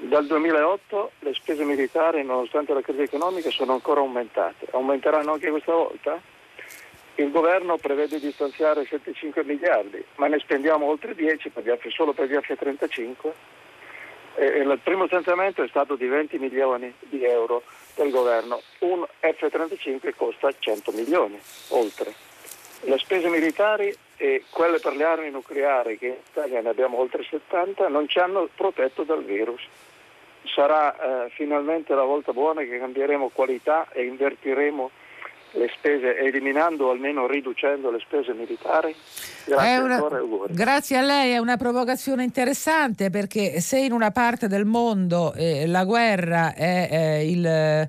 Dal 0.00 0.26
2008 0.26 1.12
le 1.20 1.34
spese 1.34 1.64
militari, 1.64 2.24
nonostante 2.24 2.74
la 2.74 2.80
crisi 2.80 3.02
economica, 3.02 3.48
sono 3.50 3.72
ancora 3.72 4.00
aumentate. 4.00 4.66
Aumenteranno 4.72 5.32
anche 5.32 5.50
questa 5.50 5.72
volta? 5.72 6.20
Il 7.16 7.30
governo 7.30 7.76
prevede 7.76 8.18
di 8.18 8.32
stanziare 8.32 8.84
75 8.84 9.44
miliardi, 9.44 10.04
ma 10.16 10.26
ne 10.26 10.40
spendiamo 10.40 10.86
oltre 10.86 11.14
10 11.14 11.50
per 11.50 11.78
solo 11.90 12.12
per 12.12 12.28
gli 12.28 12.34
F-35. 12.34 13.30
E 14.36 14.46
il 14.46 14.80
primo 14.82 15.06
stanziamento 15.06 15.62
è 15.62 15.68
stato 15.68 15.94
di 15.94 16.08
20 16.08 16.38
milioni 16.38 16.92
di 16.98 17.24
euro 17.24 17.62
del 17.94 18.10
governo. 18.10 18.60
Un 18.80 19.06
F-35 19.20 20.12
costa 20.16 20.50
100 20.58 20.90
milioni, 20.90 21.40
oltre. 21.68 22.12
Le 22.84 22.98
spese 22.98 23.28
militari 23.28 23.94
e 24.16 24.44
quelle 24.50 24.78
per 24.78 24.94
le 24.94 25.04
armi 25.04 25.30
nucleari, 25.30 25.98
che 25.98 26.06
in 26.06 26.16
Italia 26.30 26.60
ne 26.60 26.68
abbiamo 26.68 26.98
oltre 26.98 27.24
70, 27.28 27.88
non 27.88 28.08
ci 28.08 28.18
hanno 28.18 28.48
protetto 28.54 29.02
dal 29.02 29.24
virus. 29.24 29.62
Sarà 30.44 31.24
eh, 31.24 31.30
finalmente 31.30 31.94
la 31.94 32.04
volta 32.04 32.32
buona 32.32 32.62
che 32.62 32.78
cambieremo 32.78 33.30
qualità 33.32 33.88
e 33.92 34.04
invertiremo 34.04 34.90
le 35.52 35.70
spese, 35.74 36.16
eliminando 36.18 36.86
o 36.86 36.90
almeno 36.90 37.26
riducendo 37.26 37.90
le 37.90 38.00
spese 38.00 38.32
militari? 38.32 38.94
Grazie, 39.44 39.78
una, 39.78 40.02
grazie 40.48 40.98
a 40.98 41.02
lei, 41.02 41.32
è 41.32 41.38
una 41.38 41.56
provocazione 41.56 42.24
interessante 42.24 43.10
perché 43.10 43.60
se 43.60 43.78
in 43.78 43.92
una 43.92 44.10
parte 44.10 44.48
del 44.48 44.64
mondo 44.64 45.32
eh, 45.34 45.66
la 45.66 45.84
guerra 45.84 46.54
è 46.54 46.88
eh, 46.90 47.30
il 47.30 47.88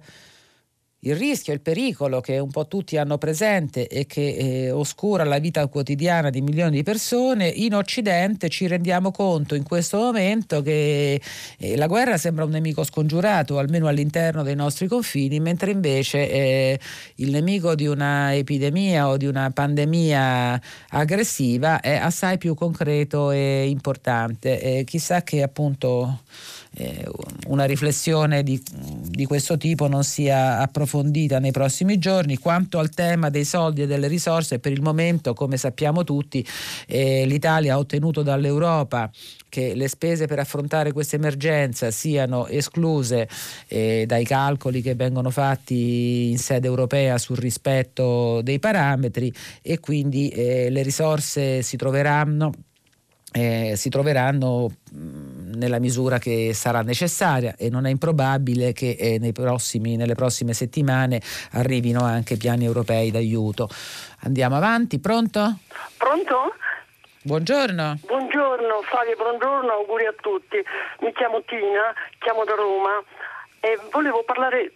il 1.06 1.16
rischio, 1.16 1.54
il 1.54 1.62
pericolo 1.62 2.20
che 2.20 2.40
un 2.40 2.50
po' 2.50 2.68
tutti 2.68 2.98
hanno 2.98 3.18
presente 3.18 3.88
e 3.88 4.06
che 4.06 4.36
eh, 4.36 4.72
oscura 4.72 5.24
la 5.24 5.38
vita 5.38 5.66
quotidiana 5.68 6.30
di 6.30 6.42
milioni 6.42 6.78
di 6.78 6.84
persone, 6.84 7.48
in 7.48 7.76
Occidente 7.76 8.50
ci 8.50 8.66
rendiamo 8.68 9.12
conto 9.12 9.54
in 9.54 9.64
questo 9.64 9.98
momento 9.98 10.62
che 10.62 11.22
eh, 11.58 11.78
la 11.78 11.86
guerra 11.88 12.18
sembra 12.18 12.44
un 12.44 12.52
nemico 12.52 12.84
scongiurato, 12.84 13.60
almeno 13.60 13.88
all'interno 13.88 14.42
dei 14.42 14.56
nostri 14.56 14.88
confini, 14.88 15.40
mentre 15.40 15.72
invece 15.72 16.30
eh, 16.30 16.80
il 17.16 17.30
nemico 17.30 17.76
di 17.76 17.86
una 17.86 18.34
epidemia 18.34 19.08
o 19.08 19.18
di 19.18 19.28
una 19.28 19.52
pandemia 19.52 20.60
aggressiva 20.90 21.82
è 21.82 21.96
assai 21.96 22.38
più 22.38 22.56
concreto 22.56 23.30
e 23.30 23.68
importante. 23.68 24.84
chissà 24.86 25.22
che 25.22 25.44
appunto 25.44 26.22
eh, 26.76 27.06
una 27.48 27.66
riflessione 27.66 28.44
di, 28.44 28.62
di, 28.72 29.26
questo 29.26 29.58
tipo 29.58 29.88
non 29.88 30.04
sia 30.04 30.60
approfondita 30.60 31.40
nei 31.40 31.52
prossimi 31.52 31.98
giorni. 31.98 32.38
Quanto 32.38 32.80
al 32.80 32.90
tema 32.90 33.30
dei 33.30 33.46
soldi 33.46 33.84
e 33.84 33.88
delle 33.88 34.08
risorse, 34.08 34.60
per 34.60 34.72
il 34.72 34.82
momento, 34.82 35.34
come 35.34 35.58
sappiamo 35.58 36.04
tutti, 36.04 36.46
eh, 36.88 37.26
l'Italia 37.26 37.76
ha 37.76 37.78
ottenuto 37.78 38.22
dall'Europa 38.22 39.10
che 39.48 39.74
le 39.74 39.88
spese 39.88 40.28
per 40.28 40.40
affrontare 40.40 40.92
questa 40.92 41.16
emergenza 41.16 41.90
siano 41.90 42.46
escluse 42.48 43.30
eh, 43.68 44.04
dai 44.06 44.26
calcoli 44.26 44.82
che 44.82 44.96
vengono 44.96 45.30
fatti 45.30 46.32
in 46.32 46.38
sede 46.38 46.68
europea 46.68 47.18
sul 47.18 47.38
rispetto 47.38 48.42
dei 48.42 48.60
parametri 48.60 49.34
e 49.62 49.80
quindi 49.80 50.28
eh, 50.28 50.70
le 50.70 50.84
risorse 50.84 51.62
si 51.62 51.78
troveranno 51.78 52.52
eh, 53.36 53.74
si 53.76 53.90
troveranno 53.90 54.70
mh, 54.70 55.58
nella 55.58 55.80
misura 55.80 56.20
che 56.20 56.54
sarà 56.54 56.82
necessaria 56.82 57.56
e 57.58 57.70
non 57.70 57.86
è 57.86 57.90
improbabile 57.90 58.72
che 58.72 58.96
eh, 58.98 59.32
prossimi, 59.34 59.98
nelle 59.98 60.16
prossime 60.16 60.54
settimane 60.54 61.22
arrivino 61.52 62.02
anche 62.02 62.38
piani 62.38 62.64
europei 62.64 63.12
d'aiuto. 63.12 63.68
Andiamo 64.22 64.56
avanti, 64.56 65.00
pronto? 65.00 65.58
Pronto? 65.98 66.56
Buongiorno. 67.24 68.00
Buongiorno 68.06 68.82
Fabio, 68.84 69.16
buongiorno, 69.18 69.72
auguri 69.72 70.06
a 70.06 70.14
tutti. 70.22 70.64
Mi 71.00 71.12
chiamo 71.12 71.42
Tina, 71.44 71.94
chiamo 72.20 72.46
da 72.46 72.56
Roma 72.56 73.04
e 73.60 73.78
volevo 73.92 74.24
parlare 74.24 74.72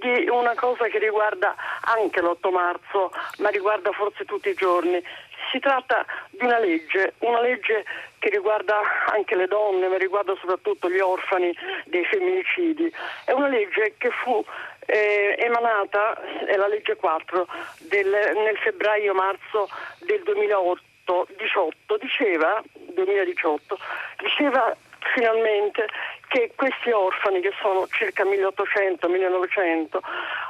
di 0.00 0.28
una 0.28 0.54
cosa 0.54 0.86
che 0.86 0.98
riguarda 0.98 1.54
anche 1.82 2.20
l'8 2.20 2.50
marzo, 2.50 3.10
ma 3.38 3.50
riguarda 3.50 3.90
forse 3.92 4.24
tutti 4.24 4.48
i 4.48 4.54
giorni. 4.54 5.02
Si 5.50 5.58
tratta 5.58 6.04
di 6.30 6.44
una 6.44 6.58
legge, 6.58 7.14
una 7.18 7.40
legge 7.40 7.84
che 8.18 8.28
riguarda 8.30 8.80
anche 9.06 9.34
le 9.34 9.46
donne, 9.46 9.88
ma 9.88 9.96
riguarda 9.96 10.34
soprattutto 10.38 10.90
gli 10.90 10.98
orfani 10.98 11.56
dei 11.86 12.04
femminicidi. 12.04 12.92
È 13.24 13.32
una 13.32 13.48
legge 13.48 13.94
che 13.98 14.10
fu 14.10 14.44
eh, 14.86 15.36
emanata, 15.38 16.20
è 16.44 16.56
la 16.56 16.68
legge 16.68 16.96
4, 16.96 17.46
del, 17.88 18.08
nel 18.08 18.58
febbraio-marzo 18.58 19.68
del 20.00 20.22
2008, 20.22 21.26
18, 21.36 21.96
diceva, 21.96 22.62
2018, 22.72 23.78
diceva 24.18 24.76
finalmente 25.14 25.88
che 26.28 26.52
questi 26.54 26.90
orfani, 26.90 27.40
che 27.40 27.52
sono 27.60 27.86
circa 27.88 28.24
1800-1900, 28.24 29.98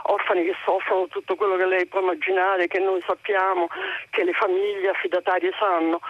orfani 0.05 0.45
che 0.45 0.55
soffrono 0.65 1.07
tutto 1.09 1.37
quello 1.37 1.57
che 1.57 1.67
lei 1.67 1.87
può 1.87 2.01
immaginare, 2.01 2.67
che 2.67 2.79
noi 2.79 3.03
sappiamo, 3.07 3.69
che 4.11 4.25
le 4.25 4.33
famiglie 4.33 4.91
affidatarie 4.91 5.53
sanno, 5.59 6.01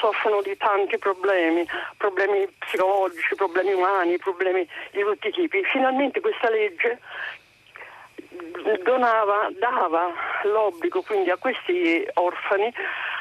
soffrono 0.00 0.40
di 0.42 0.56
tanti 0.56 0.96
problemi, 0.98 1.66
problemi 1.96 2.48
psicologici, 2.58 3.34
problemi 3.34 3.72
umani, 3.72 4.16
problemi 4.18 4.66
di 4.92 5.02
tutti 5.02 5.28
i 5.28 5.32
tipi. 5.32 5.62
Finalmente 5.64 6.20
questa 6.20 6.48
legge 6.48 7.00
donava, 8.82 9.48
dava 9.58 10.12
l'obbligo 10.44 11.02
quindi 11.02 11.30
a 11.30 11.36
questi 11.36 12.06
orfani 12.14 12.72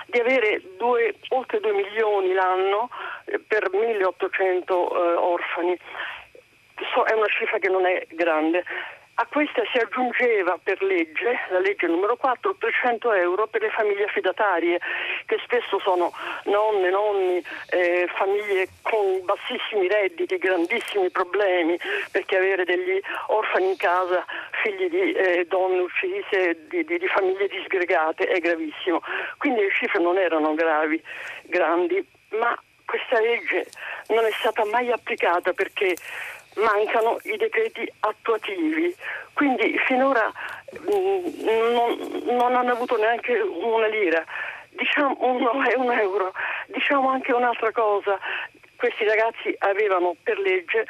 di 0.07 0.19
avere 0.19 0.61
due, 0.77 1.15
oltre 1.30 1.59
2 1.59 1.73
milioni 1.73 2.34
l'anno 2.34 2.89
eh, 3.26 3.39
per 3.39 3.69
1800 3.72 4.73
eh, 4.73 5.14
orfani. 5.15 5.77
So, 6.93 7.03
è 7.03 7.14
una 7.14 7.27
cifra 7.27 7.57
che 7.57 7.69
non 7.69 7.85
è 7.85 8.05
grande. 8.11 8.64
A 9.19 9.26
questa 9.26 9.64
si 9.72 9.80
aggiungeva 9.80 10.60
per 10.61 10.80
legge, 10.84 11.39
la 11.49 11.57
legge 11.57 11.88
numero 11.88 12.15
4, 12.18 12.56
300 12.60 13.14
euro 13.14 13.48
per 13.48 13.64
le 13.64 13.72
famiglie 13.72 14.03
affidatarie, 14.03 14.80
che 15.26 15.39
spesso 15.44 15.80
sono 15.80 16.14
nonne, 16.44 16.91
nonni, 16.91 17.44
eh, 17.72 18.07
famiglie 18.14 18.68
con 18.84 19.26
bassissimi 19.26 19.88
redditi, 19.88 20.38
grandissimi 20.38 21.10
problemi, 21.10 21.80
perché 22.11 22.38
avere 22.38 22.64
degli 22.64 23.02
orfani 23.30 23.69
in 23.69 23.77
casa, 23.77 24.23
figli 24.61 24.88
di 24.88 25.11
eh, 25.14 25.45
donne 25.45 25.80
uccise, 25.80 26.68
di, 26.68 26.85
di, 26.85 26.99
di 26.99 27.07
famiglie 27.07 27.48
disgregate, 27.48 28.26
è 28.26 28.38
gravissimo. 28.38 29.02
Quindi 29.39 29.61
le 29.61 29.72
cifre 29.72 29.99
non 29.99 30.19
erano 30.19 30.53
gravi, 30.53 31.02
grandi, 31.41 32.07
ma 32.34 32.56
questa 32.85 33.19
legge 33.19 33.65
non 34.10 34.23
è 34.26 34.31
stata 34.39 34.64
mai 34.65 34.91
applicata 34.91 35.53
perché 35.53 35.95
mancano 36.58 37.20
i 37.24 37.38
decreti 37.38 37.92
attuativi, 38.00 38.96
quindi 39.34 39.78
finora 39.86 40.32
mh, 40.72 40.92
mm, 40.92 41.72
non, 41.72 42.22
non, 42.36 42.56
hanno 42.56 42.72
avuto 42.72 42.98
neanche 42.98 43.34
una 43.40 43.88
lira, 43.88 44.24
diciamo 44.70 45.18
uno 45.20 45.52
un 45.52 45.92
euro, 45.92 46.34
diciamo 46.68 47.10
anche 47.10 47.34
un'altra 47.34 47.72
cosa, 47.72 48.18
questi 48.76 49.06
ragazzi 49.06 49.56
avevano 49.60 50.16
per 50.24 50.40
legge 50.40 50.86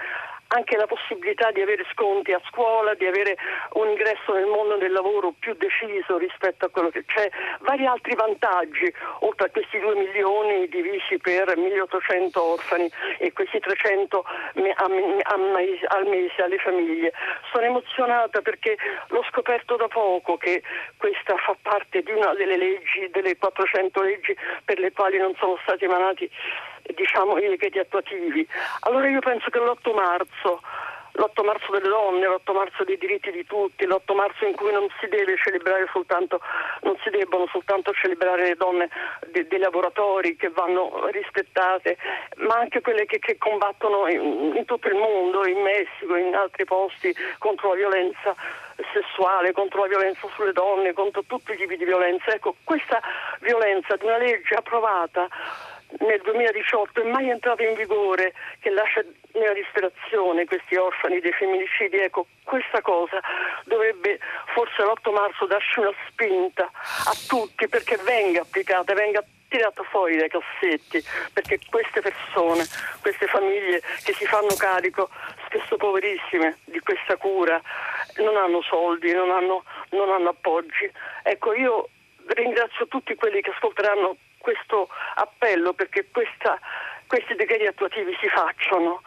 anche 0.50 0.78
la 0.78 0.88
possibilità 0.88 1.52
di 1.52 1.62
avere 1.62 1.86
sconti 1.92 2.32
a 2.32 2.42
scuola, 2.50 2.94
di 2.94 3.06
avere 3.06 3.36
un 3.74 3.90
ingresso 3.90 4.34
nel 4.34 4.46
mondo 4.46 4.78
del 4.78 4.92
lavoro 4.92 5.34
più 5.38 5.54
deciso 5.56 6.18
rispetto 6.18 6.66
a 6.66 6.70
quello 6.70 6.90
che 6.90 7.04
c'è, 7.06 7.30
vari 7.60 7.86
altri 7.86 8.16
vantaggi, 8.16 8.92
oltre 9.20 9.48
a 9.48 9.50
questi 9.50 9.80
2 9.80 9.96
milioni 9.96 10.68
divisi 10.70 11.18
per 11.18 11.58
1800 11.58 12.44
orfani 12.44 12.90
e 13.18 13.34
questi 13.34 13.60
300 13.60 14.24
al 15.24 16.06
mese 16.08 16.42
alle 16.42 16.58
famiglie. 16.60 17.12
Sono 17.52 17.66
emozionata 17.66 18.42
perché 18.42 18.78
l'ho 19.10 19.24
scoperto 19.30 19.76
da 19.76 19.88
poco 19.88 20.38
che 20.38 20.64
questa 20.98 21.36
fa 21.38 21.56
parte 21.62 22.02
di 22.02 22.12
una 22.12 22.34
delle 22.34 22.58
leggi, 22.58 23.10
delle 23.12 23.38
400 23.38 24.02
leggi 24.02 24.36
per 24.64 24.80
le 24.80 24.92
quali 24.92 25.18
non 25.18 25.34
sono 25.36 25.58
stati 25.64 25.86
emanati 25.86 26.30
diciamo, 26.96 27.38
i 27.38 27.48
decreti 27.48 27.80
attuativi. 27.80 28.48
Allora 28.82 29.10
io 29.10 29.20
penso 29.20 29.50
che 29.50 29.60
l'8 29.60 29.94
marzo 29.94 30.37
l'8 31.18 31.44
marzo 31.44 31.72
delle 31.72 31.90
donne, 31.90 32.28
l'8 32.28 32.54
marzo 32.54 32.84
dei 32.84 32.98
diritti 32.98 33.32
di 33.32 33.44
tutti, 33.46 33.86
l'8 33.86 34.14
marzo 34.14 34.46
in 34.46 34.56
cui 34.56 34.72
non 34.72 34.88
si 35.00 35.08
deve 35.08 35.36
celebrare 35.38 35.88
soltanto, 35.92 36.40
non 36.82 36.96
si 37.04 37.10
debbono 37.10 37.48
soltanto 37.48 37.92
celebrare 37.94 38.50
le 38.50 38.56
donne 38.56 38.90
de, 39.28 39.48
dei 39.48 39.58
lavoratori 39.58 40.36
che 40.36 40.50
vanno 40.50 41.08
rispettate, 41.10 41.98
ma 42.38 42.56
anche 42.56 42.82
quelle 42.82 43.06
che, 43.06 43.18
che 43.18 43.38
combattono 43.38 44.08
in, 44.08 44.54
in, 44.56 44.66
tutto 44.66 44.88
il 44.88 44.96
mondo, 44.96 45.46
in 45.48 45.60
Messico, 45.62 46.16
in 46.16 46.36
altri 46.36 46.66
posti 46.66 47.14
contro 47.40 47.70
la 47.70 47.76
violenza 47.76 48.36
sessuale, 48.94 49.54
contro 49.54 49.82
la 49.82 49.88
violenza 49.88 50.28
sulle 50.36 50.54
donne, 50.54 50.94
contro 50.94 51.24
tutti 51.26 51.52
i 51.52 51.58
tipi 51.58 51.78
di 51.78 51.86
violenza. 51.86 52.32
Ecco, 52.32 52.56
questa 52.64 53.02
violenza 53.40 53.96
di 53.96 54.06
una 54.06 54.18
legge 54.18 54.54
approvata 54.54 55.28
nel 56.00 56.22
2018 56.22 57.02
è 57.02 57.06
mai 57.06 57.30
entrata 57.30 57.64
in 57.64 57.76
vigore, 57.76 58.34
che 58.60 58.70
lascia 58.70 59.04
nella 59.34 59.54
disperazione 59.54 60.46
questi 60.46 60.76
orfani 60.76 61.20
dei 61.20 61.32
femminicidi. 61.32 61.98
Ecco, 61.98 62.28
questa 62.44 62.82
cosa 62.82 63.20
dovrebbe 63.66 64.20
forse 64.54 64.84
l'8 64.84 65.12
marzo 65.14 65.46
darci 65.46 65.80
una 65.80 65.94
spinta 66.10 66.64
a 66.64 67.14
tutti 67.28 67.68
perché 67.68 67.98
venga 68.04 68.42
applicata, 68.42 68.94
venga 68.94 69.24
tirata 69.48 69.82
fuori 69.84 70.18
dai 70.18 70.30
cassetti, 70.30 71.02
perché 71.32 71.60
queste 71.70 72.02
persone, 72.02 72.66
queste 73.02 73.28
famiglie 73.28 73.82
che 74.04 74.14
si 74.14 74.26
fanno 74.26 74.54
carico, 74.58 75.10
spesso 75.46 75.78
poverissime, 75.78 76.58
di 76.66 76.80
questa 76.82 77.16
cura, 77.16 77.62
non 78.18 78.36
hanno 78.36 78.62
soldi, 78.62 79.14
non 79.14 79.32
hanno, 79.32 79.64
non 79.92 80.10
hanno 80.10 80.30
appoggi. 80.30 80.92
Ecco, 81.24 81.54
io 81.54 81.90
ringrazio 82.28 82.88
tutti 82.88 83.16
quelli 83.16 83.42
che 83.42 83.52
ascolteranno 83.52 84.18
questo 84.48 84.88
appello 85.16 85.74
perché 85.74 86.08
questa, 86.10 86.58
questi 87.06 87.36
decreti 87.36 87.66
attuativi 87.66 88.16
si 88.22 88.30
facciano. 88.30 89.02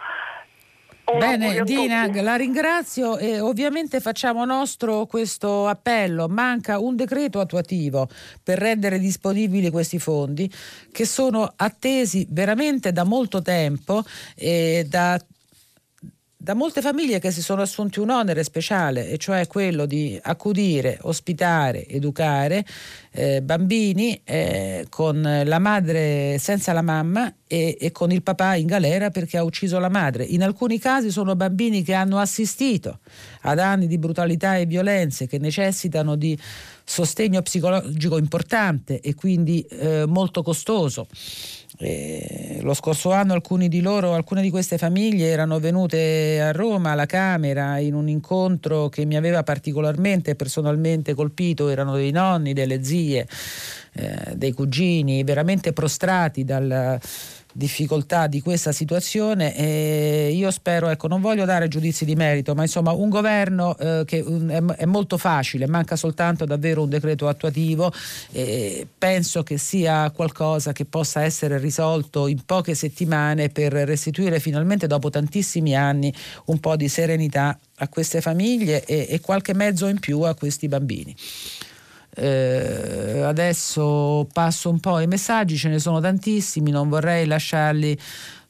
Bene, 1.16 1.62
Dina, 1.64 2.08
la 2.22 2.36
ringrazio 2.36 3.16
e 3.16 3.40
ovviamente 3.40 4.00
facciamo 4.00 4.44
nostro 4.44 5.06
questo 5.06 5.66
appello. 5.66 6.28
Manca 6.28 6.78
un 6.78 6.94
decreto 6.94 7.40
attuativo 7.40 8.06
per 8.44 8.58
rendere 8.58 8.98
disponibili 8.98 9.70
questi 9.70 9.98
fondi 9.98 10.48
che 10.92 11.06
sono 11.06 11.50
attesi 11.56 12.26
veramente 12.28 12.92
da 12.92 13.04
molto 13.04 13.42
tempo 13.42 14.04
e 14.36 14.86
da 14.88 15.18
da 16.42 16.54
molte 16.54 16.80
famiglie 16.80 17.18
che 17.18 17.32
si 17.32 17.42
sono 17.42 17.60
assunti 17.60 18.00
un 18.00 18.08
onere 18.08 18.42
speciale, 18.44 19.10
e 19.10 19.18
cioè 19.18 19.46
quello 19.46 19.84
di 19.84 20.18
accudire, 20.22 20.96
ospitare, 21.02 21.86
educare 21.86 22.64
eh, 23.10 23.42
bambini 23.42 24.18
eh, 24.24 24.86
con 24.88 25.20
la 25.20 25.58
madre 25.58 26.38
senza 26.38 26.72
la 26.72 26.80
mamma 26.80 27.30
e, 27.46 27.76
e, 27.78 27.92
con 27.92 28.10
il 28.10 28.22
papà 28.22 28.54
in 28.54 28.64
galera 28.64 29.10
perché 29.10 29.36
ha 29.36 29.44
ucciso 29.44 29.78
la 29.78 29.90
madre. 29.90 30.24
In 30.24 30.42
alcuni 30.42 30.78
casi 30.78 31.10
sono 31.10 31.36
bambini 31.36 31.82
che 31.82 31.92
hanno 31.92 32.16
assistito 32.16 33.00
ad 33.42 33.58
anni 33.58 33.86
di 33.86 33.98
brutalità 33.98 34.56
e 34.56 34.64
violenze 34.64 35.26
che 35.26 35.36
necessitano 35.36 36.16
di 36.16 36.38
sostegno 36.82 37.42
psicologico 37.42 38.16
importante 38.16 39.00
e 39.00 39.14
quindi 39.14 39.60
eh, 39.60 40.06
molto 40.06 40.42
costoso. 40.42 41.06
Eh, 41.82 42.58
lo 42.60 42.74
scorso 42.74 43.10
anno 43.10 43.40
di 43.56 43.80
loro, 43.80 44.12
alcune 44.12 44.42
di 44.42 44.50
queste 44.50 44.76
famiglie 44.76 45.28
erano 45.28 45.58
venute 45.58 46.38
a 46.38 46.52
Roma 46.52 46.90
alla 46.90 47.06
Camera 47.06 47.78
in 47.78 47.94
un 47.94 48.06
incontro 48.06 48.90
che 48.90 49.06
mi 49.06 49.16
aveva 49.16 49.42
particolarmente 49.42 50.34
personalmente 50.34 51.14
colpito, 51.14 51.70
erano 51.70 51.96
dei 51.96 52.10
nonni, 52.10 52.52
delle 52.52 52.84
zie, 52.84 53.26
eh, 53.94 54.34
dei 54.34 54.52
cugini, 54.52 55.24
veramente 55.24 55.72
prostrati 55.72 56.44
dal 56.44 57.00
difficoltà 57.60 58.26
di 58.26 58.40
questa 58.40 58.72
situazione 58.72 59.54
e 59.54 60.32
io 60.34 60.50
spero, 60.50 60.88
ecco, 60.88 61.08
non 61.08 61.20
voglio 61.20 61.44
dare 61.44 61.68
giudizi 61.68 62.06
di 62.06 62.16
merito, 62.16 62.54
ma 62.54 62.62
insomma 62.62 62.92
un 62.92 63.10
governo 63.10 63.76
eh, 63.76 64.02
che 64.06 64.20
un, 64.20 64.74
è, 64.76 64.86
molto 64.86 65.18
facile, 65.18 65.66
manca 65.66 65.94
soltanto 65.94 66.46
davvero 66.46 66.82
un 66.82 66.88
decreto 66.88 67.28
attuativo 67.28 67.92
e 68.32 68.86
penso 68.96 69.42
che 69.42 69.58
sia 69.58 70.10
qualcosa 70.10 70.72
che 70.72 70.86
possa 70.86 71.22
essere 71.22 71.58
risolto 71.58 72.26
in 72.28 72.42
poche 72.46 72.74
settimane 72.74 73.50
per 73.50 73.72
restituire 73.72 74.40
finalmente 74.40 74.86
dopo 74.86 75.10
tantissimi 75.10 75.76
anni 75.76 76.12
un 76.46 76.58
po' 76.60 76.76
di 76.76 76.88
serenità 76.88 77.58
a 77.76 77.88
queste 77.88 78.22
famiglie 78.22 78.84
e, 78.86 79.06
e 79.10 79.20
qualche 79.20 79.52
mezzo 79.52 79.86
in 79.86 79.98
più 79.98 80.22
a 80.22 80.34
questi 80.34 80.66
bambini. 80.66 81.14
Eh, 82.20 83.22
adesso 83.22 84.26
passo 84.30 84.68
un 84.68 84.78
po' 84.78 84.98
i 85.00 85.06
messaggi, 85.06 85.56
ce 85.56 85.70
ne 85.70 85.78
sono 85.78 86.00
tantissimi, 86.00 86.70
non 86.70 86.90
vorrei 86.90 87.26
lasciarli, 87.26 87.98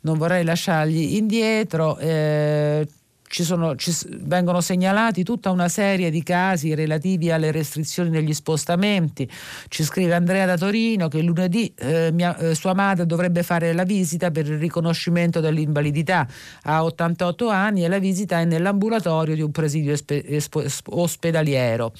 non 0.00 0.18
vorrei 0.18 0.42
lasciarli 0.42 1.16
indietro. 1.16 1.96
Eh, 1.98 2.88
ci 3.30 3.44
sono, 3.44 3.76
ci 3.76 3.92
vengono 4.22 4.60
segnalati 4.60 5.22
tutta 5.22 5.52
una 5.52 5.68
serie 5.68 6.10
di 6.10 6.20
casi 6.24 6.74
relativi 6.74 7.30
alle 7.30 7.52
restrizioni 7.52 8.10
degli 8.10 8.34
spostamenti. 8.34 9.30
Ci 9.68 9.84
scrive 9.84 10.14
Andrea 10.14 10.46
da 10.46 10.56
Torino 10.56 11.06
che 11.06 11.22
lunedì 11.22 11.72
eh, 11.78 12.10
mia, 12.12 12.36
eh, 12.38 12.56
sua 12.56 12.74
madre 12.74 13.06
dovrebbe 13.06 13.44
fare 13.44 13.72
la 13.72 13.84
visita 13.84 14.32
per 14.32 14.48
il 14.48 14.58
riconoscimento 14.58 15.38
dell'invalidità. 15.38 16.26
Ha 16.64 16.82
88 16.82 17.48
anni 17.48 17.84
e 17.84 17.88
la 17.88 18.00
visita 18.00 18.40
è 18.40 18.44
nell'ambulatorio 18.44 19.36
di 19.36 19.42
un 19.42 19.52
presidio 19.52 19.92
espe, 19.92 20.26
espo, 20.26 20.64
ospedaliero. 20.86 21.92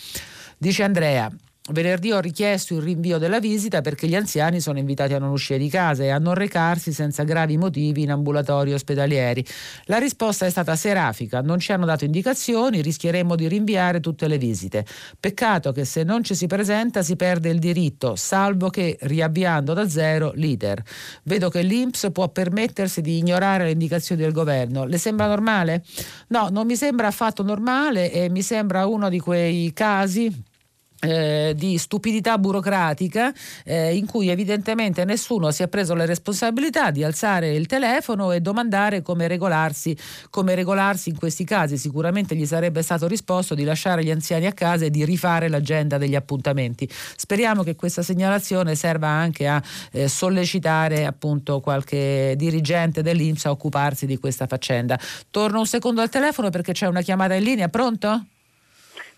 Dice 0.58 0.82
Andrea, 0.82 1.30
Venerdì 1.68 2.10
ho 2.10 2.20
richiesto 2.20 2.74
il 2.74 2.80
rinvio 2.80 3.18
della 3.18 3.38
visita 3.38 3.82
perché 3.82 4.08
gli 4.08 4.14
anziani 4.14 4.60
sono 4.60 4.78
invitati 4.78 5.12
a 5.12 5.18
non 5.18 5.30
uscire 5.30 5.58
di 5.58 5.68
casa 5.68 6.02
e 6.02 6.08
a 6.08 6.18
non 6.18 6.32
recarsi 6.32 6.90
senza 6.90 7.22
gravi 7.22 7.58
motivi 7.58 8.02
in 8.02 8.10
ambulatori 8.10 8.72
ospedalieri. 8.72 9.44
La 9.84 9.98
risposta 9.98 10.46
è 10.46 10.50
stata 10.50 10.74
serafica, 10.74 11.42
non 11.42 11.58
ci 11.58 11.70
hanno 11.72 11.84
dato 11.84 12.06
indicazioni, 12.06 12.80
rischieremmo 12.80 13.36
di 13.36 13.46
rinviare 13.46 14.00
tutte 14.00 14.26
le 14.26 14.38
visite. 14.38 14.86
Peccato 15.20 15.70
che 15.70 15.84
se 15.84 16.02
non 16.02 16.24
ci 16.24 16.34
si 16.34 16.46
presenta 16.46 17.02
si 17.02 17.14
perde 17.14 17.50
il 17.50 17.58
diritto, 17.58 18.16
salvo 18.16 18.70
che 18.70 18.96
riavviando 19.02 19.74
da 19.74 19.86
zero 19.86 20.32
l'iter. 20.34 20.82
Vedo 21.24 21.50
che 21.50 21.60
l'Inps 21.60 22.08
può 22.10 22.30
permettersi 22.30 23.02
di 23.02 23.18
ignorare 23.18 23.64
le 23.64 23.72
indicazioni 23.72 24.22
del 24.22 24.32
governo. 24.32 24.86
Le 24.86 24.96
sembra 24.96 25.26
normale? 25.26 25.84
No, 26.28 26.48
non 26.50 26.64
mi 26.66 26.74
sembra 26.74 27.08
affatto 27.08 27.42
normale 27.42 28.10
e 28.10 28.30
mi 28.30 28.42
sembra 28.42 28.86
uno 28.86 29.10
di 29.10 29.20
quei 29.20 29.72
casi 29.74 30.48
eh, 31.00 31.54
di 31.56 31.78
stupidità 31.78 32.38
burocratica 32.38 33.32
eh, 33.64 33.96
in 33.96 34.06
cui 34.06 34.28
evidentemente 34.28 35.04
nessuno 35.04 35.50
si 35.50 35.62
è 35.62 35.68
preso 35.68 35.94
le 35.94 36.06
responsabilità 36.06 36.90
di 36.90 37.02
alzare 37.02 37.54
il 37.54 37.66
telefono 37.66 38.32
e 38.32 38.40
domandare 38.40 39.02
come 39.02 39.26
regolarsi, 39.26 39.96
come 40.28 40.54
regolarsi 40.54 41.08
in 41.08 41.16
questi 41.16 41.44
casi. 41.44 41.76
Sicuramente 41.78 42.34
gli 42.34 42.46
sarebbe 42.46 42.82
stato 42.82 43.06
risposto 43.06 43.54
di 43.54 43.64
lasciare 43.64 44.04
gli 44.04 44.10
anziani 44.10 44.46
a 44.46 44.52
casa 44.52 44.84
e 44.84 44.90
di 44.90 45.04
rifare 45.04 45.48
l'agenda 45.48 45.98
degli 45.98 46.14
appuntamenti. 46.14 46.88
Speriamo 47.16 47.62
che 47.62 47.76
questa 47.76 48.02
segnalazione 48.02 48.74
serva 48.74 49.08
anche 49.08 49.46
a 49.46 49.62
eh, 49.92 50.08
sollecitare 50.08 51.06
appunto 51.06 51.60
qualche 51.60 52.34
dirigente 52.36 53.02
dell'Inps 53.02 53.46
a 53.46 53.50
occuparsi 53.50 54.06
di 54.06 54.18
questa 54.18 54.46
faccenda. 54.46 54.98
Torno 55.30 55.60
un 55.60 55.66
secondo 55.66 56.00
al 56.00 56.08
telefono 56.08 56.50
perché 56.50 56.72
c'è 56.72 56.86
una 56.86 57.02
chiamata 57.02 57.34
in 57.34 57.44
linea, 57.44 57.68
pronto? 57.68 58.24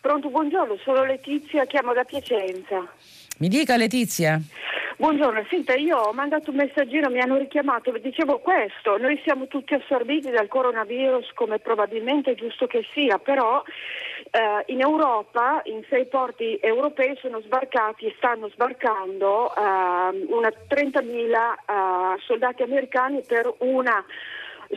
Pronto, 0.02 0.30
buongiorno, 0.30 0.76
sono 0.82 1.04
Letizia, 1.04 1.64
chiamo 1.64 1.92
da 1.92 2.02
Piacenza. 2.02 2.84
Mi 3.38 3.46
dica 3.46 3.76
Letizia. 3.76 4.40
Buongiorno, 4.96 5.46
senta, 5.48 5.74
io 5.74 5.96
ho 5.96 6.12
mandato 6.12 6.50
un 6.50 6.56
messaggino, 6.56 7.08
mi 7.08 7.20
hanno 7.20 7.36
richiamato, 7.36 7.92
dicevo 7.92 8.40
questo, 8.40 8.98
noi 8.98 9.20
siamo 9.22 9.46
tutti 9.46 9.74
assorbiti 9.74 10.30
dal 10.30 10.48
coronavirus 10.48 11.32
come 11.34 11.60
probabilmente 11.60 12.32
è 12.32 12.34
giusto 12.34 12.66
che 12.66 12.84
sia, 12.92 13.18
però 13.18 13.62
eh, 14.32 14.72
in 14.72 14.80
Europa, 14.80 15.62
in 15.66 15.84
sei 15.88 16.06
porti 16.06 16.58
europei 16.60 17.16
sono 17.20 17.40
sbarcati 17.40 18.06
e 18.06 18.14
stanno 18.16 18.48
sbarcando 18.48 19.54
eh, 19.54 19.60
una 19.60 20.52
30.000 20.68 20.98
eh, 20.98 22.20
soldati 22.26 22.64
americani 22.64 23.22
per 23.24 23.54
una 23.58 24.04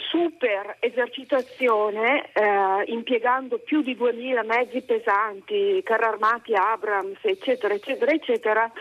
super 0.09 0.77
esercitazione 0.79 2.29
eh, 2.33 2.83
impiegando 2.87 3.59
più 3.59 3.81
di 3.81 3.95
2000 3.95 4.43
mezzi 4.43 4.81
pesanti, 4.81 5.81
carri 5.83 6.03
armati 6.03 6.53
Abrams, 6.53 7.19
eccetera, 7.21 7.73
eccetera, 7.73 8.11
eccetera, 8.11 8.71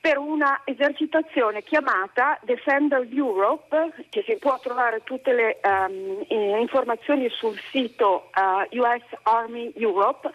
per 0.00 0.16
una 0.18 0.62
esercitazione 0.64 1.62
chiamata 1.62 2.38
Defender 2.42 3.06
Europe, 3.12 3.92
che 4.08 4.22
si 4.26 4.36
può 4.38 4.58
trovare 4.58 5.02
tutte 5.04 5.32
le 5.32 5.60
um, 5.62 6.24
informazioni 6.58 7.28
sul 7.28 7.58
sito 7.70 8.30
uh, 8.34 8.62
eh, 8.62 8.78
US 8.78 9.04
Army 9.22 9.72
Europe, 9.76 10.30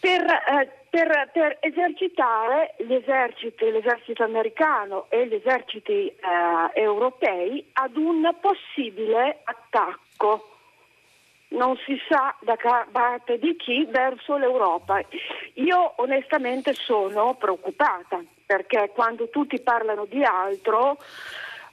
per 0.00 0.22
uh, 0.22 0.81
per, 0.92 1.30
per, 1.32 1.56
esercitare 1.60 2.74
gli 2.76 2.92
eserciti, 2.92 3.70
l'esercito 3.70 4.24
americano 4.24 5.06
e 5.08 5.26
gli 5.26 5.32
eserciti 5.32 6.06
eh, 6.08 6.14
europei 6.74 7.66
ad 7.72 7.96
un 7.96 8.30
possibile 8.38 9.40
attacco. 9.44 10.50
Non 11.48 11.78
si 11.86 11.98
sa 12.10 12.36
da 12.40 12.58
parte 12.90 13.38
di 13.38 13.56
chi 13.56 13.86
verso 13.86 14.36
l'Europa. 14.36 15.00
Io 15.54 15.94
onestamente 15.96 16.74
sono 16.74 17.36
preoccupata 17.36 18.22
perché 18.44 18.90
quando 18.92 19.30
tutti 19.30 19.58
parlano 19.60 20.04
di 20.04 20.22
altro 20.22 20.98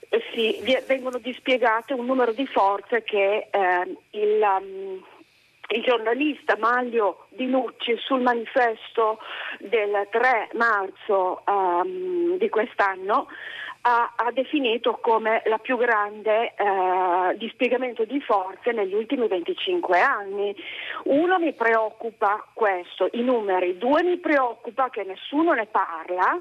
eh, 0.08 0.22
sì, 0.32 0.62
vengono 0.86 1.18
dispiegate 1.18 1.92
un 1.92 2.06
numero 2.06 2.32
di 2.32 2.46
forze 2.46 3.02
che 3.02 3.48
eh, 3.50 3.96
il, 4.12 4.40
um, 4.40 5.04
il 5.70 5.82
giornalista 5.82 6.56
Maglio 6.58 7.26
Di 7.30 7.48
Lucci 7.48 7.96
sul 7.98 8.20
manifesto 8.20 9.18
del 9.58 10.08
3 10.10 10.50
marzo 10.54 11.42
um, 11.46 12.36
di 12.38 12.48
quest'anno 12.48 13.28
ha, 13.82 14.12
ha, 14.16 14.30
definito 14.32 14.98
come 15.00 15.42
la 15.46 15.58
più 15.58 15.78
grande 15.78 16.52
eh, 16.54 17.36
dispiegamento 17.38 18.04
di 18.04 18.20
forze 18.20 18.72
negli 18.72 18.92
ultimi 18.92 19.26
25 19.26 19.98
anni. 20.00 20.54
Uno 21.04 21.38
mi 21.38 21.54
preoccupa 21.54 22.44
questo, 22.52 23.08
i 23.12 23.22
numeri, 23.22 23.78
due 23.78 24.02
mi 24.02 24.18
preoccupa 24.18 24.90
che 24.90 25.04
nessuno 25.04 25.52
ne 25.52 25.66
parla, 25.66 26.38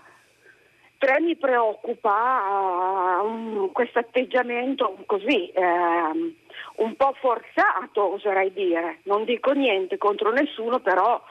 tre 1.00 1.20
mi 1.22 1.36
preoccupa 1.36 3.22
um, 3.24 3.72
questo 3.72 4.00
atteggiamento 4.00 4.98
così. 5.08 5.52
Uh, 5.56 6.36
un 6.84 6.96
po' 6.96 7.16
forzato, 7.20 8.14
oserei 8.14 8.54
dire. 8.54 9.00
Non 9.04 9.24
dico 9.24 9.52
niente 9.52 9.98
contro 9.98 10.32
nessuno, 10.32 10.80
però 10.80 11.22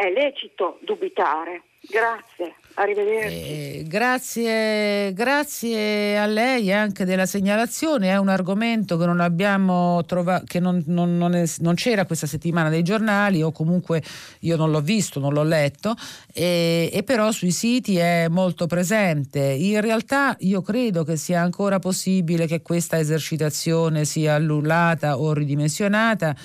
è 0.00 0.10
lecito 0.10 0.78
dubitare. 0.82 1.64
Grazie, 1.82 2.54
arrivederci. 2.74 3.78
Eh, 3.78 3.84
grazie, 3.86 5.12
grazie, 5.14 6.18
a 6.18 6.26
lei 6.26 6.70
anche 6.72 7.04
della 7.04 7.24
segnalazione. 7.24 8.10
È 8.10 8.16
un 8.16 8.28
argomento 8.28 8.98
che 8.98 9.06
non 9.06 9.20
abbiamo 9.20 10.04
trovato, 10.04 10.44
che 10.46 10.60
non, 10.60 10.82
non, 10.86 11.16
non, 11.16 11.34
è, 11.34 11.44
non, 11.58 11.74
c'era 11.74 12.04
questa 12.04 12.26
settimana 12.26 12.68
nei 12.68 12.82
giornali, 12.82 13.42
o 13.42 13.50
comunque 13.50 14.02
io 14.40 14.56
non 14.56 14.70
l'ho 14.70 14.82
visto, 14.82 15.20
non 15.20 15.32
l'ho 15.32 15.42
letto, 15.42 15.94
e, 16.32 16.90
e 16.92 17.02
però 17.02 17.30
sui 17.32 17.50
siti 17.50 17.96
è 17.96 18.28
molto 18.28 18.66
presente. 18.66 19.40
In 19.40 19.80
realtà 19.80 20.36
io 20.40 20.60
credo 20.60 21.02
che 21.02 21.16
sia 21.16 21.40
ancora 21.40 21.78
possibile 21.78 22.46
che 22.46 22.60
questa 22.60 22.98
esercitazione 22.98 24.04
sia 24.04 24.34
annullata 24.34 25.18
o 25.18 25.32
ridimensionata 25.32 26.36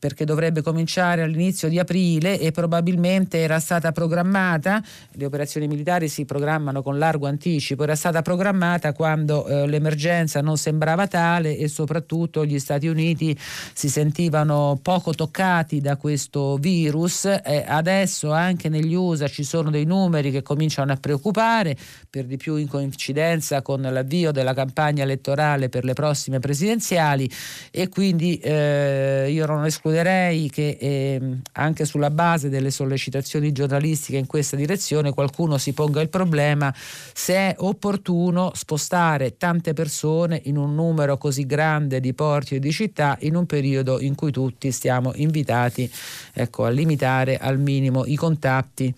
perché 0.00 0.24
dovrebbe 0.24 0.62
cominciare 0.62 1.22
all'inizio 1.22 1.68
di 1.68 1.78
aprile 1.78 2.40
e 2.40 2.50
probabilmente 2.52 3.38
era 3.38 3.60
stata 3.60 3.92
programmata, 3.92 4.82
le 5.12 5.24
operazioni 5.26 5.68
militari 5.68 6.08
si 6.08 6.24
programmano 6.24 6.82
con 6.82 6.98
largo 6.98 7.26
anticipo, 7.26 7.82
era 7.82 7.94
stata 7.94 8.22
programmata 8.22 8.94
quando 8.94 9.46
eh, 9.46 9.66
l'emergenza 9.68 10.40
non 10.40 10.56
sembrava 10.56 11.06
tale 11.06 11.56
e 11.56 11.68
soprattutto 11.68 12.46
gli 12.46 12.58
Stati 12.58 12.86
Uniti 12.86 13.38
si 13.38 13.90
sentivano 13.90 14.78
poco 14.82 15.12
toccati 15.12 15.80
da 15.80 15.96
questo 15.96 16.56
virus. 16.56 17.26
Eh, 17.26 17.64
adesso 17.68 18.32
anche 18.32 18.70
negli 18.70 18.94
USA 18.94 19.28
ci 19.28 19.44
sono 19.44 19.70
dei 19.70 19.84
numeri 19.84 20.30
che 20.30 20.40
cominciano 20.40 20.92
a 20.92 20.96
preoccupare, 20.96 21.76
per 22.08 22.24
di 22.24 22.38
più 22.38 22.56
in 22.56 22.68
coincidenza 22.68 23.60
con 23.60 23.82
l'avvio 23.82 24.32
della 24.32 24.54
campagna 24.54 25.02
elettorale 25.02 25.68
per 25.68 25.84
le 25.84 25.92
prossime 25.92 26.38
presidenziali. 26.38 27.30
E 27.70 27.88
quindi 27.88 28.38
eh, 28.38 29.28
io 29.30 29.44
non 29.44 29.66
escludo 29.66 29.88
escluderei 29.90 30.48
che 30.50 30.76
eh, 30.80 31.38
anche 31.52 31.84
sulla 31.84 32.10
base 32.10 32.48
delle 32.48 32.70
sollecitazioni 32.70 33.52
giornalistiche 33.52 34.18
in 34.18 34.26
questa 34.26 34.56
direzione 34.56 35.12
qualcuno 35.12 35.58
si 35.58 35.72
ponga 35.72 36.00
il 36.00 36.08
problema 36.08 36.72
se 36.74 37.34
è 37.34 37.54
opportuno 37.58 38.52
spostare 38.54 39.36
tante 39.36 39.72
persone 39.72 40.40
in 40.44 40.56
un 40.56 40.74
numero 40.74 41.18
così 41.18 41.44
grande 41.44 42.00
di 42.00 42.14
porti 42.14 42.54
e 42.56 42.58
di 42.60 42.72
città 42.72 43.16
in 43.20 43.34
un 43.34 43.46
periodo 43.46 44.00
in 44.00 44.14
cui 44.14 44.30
tutti 44.30 44.70
stiamo 44.70 45.12
invitati 45.16 45.90
ecco, 46.32 46.64
a 46.64 46.70
limitare 46.70 47.36
al 47.36 47.58
minimo 47.58 48.04
i 48.06 48.14
contatti, 48.14 48.94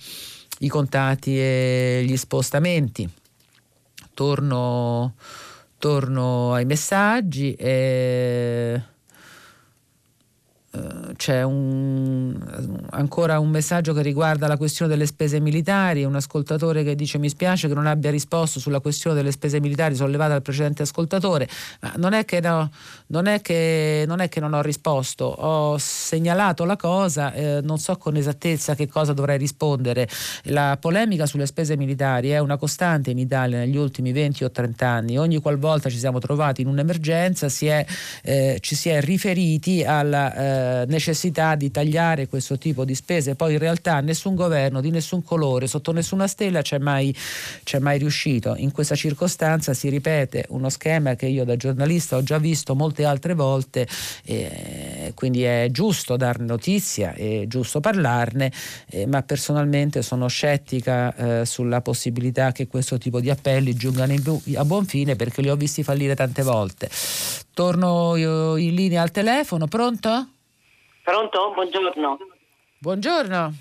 i 0.58 0.68
contatti 0.68 1.38
e 1.38 2.04
gli 2.06 2.16
spostamenti. 2.16 3.08
Torno, 4.14 5.14
torno 5.78 6.52
ai 6.52 6.66
messaggi. 6.66 7.54
Eh, 7.54 8.80
eh, 10.74 11.12
c'è 11.16 11.42
un, 11.42 12.34
ancora 12.90 13.38
un 13.38 13.50
messaggio 13.50 13.92
che 13.92 14.00
riguarda 14.00 14.46
la 14.46 14.56
questione 14.56 14.90
delle 14.90 15.06
spese 15.06 15.38
militari, 15.38 16.04
un 16.04 16.14
ascoltatore 16.14 16.82
che 16.82 16.94
dice 16.94 17.18
mi 17.18 17.28
spiace 17.28 17.68
che 17.68 17.74
non 17.74 17.86
abbia 17.86 18.10
risposto 18.10 18.58
sulla 18.58 18.80
questione 18.80 19.14
delle 19.14 19.32
spese 19.32 19.60
militari 19.60 19.94
sollevata 19.94 20.30
dal 20.30 20.42
precedente 20.42 20.82
ascoltatore, 20.82 21.46
ma 21.80 21.92
non 21.96 22.14
è 22.14 22.24
che, 22.24 22.40
no, 22.40 22.70
non, 23.08 23.26
è 23.26 23.42
che, 23.42 24.04
non, 24.06 24.20
è 24.20 24.28
che 24.28 24.40
non 24.40 24.54
ho 24.54 24.62
risposto, 24.62 25.26
ho 25.26 25.76
segnalato 25.78 26.64
la 26.64 26.76
cosa, 26.76 27.32
eh, 27.34 27.60
non 27.62 27.78
so 27.78 27.96
con 27.96 28.16
esattezza 28.16 28.74
che 28.74 28.88
cosa 28.88 29.12
dovrei 29.12 29.36
rispondere. 29.36 30.08
La 30.44 30.78
polemica 30.80 31.26
sulle 31.26 31.46
spese 31.46 31.76
militari 31.76 32.30
è 32.30 32.38
una 32.38 32.56
costante 32.56 33.10
in 33.10 33.18
Italia 33.18 33.58
negli 33.58 33.76
ultimi 33.76 34.12
20 34.12 34.44
o 34.44 34.50
30 34.50 34.86
anni, 34.86 35.18
ogni 35.18 35.38
qualvolta 35.40 35.90
ci 35.90 35.98
siamo 35.98 36.18
trovati 36.18 36.62
in 36.62 36.68
un'emergenza 36.68 37.48
si 37.48 37.66
è, 37.66 37.84
eh, 38.22 38.56
ci 38.60 38.74
si 38.74 38.88
è 38.88 39.00
riferiti 39.00 39.84
alla 39.84 40.34
eh, 40.34 40.61
necessità 40.86 41.10
necessità 41.12 41.54
di 41.54 41.70
tagliare 41.70 42.28
questo 42.28 42.58
tipo 42.58 42.84
di 42.84 42.94
spese. 42.94 43.34
Poi 43.34 43.52
in 43.52 43.58
realtà 43.58 44.00
nessun 44.00 44.34
governo 44.34 44.80
di 44.80 44.90
nessun 44.90 45.22
colore, 45.22 45.66
sotto 45.66 45.92
nessuna 45.92 46.26
stella 46.26 46.62
c'è 46.62 46.78
mai, 46.78 47.14
c'è 47.64 47.78
mai 47.78 47.98
riuscito. 47.98 48.54
In 48.56 48.72
questa 48.72 48.94
circostanza 48.94 49.74
si 49.74 49.88
ripete 49.88 50.46
uno 50.48 50.68
schema 50.68 51.14
che 51.14 51.26
io 51.26 51.44
da 51.44 51.56
giornalista 51.56 52.16
ho 52.16 52.22
già 52.22 52.38
visto 52.38 52.74
molte 52.74 53.04
altre 53.04 53.34
volte, 53.34 53.86
eh, 54.24 55.12
quindi 55.14 55.42
è 55.42 55.68
giusto 55.70 56.16
dar 56.16 56.40
notizia, 56.40 57.12
è 57.14 57.44
giusto 57.46 57.80
parlarne, 57.80 58.52
eh, 58.88 59.06
ma 59.06 59.22
personalmente 59.22 60.02
sono 60.02 60.28
scettica 60.28 61.14
eh, 61.14 61.46
sulla 61.46 61.80
possibilità 61.80 62.52
che 62.52 62.66
questo 62.66 62.98
tipo 62.98 63.20
di 63.20 63.30
appelli 63.30 63.74
giungano 63.74 64.14
a 64.54 64.64
buon 64.64 64.86
fine 64.86 65.16
perché 65.16 65.42
li 65.42 65.50
ho 65.50 65.56
visti 65.56 65.82
fallire 65.82 66.14
tante 66.14 66.42
volte. 66.42 66.88
Torno 67.54 68.16
in 68.16 68.74
linea 68.74 69.02
al 69.02 69.10
telefono, 69.10 69.66
pronto? 69.66 70.28
Pronto? 71.02 71.50
Buongiorno. 71.52 72.18
Buongiorno. 72.78 73.52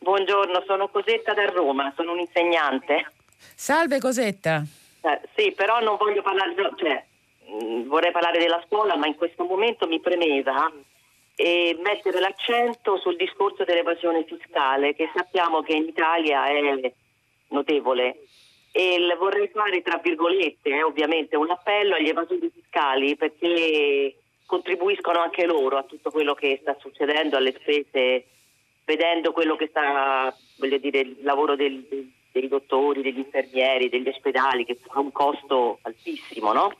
Buongiorno, 0.00 0.62
sono 0.66 0.88
Cosetta 0.88 1.32
da 1.32 1.46
Roma, 1.46 1.90
sono 1.96 2.12
un 2.12 2.18
insegnante. 2.18 3.10
Salve 3.54 3.98
Cosetta. 4.00 4.62
Eh, 5.00 5.20
sì, 5.34 5.52
però 5.52 5.80
non 5.80 5.96
voglio 5.96 6.20
parlare, 6.20 6.54
cioè, 6.76 7.04
mh, 7.46 7.64
mm, 7.64 7.88
vorrei 7.88 8.12
parlare 8.12 8.38
della 8.38 8.62
scuola, 8.66 8.96
ma 8.96 9.06
in 9.06 9.14
questo 9.14 9.44
momento 9.44 9.86
mi 9.86 9.98
premeva 9.98 10.70
e 11.34 11.78
mettere 11.82 12.20
l'accento 12.20 12.98
sul 12.98 13.16
discorso 13.16 13.64
dell'evasione 13.64 14.24
fiscale, 14.24 14.94
che 14.94 15.10
sappiamo 15.14 15.62
che 15.62 15.72
in 15.72 15.88
Italia 15.88 16.46
è 16.46 16.92
notevole. 17.48 18.26
E 18.72 18.98
vorrei 19.18 19.48
fare, 19.48 19.80
tra 19.80 19.98
virgolette, 20.02 20.68
eh, 20.68 20.82
ovviamente, 20.82 21.34
un 21.36 21.48
appello 21.50 21.94
agli 21.94 22.08
evasori 22.08 22.50
fiscali 22.52 23.16
perché 23.16 24.16
contribuiscono 24.46 25.20
anche 25.20 25.44
loro 25.46 25.78
a 25.78 25.84
tutto 25.84 26.10
quello 26.10 26.34
che 26.34 26.58
sta 26.60 26.76
succedendo, 26.78 27.36
alle 27.36 27.54
spese, 27.58 28.26
vedendo 28.84 29.32
quello 29.32 29.56
che 29.56 29.68
sta, 29.68 30.34
voglio 30.56 30.78
dire, 30.78 31.00
il 31.00 31.16
lavoro 31.22 31.56
del, 31.56 31.84
dei 32.32 32.48
dottori, 32.48 33.02
degli 33.02 33.18
infermieri, 33.18 33.88
degli 33.88 34.08
ospedali, 34.08 34.64
che 34.64 34.78
ha 34.88 35.00
un 35.00 35.12
costo 35.12 35.78
altissimo, 35.82 36.52
no? 36.52 36.72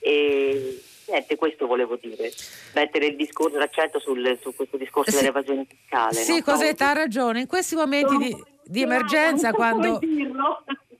E 0.00 0.80
niente, 1.06 1.36
questo 1.36 1.66
volevo 1.66 1.96
dire, 1.96 2.32
mettere 2.74 3.06
il 3.06 3.16
discorso, 3.16 3.58
l'accento 3.58 3.98
sul, 3.98 4.38
su 4.40 4.54
questo 4.54 4.76
discorso 4.76 5.10
sì. 5.10 5.18
dell'evasione 5.18 5.66
fiscale. 5.68 6.14
Sì, 6.14 6.36
no? 6.36 6.42
Cosetta 6.42 6.90
ha 6.90 6.94
ragione, 6.94 7.40
in 7.40 7.46
questi 7.46 7.74
momenti 7.74 8.16
di, 8.16 8.44
di 8.64 8.82
emergenza 8.82 9.52
quando... 9.52 10.00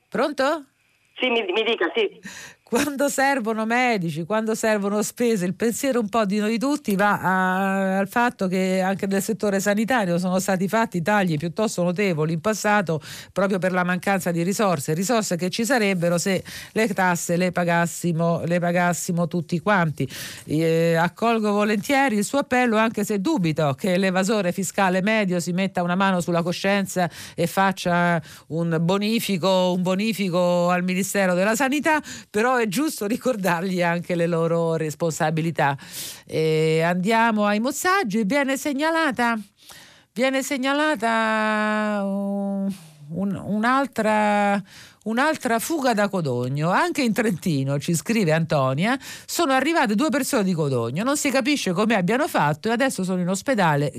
Pronto? 0.07 0.65
Sì, 1.15 1.29
mi, 1.29 1.43
mi 1.51 1.63
dica, 1.63 1.91
sì 1.95 2.19
quando 2.71 3.09
servono 3.09 3.65
medici, 3.65 4.23
quando 4.23 4.55
servono 4.55 5.01
spese, 5.01 5.43
il 5.43 5.55
pensiero 5.55 5.99
un 5.99 6.07
po' 6.07 6.23
di 6.23 6.37
noi 6.37 6.57
tutti 6.57 6.95
va 6.95 7.19
a, 7.19 7.97
al 7.97 8.07
fatto 8.07 8.47
che 8.47 8.79
anche 8.79 9.07
nel 9.07 9.21
settore 9.21 9.59
sanitario 9.59 10.17
sono 10.17 10.39
stati 10.39 10.69
fatti 10.69 11.01
tagli 11.01 11.35
piuttosto 11.35 11.83
notevoli 11.83 12.31
in 12.31 12.39
passato 12.39 13.01
proprio 13.33 13.59
per 13.59 13.73
la 13.73 13.83
mancanza 13.83 14.31
di 14.31 14.41
risorse, 14.41 14.93
risorse 14.93 15.35
che 15.35 15.49
ci 15.49 15.65
sarebbero 15.65 16.17
se 16.17 16.41
le 16.71 16.87
tasse 16.93 17.35
le 17.35 17.51
pagassimo, 17.51 18.43
le 18.45 18.59
pagassimo 18.59 19.27
tutti 19.27 19.59
quanti. 19.59 20.07
Eh, 20.45 20.95
accolgo 20.95 21.51
volentieri 21.51 22.15
il 22.15 22.23
suo 22.23 22.39
appello 22.39 22.77
anche 22.77 23.03
se 23.03 23.19
dubito 23.19 23.73
che 23.73 23.97
l'evasore 23.97 24.53
fiscale 24.53 25.01
medio 25.01 25.41
si 25.41 25.51
metta 25.51 25.83
una 25.83 25.95
mano 25.95 26.21
sulla 26.21 26.41
coscienza 26.41 27.09
e 27.35 27.47
faccia 27.47 28.21
un 28.47 28.77
bonifico, 28.79 29.73
un 29.75 29.81
bonifico 29.81 30.69
al 30.69 30.85
Ministero 30.85 31.33
della 31.33 31.57
Sanità, 31.57 32.01
però 32.29 32.59
è 32.61 32.67
giusto 32.67 33.05
ricordargli 33.05 33.81
anche 33.81 34.15
le 34.15 34.27
loro 34.27 34.75
responsabilità. 34.75 35.77
E 36.25 36.81
andiamo 36.81 37.45
ai 37.45 37.59
mozzaggi, 37.59 38.23
viene 38.23 38.57
segnalata, 38.57 39.37
viene 40.13 40.43
segnalata 40.43 42.01
un, 42.03 42.71
un'altra 43.09 44.61
un'altra 45.03 45.59
fuga 45.59 45.93
da 45.93 46.09
Codogno. 46.09 46.69
Anche 46.69 47.01
in 47.01 47.13
Trentino, 47.13 47.79
ci 47.79 47.95
scrive 47.95 48.31
Antonia, 48.31 48.97
sono 49.25 49.53
arrivate 49.53 49.95
due 49.95 50.09
persone 50.09 50.43
di 50.43 50.53
Codogno, 50.53 51.03
non 51.03 51.17
si 51.17 51.29
capisce 51.29 51.71
come 51.71 51.95
abbiano 51.95 52.27
fatto 52.27 52.69
e 52.69 52.71
adesso 52.71 53.03
sono 53.03 53.21
in 53.21 53.29
ospedale 53.29 53.91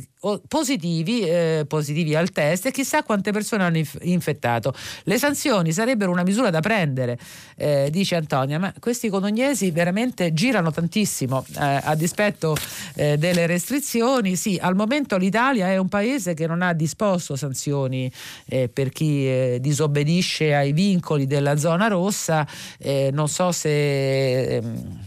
positivi, 0.46 1.22
eh, 1.22 1.64
positivi 1.66 2.14
al 2.14 2.30
test 2.30 2.66
e 2.66 2.70
chissà 2.70 3.02
quante 3.02 3.32
persone 3.32 3.64
hanno 3.64 3.78
inf- 3.78 3.98
infettato. 4.02 4.72
Le 5.04 5.18
sanzioni 5.18 5.72
sarebbero 5.72 6.12
una 6.12 6.22
misura 6.22 6.50
da 6.50 6.60
prendere, 6.60 7.18
eh, 7.56 7.88
dice 7.90 8.14
Antonia, 8.14 8.58
ma 8.58 8.72
questi 8.78 9.08
codognesi 9.08 9.70
veramente 9.70 10.32
girano 10.32 10.70
tantissimo 10.70 11.44
eh, 11.58 11.80
a 11.82 11.94
dispetto 11.96 12.56
eh, 12.94 13.16
delle 13.16 13.46
restrizioni. 13.46 14.36
Sì, 14.36 14.58
al 14.60 14.76
momento 14.76 15.16
l'Italia 15.16 15.68
è 15.68 15.76
un 15.78 15.88
paese 15.88 16.34
che 16.34 16.46
non 16.46 16.62
ha 16.62 16.72
disposto 16.72 17.34
sanzioni 17.34 18.10
eh, 18.46 18.68
per 18.68 18.90
chi 18.90 19.26
eh, 19.26 19.58
disobbedisce 19.60 20.54
ai 20.54 20.72
vincoli 20.72 20.91
vincoli 20.92 21.26
della 21.26 21.56
zona 21.56 21.88
rossa, 21.88 22.46
eh, 22.78 23.10
non 23.12 23.28
so 23.28 23.50
se, 23.52 24.56
ehm, 24.56 24.98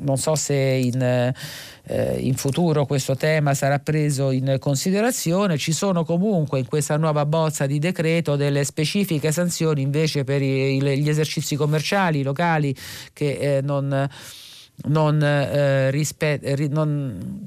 non 0.00 0.16
so 0.16 0.34
se 0.34 0.54
in, 0.54 1.00
eh, 1.02 2.18
in 2.18 2.34
futuro 2.34 2.86
questo 2.86 3.14
tema 3.14 3.54
sarà 3.54 3.78
preso 3.78 4.30
in 4.30 4.56
considerazione. 4.58 5.58
Ci 5.58 5.72
sono 5.72 6.04
comunque 6.04 6.58
in 6.58 6.66
questa 6.66 6.96
nuova 6.96 7.26
bozza 7.26 7.66
di 7.66 7.78
decreto 7.78 8.36
delle 8.36 8.64
specifiche 8.64 9.30
sanzioni 9.32 9.82
invece 9.82 10.24
per 10.24 10.40
gli 10.40 11.08
esercizi 11.08 11.54
commerciali 11.56 12.22
locali 12.22 12.74
che 13.12 13.56
eh, 13.56 13.60
non, 13.62 14.08
non, 14.86 15.22
eh, 15.22 15.90
rispe- 15.90 16.40
non, 16.70 17.42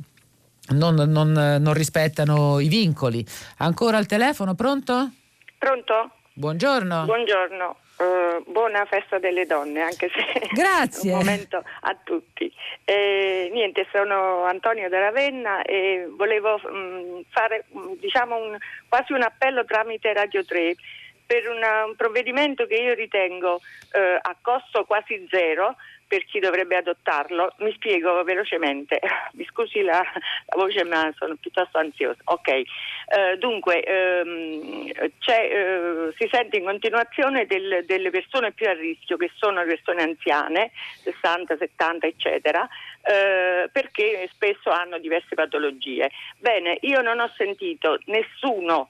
non, 0.70 1.74
rispettano 1.74 2.60
i 2.60 2.68
vincoli. 2.68 3.26
Ancora 3.58 3.98
al 3.98 4.06
telefono, 4.06 4.56
pronto? 4.56 5.12
Pronto? 5.58 6.15
Buongiorno. 6.38 7.06
Buongiorno. 7.06 7.78
Uh, 7.96 8.52
buona 8.52 8.84
festa 8.84 9.20
delle 9.20 9.46
donne, 9.46 9.80
anche 9.80 10.10
se 10.10 10.50
Grazie. 10.52 11.14
un 11.14 11.20
momento 11.20 11.64
a 11.80 11.98
tutti. 12.04 12.54
Eh, 12.84 13.50
niente, 13.54 13.88
sono 13.90 14.44
Antonio 14.44 14.90
da 14.90 15.00
Ravenna 15.00 15.62
e 15.62 16.10
volevo 16.10 16.58
mh, 16.58 16.78
mm, 16.78 17.20
fare 17.30 17.64
mm, 17.74 17.94
diciamo 18.02 18.36
un, 18.36 18.58
quasi 18.90 19.14
un 19.14 19.22
appello 19.22 19.64
tramite 19.64 20.12
Radio 20.12 20.44
3 20.44 20.76
per 21.26 21.48
una, 21.48 21.86
un 21.86 21.96
provvedimento 21.96 22.68
che 22.68 22.76
io 22.76 22.94
ritengo 22.94 23.62
eh, 23.94 24.20
a 24.22 24.36
costo 24.42 24.84
quasi 24.84 25.26
zero 25.30 25.78
per 26.16 26.24
chi 26.24 26.40
dovrebbe 26.40 26.78
adottarlo. 26.78 27.56
Mi 27.58 27.74
spiego 27.74 28.24
velocemente, 28.24 29.02
mi 29.34 29.46
scusi 29.46 29.82
la, 29.82 30.00
la 30.00 30.56
voce 30.56 30.86
ma 30.86 31.14
sono 31.18 31.36
piuttosto 31.36 31.78
ansiosa. 31.78 32.22
Ok, 32.24 32.48
eh, 32.48 32.64
dunque 33.38 33.84
ehm, 33.84 34.92
eh, 34.96 36.14
si 36.18 36.28
sente 36.32 36.56
in 36.56 36.64
continuazione 36.64 37.46
del, 37.46 37.84
delle 37.86 38.10
persone 38.12 38.54
più 38.54 38.66
a 38.70 38.74
rischio 38.74 39.18
che 39.18 39.30
sono 39.36 39.60
le 39.60 39.76
persone 39.76 40.04
anziane, 40.04 40.72
60, 41.04 41.58
70 41.58 42.08
eccetera, 42.08 42.66
eh, 43.02 43.70
perché 43.70 44.30
spesso 44.32 44.70
hanno 44.70 44.98
diverse 45.00 45.36
patologie. 45.36 46.10
Bene, 46.38 46.78
io 46.82 47.02
non 47.02 47.20
ho 47.20 47.30
sentito 47.36 48.00
nessuno 48.06 48.88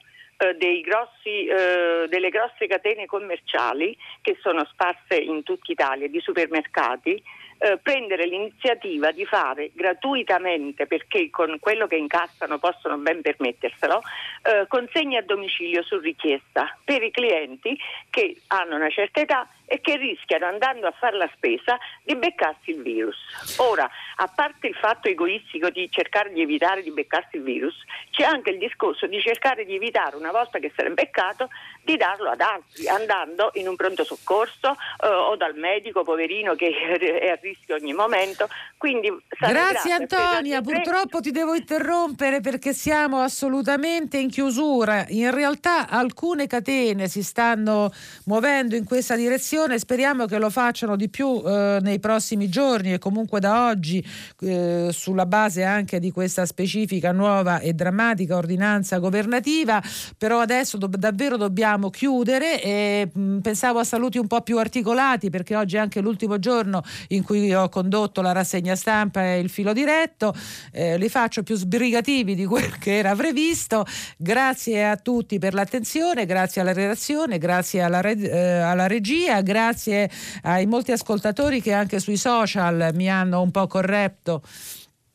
grossi, 0.82 1.46
eh, 1.46 2.06
delle 2.08 2.28
grosse 2.28 2.66
catene 2.66 3.06
commerciali 3.06 3.96
che 4.20 4.36
sono 4.40 4.64
sparse 4.66 5.16
in 5.16 5.42
tutta 5.42 5.72
Italia 5.72 6.08
di 6.08 6.20
supermercati 6.20 7.22
eh, 7.58 7.78
prendere 7.82 8.26
l'iniziativa 8.26 9.10
di 9.12 9.24
fare 9.24 9.70
gratuitamente, 9.72 10.86
perché 10.86 11.30
con 11.30 11.56
quello 11.58 11.86
che 11.86 11.96
incassano 11.96 12.58
possono 12.58 12.98
ben 12.98 13.22
permetterselo, 13.22 14.02
eh, 14.42 14.66
consegne 14.68 15.18
a 15.18 15.22
domicilio 15.22 15.82
su 15.82 15.98
richiesta 15.98 16.76
per 16.84 17.02
i 17.02 17.10
clienti 17.10 17.78
che 18.10 18.36
hanno 18.48 18.76
una 18.76 18.90
certa 18.90 19.20
età 19.20 19.48
e 19.66 19.80
che 19.80 19.96
rischiano 19.96 20.46
andando 20.46 20.86
a 20.86 20.92
fare 20.92 21.16
la 21.16 21.28
spesa 21.34 21.76
di 22.02 22.14
beccarsi 22.14 22.70
il 22.70 22.82
virus. 22.82 23.16
Ora, 23.58 23.88
a 24.16 24.32
parte 24.32 24.68
il 24.68 24.74
fatto 24.74 25.08
egoistico 25.08 25.70
di 25.70 25.88
cercare 25.90 26.32
di 26.32 26.40
evitare 26.40 26.82
di 26.82 26.92
beccarsi 26.92 27.36
il 27.36 27.42
virus, 27.42 27.74
c'è 28.10 28.22
anche 28.22 28.50
il 28.50 28.58
discorso 28.58 29.06
di 29.06 29.20
cercare 29.20 29.64
di 29.64 29.74
evitare, 29.74 30.16
una 30.16 30.30
volta 30.30 30.58
che 30.58 30.72
se 30.74 30.82
l'è 30.84 30.90
beccato, 30.90 31.48
di 31.82 31.96
darlo 31.96 32.30
ad 32.30 32.40
altri, 32.40 32.86
andando 32.88 33.50
in 33.54 33.68
un 33.68 33.76
pronto 33.76 34.04
soccorso 34.04 34.76
eh, 35.02 35.06
o 35.08 35.36
dal 35.36 35.54
medico 35.56 36.04
poverino 36.04 36.54
che 36.54 36.70
è 37.20 37.28
a 37.28 37.38
rischio 37.40 37.74
ogni 37.74 37.92
momento. 37.92 38.48
Quindi 38.76 39.12
Grazie 39.38 39.92
Antonia, 39.92 40.60
purtroppo 40.60 41.20
ti 41.20 41.32
devo 41.32 41.54
interrompere 41.54 42.40
perché 42.40 42.72
siamo 42.72 43.20
assolutamente 43.20 44.18
in 44.18 44.30
chiusura. 44.30 45.04
In 45.08 45.32
realtà 45.32 45.88
alcune 45.88 46.46
catene 46.46 47.08
si 47.08 47.22
stanno 47.22 47.90
muovendo 48.24 48.76
in 48.76 48.84
questa 48.84 49.16
direzione 49.16 49.55
attenzione, 49.56 49.78
speriamo 49.78 50.26
che 50.26 50.38
lo 50.38 50.50
facciano 50.50 50.96
di 50.96 51.08
più 51.08 51.42
eh, 51.44 51.78
nei 51.80 51.98
prossimi 51.98 52.48
giorni 52.48 52.92
e 52.92 52.98
comunque 52.98 53.40
da 53.40 53.68
oggi 53.68 54.04
eh, 54.40 54.90
sulla 54.92 55.24
base 55.24 55.64
anche 55.64 55.98
di 55.98 56.10
questa 56.10 56.44
specifica 56.44 57.12
nuova 57.12 57.60
e 57.60 57.72
drammatica 57.72 58.36
ordinanza 58.36 58.98
governativa, 58.98 59.82
però 60.18 60.40
adesso 60.40 60.76
do- 60.76 60.88
davvero 60.88 61.38
dobbiamo 61.38 61.88
chiudere 61.88 62.62
e 62.62 63.08
mh, 63.10 63.20
mm, 63.20 63.38
pensavo 63.38 63.78
a 63.78 63.84
saluti 63.84 64.18
un 64.18 64.26
po' 64.26 64.42
più 64.42 64.58
articolati 64.58 65.30
perché 65.30 65.56
oggi 65.56 65.76
è 65.76 65.78
anche 65.78 66.00
l'ultimo 66.00 66.38
giorno 66.38 66.82
in 67.08 67.22
cui 67.22 67.52
ho 67.54 67.68
condotto 67.70 68.20
la 68.20 68.32
rassegna 68.32 68.76
stampa 68.76 69.24
e 69.24 69.38
il 69.38 69.48
filo 69.48 69.72
diretto, 69.72 70.34
eh, 70.72 70.98
li 70.98 71.08
faccio 71.08 71.42
più 71.42 71.56
sbrigativi 71.56 72.34
di 72.34 72.44
quel 72.44 72.76
che 72.78 72.98
era 72.98 73.14
previsto. 73.14 73.86
Grazie 74.18 74.86
a 74.86 74.96
tutti 74.96 75.38
per 75.38 75.54
l'attenzione, 75.54 76.26
grazie 76.26 76.60
alla 76.60 76.74
redazione, 76.74 77.38
grazie 77.38 77.80
alla, 77.80 78.00
re- 78.02 78.18
eh, 78.18 78.58
alla 78.58 78.86
regia, 78.86 79.42
grazie 79.46 80.10
ai 80.42 80.66
molti 80.66 80.92
ascoltatori 80.92 81.62
che 81.62 81.72
anche 81.72 82.00
sui 82.00 82.16
social 82.16 82.90
mi 82.94 83.08
hanno 83.08 83.40
un 83.40 83.50
po' 83.50 83.66
corretto 83.66 84.42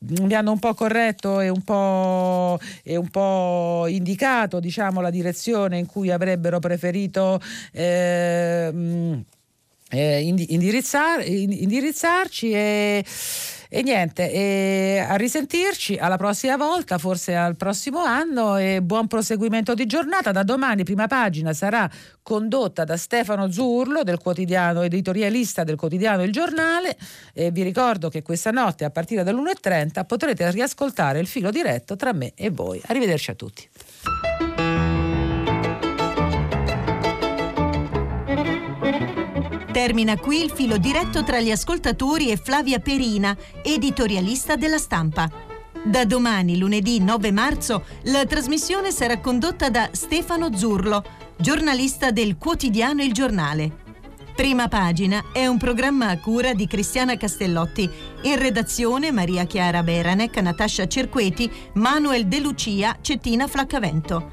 mi 0.04 0.34
hanno 0.34 0.50
un 0.50 0.58
po' 0.58 0.74
corretto 0.74 1.38
e 1.38 1.48
un 1.48 1.62
po', 1.62 2.58
e 2.82 2.96
un 2.96 3.08
po 3.08 3.86
indicato 3.86 4.58
diciamo, 4.58 5.00
la 5.00 5.10
direzione 5.10 5.78
in 5.78 5.86
cui 5.86 6.10
avrebbero 6.10 6.58
preferito 6.58 7.40
eh, 7.70 9.22
eh, 9.90 10.20
indirizzar, 10.20 11.24
indirizzarci 11.26 12.52
e 12.52 13.04
e 13.74 13.82
niente, 13.82 14.30
e 14.30 14.98
a 14.98 15.16
risentirci 15.16 15.96
alla 15.96 16.18
prossima 16.18 16.58
volta, 16.58 16.98
forse 16.98 17.34
al 17.34 17.56
prossimo 17.56 18.00
anno 18.00 18.58
e 18.58 18.82
buon 18.82 19.06
proseguimento 19.06 19.72
di 19.72 19.86
giornata. 19.86 20.30
Da 20.30 20.42
domani 20.42 20.84
prima 20.84 21.06
pagina 21.06 21.54
sarà 21.54 21.88
condotta 22.22 22.84
da 22.84 22.98
Stefano 22.98 23.50
Zurlo 23.50 24.02
del 24.02 24.18
quotidiano 24.18 24.82
editorialista 24.82 25.64
del 25.64 25.76
quotidiano 25.76 26.22
Il 26.22 26.32
Giornale 26.32 26.98
e 27.32 27.50
vi 27.50 27.62
ricordo 27.62 28.10
che 28.10 28.20
questa 28.20 28.50
notte 28.50 28.84
a 28.84 28.90
partire 28.90 29.24
dall'1.30 29.24 30.04
potrete 30.04 30.50
riascoltare 30.50 31.18
il 31.18 31.26
filo 31.26 31.50
diretto 31.50 31.96
tra 31.96 32.12
me 32.12 32.32
e 32.34 32.50
voi. 32.50 32.78
Arrivederci 32.84 33.30
a 33.30 33.34
tutti. 33.34 34.61
Termina 39.72 40.18
qui 40.18 40.42
il 40.42 40.50
filo 40.50 40.76
diretto 40.76 41.24
tra 41.24 41.40
gli 41.40 41.50
ascoltatori 41.50 42.30
e 42.30 42.36
Flavia 42.36 42.78
Perina, 42.78 43.34
editorialista 43.62 44.54
della 44.54 44.76
stampa. 44.76 45.30
Da 45.82 46.04
domani, 46.04 46.58
lunedì 46.58 47.00
9 47.00 47.32
marzo, 47.32 47.86
la 48.02 48.26
trasmissione 48.26 48.90
sarà 48.90 49.18
condotta 49.18 49.70
da 49.70 49.88
Stefano 49.92 50.54
Zurlo, 50.54 51.02
giornalista 51.38 52.10
del 52.10 52.36
quotidiano 52.36 53.02
Il 53.02 53.14
Giornale. 53.14 53.80
Prima 54.36 54.68
pagina 54.68 55.24
è 55.32 55.46
un 55.46 55.56
programma 55.56 56.08
a 56.08 56.18
cura 56.18 56.52
di 56.52 56.66
Cristiana 56.66 57.16
Castellotti. 57.16 57.88
In 58.24 58.38
redazione 58.38 59.10
Maria 59.10 59.46
Chiara 59.46 59.82
Beranec, 59.82 60.36
Natascia 60.36 60.86
Cerqueti, 60.86 61.50
Manuel 61.74 62.26
De 62.26 62.40
Lucia, 62.40 62.98
Cettina 63.00 63.46
Flaccavento. 63.46 64.32